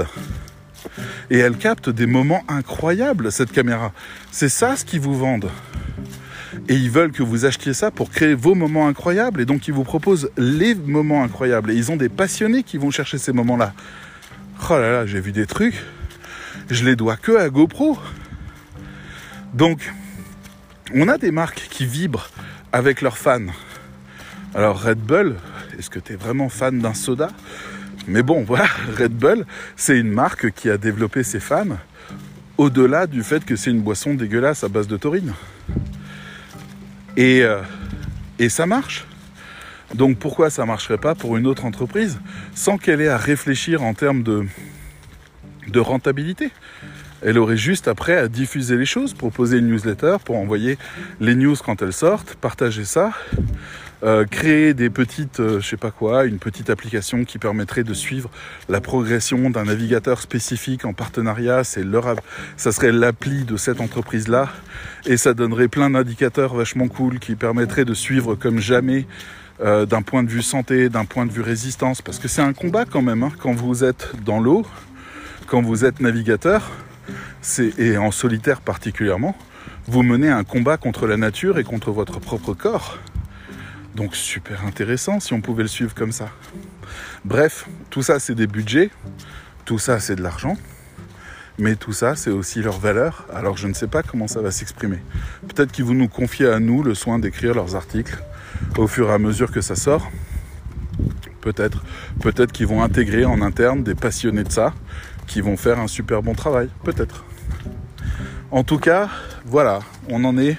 Et 1.30 1.38
elle 1.38 1.56
capte 1.56 1.90
des 1.90 2.06
moments 2.06 2.44
incroyables, 2.48 3.32
cette 3.32 3.52
caméra. 3.52 3.92
C'est 4.30 4.48
ça 4.48 4.76
ce 4.76 4.84
qu'ils 4.84 5.00
vous 5.00 5.16
vendent. 5.16 5.50
Et 6.68 6.74
ils 6.74 6.90
veulent 6.90 7.12
que 7.12 7.22
vous 7.22 7.44
achetiez 7.44 7.74
ça 7.74 7.90
pour 7.90 8.10
créer 8.10 8.34
vos 8.34 8.54
moments 8.54 8.88
incroyables. 8.88 9.40
Et 9.40 9.44
donc 9.44 9.68
ils 9.68 9.74
vous 9.74 9.84
proposent 9.84 10.30
les 10.36 10.74
moments 10.74 11.22
incroyables. 11.22 11.70
Et 11.70 11.74
ils 11.74 11.90
ont 11.90 11.96
des 11.96 12.08
passionnés 12.08 12.62
qui 12.62 12.78
vont 12.78 12.90
chercher 12.90 13.18
ces 13.18 13.32
moments-là. 13.32 13.72
Oh 14.68 14.74
là 14.74 14.90
là, 14.90 15.06
j'ai 15.06 15.20
vu 15.20 15.32
des 15.32 15.46
trucs. 15.46 15.82
Je 16.70 16.84
les 16.84 16.96
dois 16.96 17.16
que 17.16 17.36
à 17.36 17.48
GoPro. 17.48 17.98
Donc, 19.54 19.92
on 20.94 21.08
a 21.08 21.18
des 21.18 21.30
marques 21.30 21.68
qui 21.70 21.86
vibrent 21.86 22.28
avec 22.72 23.00
leurs 23.00 23.18
fans. 23.18 23.46
Alors 24.54 24.82
Red 24.82 24.98
Bull, 24.98 25.36
est-ce 25.78 25.90
que 25.90 25.98
tu 25.98 26.14
es 26.14 26.16
vraiment 26.16 26.48
fan 26.48 26.78
d'un 26.78 26.94
soda? 26.94 27.28
Mais 28.06 28.22
bon, 28.22 28.42
voilà, 28.46 28.68
Red 28.98 29.12
Bull, 29.12 29.46
c'est 29.76 29.98
une 29.98 30.10
marque 30.10 30.50
qui 30.52 30.70
a 30.70 30.78
développé 30.78 31.22
ses 31.22 31.40
fans 31.40 31.78
au-delà 32.56 33.06
du 33.06 33.22
fait 33.22 33.44
que 33.44 33.56
c'est 33.56 33.70
une 33.70 33.80
boisson 33.80 34.14
dégueulasse 34.14 34.64
à 34.64 34.68
base 34.68 34.88
de 34.88 34.96
taurine. 34.96 35.32
Et, 37.16 37.42
euh, 37.42 37.62
et 38.38 38.48
ça 38.48 38.66
marche. 38.66 39.06
Donc 39.94 40.18
pourquoi 40.18 40.50
ça 40.50 40.62
ne 40.62 40.66
marcherait 40.66 40.98
pas 40.98 41.14
pour 41.14 41.36
une 41.36 41.46
autre 41.46 41.64
entreprise 41.64 42.20
sans 42.54 42.76
qu'elle 42.76 43.00
ait 43.00 43.08
à 43.08 43.16
réfléchir 43.16 43.82
en 43.82 43.94
termes 43.94 44.22
de, 44.22 44.44
de 45.68 45.80
rentabilité? 45.80 46.50
Elle 47.22 47.38
aurait 47.38 47.56
juste 47.56 47.88
après 47.88 48.16
à 48.16 48.28
diffuser 48.28 48.76
les 48.76 48.86
choses, 48.86 49.14
proposer 49.14 49.58
une 49.58 49.68
newsletter 49.68 50.16
pour 50.24 50.36
envoyer 50.36 50.78
les 51.20 51.34
news 51.34 51.56
quand 51.64 51.82
elles 51.82 51.92
sortent, 51.92 52.34
partager 52.34 52.84
ça, 52.84 53.12
euh, 54.04 54.24
créer 54.24 54.74
des 54.74 54.90
petites, 54.90 55.40
euh, 55.40 55.60
je 55.60 55.66
sais 55.66 55.76
pas 55.76 55.90
quoi, 55.90 56.24
une 56.24 56.38
petite 56.38 56.70
application 56.70 57.24
qui 57.24 57.38
permettrait 57.38 57.82
de 57.82 57.94
suivre 57.94 58.30
la 58.68 58.80
progression 58.80 59.50
d'un 59.50 59.64
navigateur 59.64 60.20
spécifique 60.20 60.84
en 60.84 60.92
partenariat. 60.92 61.64
C'est 61.64 61.82
leur, 61.82 62.14
ça 62.56 62.70
serait 62.70 62.92
l'appli 62.92 63.44
de 63.44 63.56
cette 63.56 63.80
entreprise-là, 63.80 64.50
et 65.04 65.16
ça 65.16 65.34
donnerait 65.34 65.66
plein 65.66 65.90
d'indicateurs 65.90 66.54
vachement 66.54 66.86
cool 66.86 67.18
qui 67.18 67.34
permettraient 67.34 67.84
de 67.84 67.94
suivre 67.94 68.36
comme 68.36 68.60
jamais 68.60 69.04
euh, 69.60 69.84
d'un 69.84 70.02
point 70.02 70.22
de 70.22 70.30
vue 70.30 70.42
santé, 70.42 70.88
d'un 70.88 71.04
point 71.04 71.26
de 71.26 71.32
vue 71.32 71.42
résistance, 71.42 72.00
parce 72.00 72.20
que 72.20 72.28
c'est 72.28 72.42
un 72.42 72.52
combat 72.52 72.84
quand 72.84 73.02
même, 73.02 73.24
hein, 73.24 73.32
quand 73.40 73.52
vous 73.52 73.82
êtes 73.82 74.12
dans 74.24 74.38
l'eau, 74.38 74.64
quand 75.48 75.60
vous 75.60 75.84
êtes 75.84 75.98
navigateur, 75.98 76.70
et 77.78 77.96
en 77.96 78.10
solitaire 78.10 78.60
particulièrement, 78.60 79.36
vous 79.86 80.02
menez 80.02 80.28
un 80.28 80.44
combat 80.44 80.76
contre 80.76 81.06
la 81.06 81.16
nature 81.16 81.58
et 81.58 81.64
contre 81.64 81.90
votre 81.90 82.20
propre 82.20 82.54
corps. 82.54 82.98
Donc 83.94 84.14
super 84.14 84.64
intéressant 84.64 85.18
si 85.18 85.32
on 85.32 85.40
pouvait 85.40 85.62
le 85.62 85.68
suivre 85.68 85.94
comme 85.94 86.12
ça. 86.12 86.28
Bref, 87.24 87.66
tout 87.90 88.02
ça 88.02 88.20
c'est 88.20 88.34
des 88.34 88.46
budgets, 88.46 88.90
tout 89.64 89.78
ça 89.78 89.98
c'est 89.98 90.16
de 90.16 90.22
l'argent, 90.22 90.56
mais 91.58 91.74
tout 91.74 91.92
ça 91.92 92.14
c'est 92.14 92.30
aussi 92.30 92.62
leur 92.62 92.78
valeur. 92.78 93.26
Alors 93.34 93.56
je 93.56 93.66
ne 93.66 93.72
sais 93.72 93.88
pas 93.88 94.02
comment 94.02 94.28
ça 94.28 94.40
va 94.40 94.50
s'exprimer. 94.50 94.98
Peut-être 95.48 95.72
qu'ils 95.72 95.84
vont 95.84 95.94
nous 95.94 96.08
confier 96.08 96.46
à 96.48 96.60
nous 96.60 96.82
le 96.82 96.94
soin 96.94 97.18
d'écrire 97.18 97.54
leurs 97.54 97.74
articles 97.74 98.22
au 98.76 98.86
fur 98.86 99.10
et 99.10 99.12
à 99.12 99.18
mesure 99.18 99.50
que 99.50 99.60
ça 99.60 99.74
sort. 99.74 100.10
Peut-être, 101.40 101.82
peut-être 102.20 102.52
qu'ils 102.52 102.66
vont 102.66 102.82
intégrer 102.82 103.24
en 103.24 103.40
interne 103.40 103.82
des 103.82 103.94
passionnés 103.94 104.44
de 104.44 104.52
ça, 104.52 104.74
qui 105.28 105.40
vont 105.40 105.56
faire 105.56 105.78
un 105.78 105.86
super 105.86 106.22
bon 106.22 106.34
travail. 106.34 106.68
Peut-être. 106.82 107.24
En 108.50 108.64
tout 108.64 108.78
cas, 108.78 109.08
voilà, 109.44 109.80
on 110.08 110.24
en 110.24 110.36
est 110.38 110.58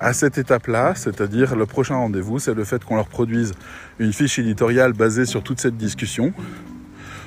à 0.00 0.12
cette 0.12 0.36
étape-là, 0.36 0.94
c'est-à-dire 0.96 1.54
le 1.54 1.64
prochain 1.64 1.94
rendez-vous, 1.94 2.40
c'est 2.40 2.54
le 2.54 2.64
fait 2.64 2.84
qu'on 2.84 2.96
leur 2.96 3.06
produise 3.06 3.52
une 4.00 4.12
fiche 4.12 4.40
éditoriale 4.40 4.92
basée 4.92 5.24
sur 5.24 5.44
toute 5.44 5.60
cette 5.60 5.76
discussion, 5.76 6.34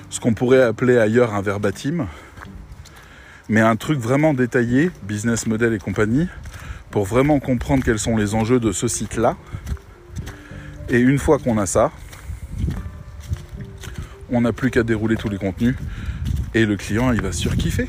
ce 0.10 0.20
qu'on 0.20 0.34
pourrait 0.34 0.62
appeler 0.62 0.98
ailleurs 0.98 1.34
un 1.34 1.42
verbatim, 1.42 2.08
mais 3.48 3.62
un 3.62 3.78
truc 3.78 3.98
vraiment 3.98 4.34
détaillé, 4.34 4.92
business 5.04 5.48
model 5.48 5.74
et 5.74 5.80
compagnie, 5.80 6.28
pour 6.92 7.06
vraiment 7.06 7.40
comprendre 7.40 7.84
quels 7.84 8.00
sont 8.00 8.18
les 8.18 8.36
enjeux 8.36 8.60
de 8.60 8.74
ce 8.74 8.90
site-là. 8.90 9.38
Et 10.90 11.00
une 11.00 11.18
fois 11.18 11.40
qu'on 11.40 11.58
a 11.58 11.66
ça, 11.66 11.92
on 14.30 14.42
n'a 14.42 14.52
plus 14.52 14.70
qu'à 14.70 14.84
dérouler 14.84 15.16
tous 15.16 15.30
les 15.30 15.38
contenus 15.38 15.76
et 16.56 16.66
le 16.66 16.78
client 16.78 17.12
il 17.12 17.22
va 17.22 17.32
surkiffer. 17.32 17.88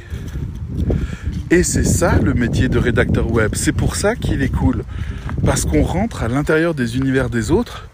Et 1.51 1.63
c'est 1.63 1.85
ça 1.85 2.19
le 2.19 2.35
métier 2.35 2.69
de 2.69 2.79
rédacteur 2.79 3.31
web. 3.31 3.53
C'est 3.55 3.73
pour 3.73 3.95
ça 3.95 4.17
qu'il 4.17 4.43
est 4.43 4.53
cool. 4.53 4.83
Parce 5.45 5.65
qu'on 5.65 5.83
rentre 5.83 6.25
à 6.25 6.29
l'intérieur 6.29 6.75
des 6.75 6.97
univers 6.97 7.31
des 7.31 7.53
autres 7.53 7.89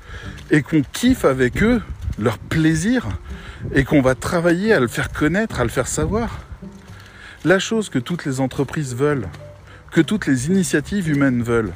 et 0.50 0.62
qu'on 0.62 0.82
kiffe 0.92 1.26
avec 1.26 1.62
eux 1.62 1.82
leur 2.18 2.38
plaisir 2.38 3.06
et 3.74 3.84
qu'on 3.84 4.00
va 4.00 4.14
travailler 4.14 4.72
à 4.72 4.80
le 4.80 4.88
faire 4.88 5.12
connaître, 5.12 5.60
à 5.60 5.64
le 5.64 5.70
faire 5.70 5.86
savoir. 5.86 6.40
La 7.44 7.58
chose 7.58 7.90
que 7.90 7.98
toutes 7.98 8.24
les 8.24 8.40
entreprises 8.40 8.94
veulent, 8.96 9.28
que 9.90 10.00
toutes 10.00 10.26
les 10.26 10.46
initiatives 10.46 11.08
humaines 11.08 11.42
veulent, 11.42 11.72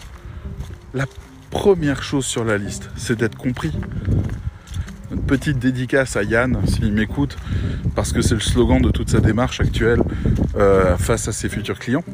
la 0.94 1.04
première 1.50 2.02
chose 2.02 2.24
sur 2.24 2.44
la 2.44 2.56
liste, 2.56 2.88
c'est 2.96 3.18
d'être 3.18 3.36
compris. 3.36 3.72
Une 5.12 5.22
petite 5.22 5.58
dédicace 5.58 6.16
à 6.16 6.24
Yann, 6.24 6.58
s'il 6.66 6.92
m'écoute, 6.92 7.36
parce 7.94 8.12
que 8.12 8.20
c'est 8.22 8.34
le 8.34 8.40
slogan 8.40 8.82
de 8.82 8.90
toute 8.90 9.10
sa 9.10 9.20
démarche 9.20 9.60
actuelle 9.60 10.02
euh, 10.56 10.96
face 10.96 11.28
à 11.28 11.32
ses 11.32 11.48
futurs 11.48 11.78
clients. 11.78 12.04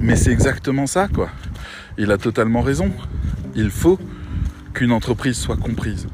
Mais 0.00 0.14
c'est 0.14 0.30
exactement 0.30 0.86
ça, 0.86 1.08
quoi. 1.08 1.28
Il 1.96 2.12
a 2.12 2.18
totalement 2.18 2.62
raison. 2.62 2.92
Il 3.56 3.70
faut 3.70 3.98
qu'une 4.74 4.92
entreprise 4.92 5.36
soit 5.36 5.56
comprise. 5.56 6.06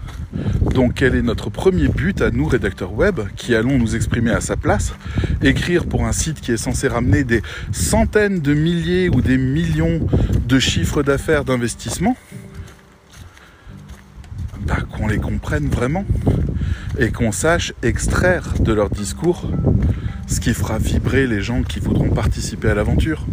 Donc 0.75 0.95
quel 0.95 1.15
est 1.15 1.23
notre 1.23 1.51
premier 1.51 1.89
but 1.89 2.23
à 2.23 2.31
nous, 2.31 2.47
rédacteurs 2.47 2.95
web, 2.95 3.21
qui 3.37 3.55
allons 3.55 3.79
nous 3.79 3.95
exprimer 3.95 4.31
à 4.31 4.41
sa 4.41 4.57
place? 4.57 4.95
Écrire 5.43 5.85
pour 5.87 6.07
un 6.07 6.13
site 6.13 6.41
qui 6.41 6.53
est 6.53 6.57
censé 6.57 6.89
ramener 6.89 7.25
des 7.25 7.43
centaines 7.73 8.41
de 8.41 8.55
milliers 8.55 9.09
ou 9.11 9.21
des 9.21 9.37
millions 9.39 10.01
de 10.49 10.59
chiffres 10.59 11.03
d'affaires 11.03 11.45
d'investissement 11.45 12.17
bah, 14.67 14.79
qu'on 14.91 15.07
les 15.07 15.19
comprenne 15.19 15.69
vraiment 15.69 16.05
et 16.99 17.11
qu'on 17.11 17.33
sache 17.33 17.73
extraire 17.83 18.55
de 18.61 18.73
leur 18.73 18.91
discours 18.91 19.51
ce 20.27 20.41
qui 20.41 20.55
fera 20.55 20.79
vibrer 20.79 21.27
les 21.27 21.43
gens 21.43 21.63
qui 21.63 21.81
voudront 21.81 22.09
participer 22.09 22.71
à 22.71 22.75
l'aventure. 22.75 23.27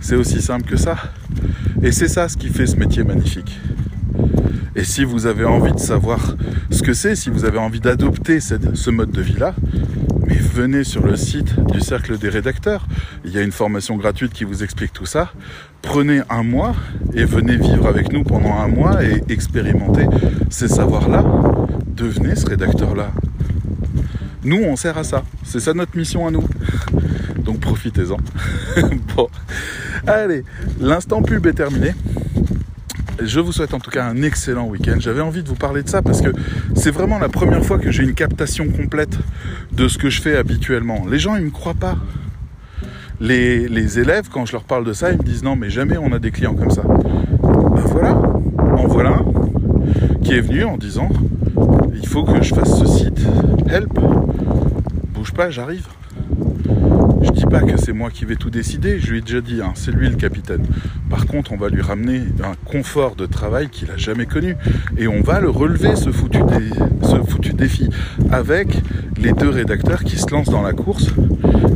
C'est 0.00 0.16
aussi 0.16 0.40
simple 0.40 0.68
que 0.68 0.76
ça. 0.76 0.96
Et 1.82 1.92
c'est 1.92 2.08
ça 2.08 2.28
ce 2.28 2.36
qui 2.36 2.48
fait 2.48 2.66
ce 2.66 2.76
métier 2.76 3.04
magnifique. 3.04 3.58
Et 4.76 4.84
si 4.84 5.04
vous 5.04 5.26
avez 5.26 5.44
envie 5.44 5.72
de 5.72 5.78
savoir 5.78 6.36
ce 6.70 6.82
que 6.82 6.92
c'est, 6.92 7.14
si 7.14 7.30
vous 7.30 7.44
avez 7.44 7.58
envie 7.58 7.80
d'adopter 7.80 8.40
ce 8.40 8.90
mode 8.90 9.10
de 9.10 9.20
vie-là, 9.20 9.54
mais 10.26 10.36
venez 10.36 10.84
sur 10.84 11.04
le 11.04 11.16
site 11.16 11.58
du 11.72 11.80
Cercle 11.80 12.16
des 12.16 12.28
rédacteurs. 12.28 12.86
Il 13.24 13.32
y 13.32 13.38
a 13.38 13.42
une 13.42 13.50
formation 13.52 13.96
gratuite 13.96 14.32
qui 14.32 14.44
vous 14.44 14.62
explique 14.62 14.92
tout 14.92 15.06
ça. 15.06 15.32
Prenez 15.82 16.20
un 16.30 16.44
mois 16.44 16.76
et 17.14 17.24
venez 17.24 17.56
vivre 17.56 17.88
avec 17.88 18.12
nous 18.12 18.22
pendant 18.22 18.54
un 18.56 18.68
mois 18.68 19.02
et 19.02 19.24
expérimenter 19.28 20.06
ces 20.48 20.68
savoirs-là. 20.68 21.24
Devenez 21.86 22.36
ce 22.36 22.46
rédacteur-là. 22.46 23.10
Nous, 24.44 24.62
on 24.62 24.76
sert 24.76 24.96
à 24.96 25.04
ça. 25.04 25.24
C'est 25.42 25.60
ça 25.60 25.74
notre 25.74 25.96
mission 25.96 26.26
à 26.26 26.30
nous. 26.30 26.44
Donc 27.44 27.58
profitez-en. 27.60 28.16
bon, 29.16 29.28
allez, 30.06 30.44
l'instant 30.80 31.22
pub 31.22 31.46
est 31.46 31.54
terminé. 31.54 31.94
Je 33.22 33.38
vous 33.40 33.52
souhaite 33.52 33.74
en 33.74 33.80
tout 33.80 33.90
cas 33.90 34.04
un 34.04 34.22
excellent 34.22 34.66
week-end. 34.66 34.96
J'avais 34.98 35.20
envie 35.20 35.42
de 35.42 35.48
vous 35.48 35.54
parler 35.54 35.82
de 35.82 35.88
ça 35.88 36.00
parce 36.00 36.22
que 36.22 36.30
c'est 36.74 36.90
vraiment 36.90 37.18
la 37.18 37.28
première 37.28 37.64
fois 37.64 37.78
que 37.78 37.90
j'ai 37.90 38.02
une 38.02 38.14
captation 38.14 38.68
complète 38.68 39.18
de 39.72 39.88
ce 39.88 39.98
que 39.98 40.08
je 40.08 40.22
fais 40.22 40.36
habituellement. 40.36 41.04
Les 41.06 41.18
gens, 41.18 41.36
ils 41.36 41.44
me 41.44 41.50
croient 41.50 41.74
pas. 41.74 41.96
Les, 43.20 43.68
les, 43.68 43.98
élèves, 43.98 44.28
quand 44.30 44.46
je 44.46 44.52
leur 44.52 44.64
parle 44.64 44.86
de 44.86 44.94
ça, 44.94 45.12
ils 45.12 45.18
me 45.18 45.22
disent 45.22 45.42
non, 45.42 45.54
mais 45.54 45.68
jamais 45.68 45.98
on 45.98 46.12
a 46.12 46.18
des 46.18 46.30
clients 46.30 46.54
comme 46.54 46.70
ça. 46.70 46.82
Ben 46.82 47.82
voilà, 47.84 48.14
en 48.14 48.86
voilà 48.86 49.10
un 49.10 49.24
qui 50.22 50.32
est 50.32 50.40
venu 50.40 50.64
en 50.64 50.78
disant 50.78 51.10
il 51.94 52.06
faut 52.06 52.24
que 52.24 52.42
je 52.42 52.54
fasse 52.54 52.78
ce 52.78 52.86
site. 52.86 53.20
Help, 53.68 54.00
bouge 55.12 55.32
pas, 55.32 55.50
j'arrive. 55.50 55.86
Je 57.22 57.30
dis 57.30 57.44
pas 57.44 57.60
que 57.60 57.76
c'est 57.76 57.92
moi 57.92 58.10
qui 58.10 58.24
vais 58.24 58.36
tout 58.36 58.50
décider, 58.50 58.98
je 58.98 59.10
lui 59.10 59.18
ai 59.18 59.20
déjà 59.20 59.40
dit, 59.40 59.60
hein, 59.62 59.72
c'est 59.74 59.92
lui 59.92 60.08
le 60.08 60.16
capitaine. 60.16 60.64
Par 61.10 61.26
contre, 61.26 61.52
on 61.52 61.56
va 61.56 61.68
lui 61.68 61.82
ramener 61.82 62.22
un 62.42 62.54
confort 62.64 63.14
de 63.14 63.26
travail 63.26 63.68
qu'il 63.68 63.88
n'a 63.88 63.96
jamais 63.96 64.26
connu. 64.26 64.56
Et 64.96 65.06
on 65.06 65.20
va 65.20 65.40
le 65.40 65.50
relever, 65.50 65.96
ce 65.96 66.12
foutu, 66.12 66.38
ce 67.02 67.16
foutu 67.30 67.52
défi, 67.52 67.88
avec 68.30 68.78
les 69.18 69.32
deux 69.32 69.50
rédacteurs 69.50 70.02
qui 70.04 70.16
se 70.16 70.30
lancent 70.30 70.50
dans 70.50 70.62
la 70.62 70.72
course 70.72 71.08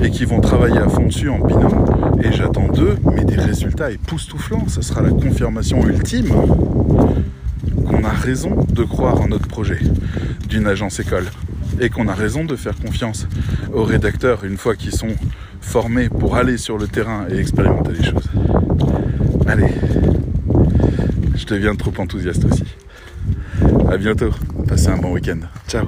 et 0.03 0.11
qui 0.11 0.25
vont 0.25 0.41
travailler 0.41 0.79
à 0.79 0.89
fond 0.89 1.07
dessus 1.07 1.29
en 1.29 1.39
binôme. 1.39 1.85
Et 2.23 2.33
j'attends 2.33 2.69
d'eux, 2.69 2.97
mais 3.13 3.25
des 3.25 3.37
résultats 3.37 3.91
époustouflants. 3.91 4.69
Ce 4.69 4.81
sera 4.81 5.03
la 5.03 5.11
confirmation 5.11 5.87
ultime 5.87 6.29
qu'on 7.87 8.05
a 8.05 8.11
raison 8.11 8.67
de 8.71 8.83
croire 8.83 9.21
en 9.21 9.29
notre 9.29 9.49
projet 9.49 9.79
d'une 10.49 10.67
agence 10.67 11.01
école 11.01 11.27
et 11.81 11.89
qu'on 11.91 12.09
a 12.09 12.15
raison 12.15 12.45
de 12.45 12.57
faire 12.57 12.77
confiance 12.77 13.27
aux 13.73 13.85
rédacteurs 13.85 14.45
une 14.45 14.57
fois 14.57 14.77
qu'ils 14.77 14.93
sont 14.93 15.15
formés 15.61 16.09
pour 16.09 16.37
aller 16.37 16.57
sur 16.57 16.79
le 16.79 16.87
terrain 16.87 17.27
et 17.31 17.39
expérimenter 17.39 17.93
les 17.93 18.05
choses. 18.05 18.31
Allez, 19.47 19.73
je 21.35 21.47
deviens 21.47 21.75
trop 21.75 21.93
enthousiaste 21.99 22.45
aussi. 22.45 22.65
À 23.91 23.97
bientôt, 23.97 24.31
passez 24.67 24.89
un 24.89 24.99
bon 24.99 25.13
week-end. 25.13 25.41
Ciao 25.69 25.87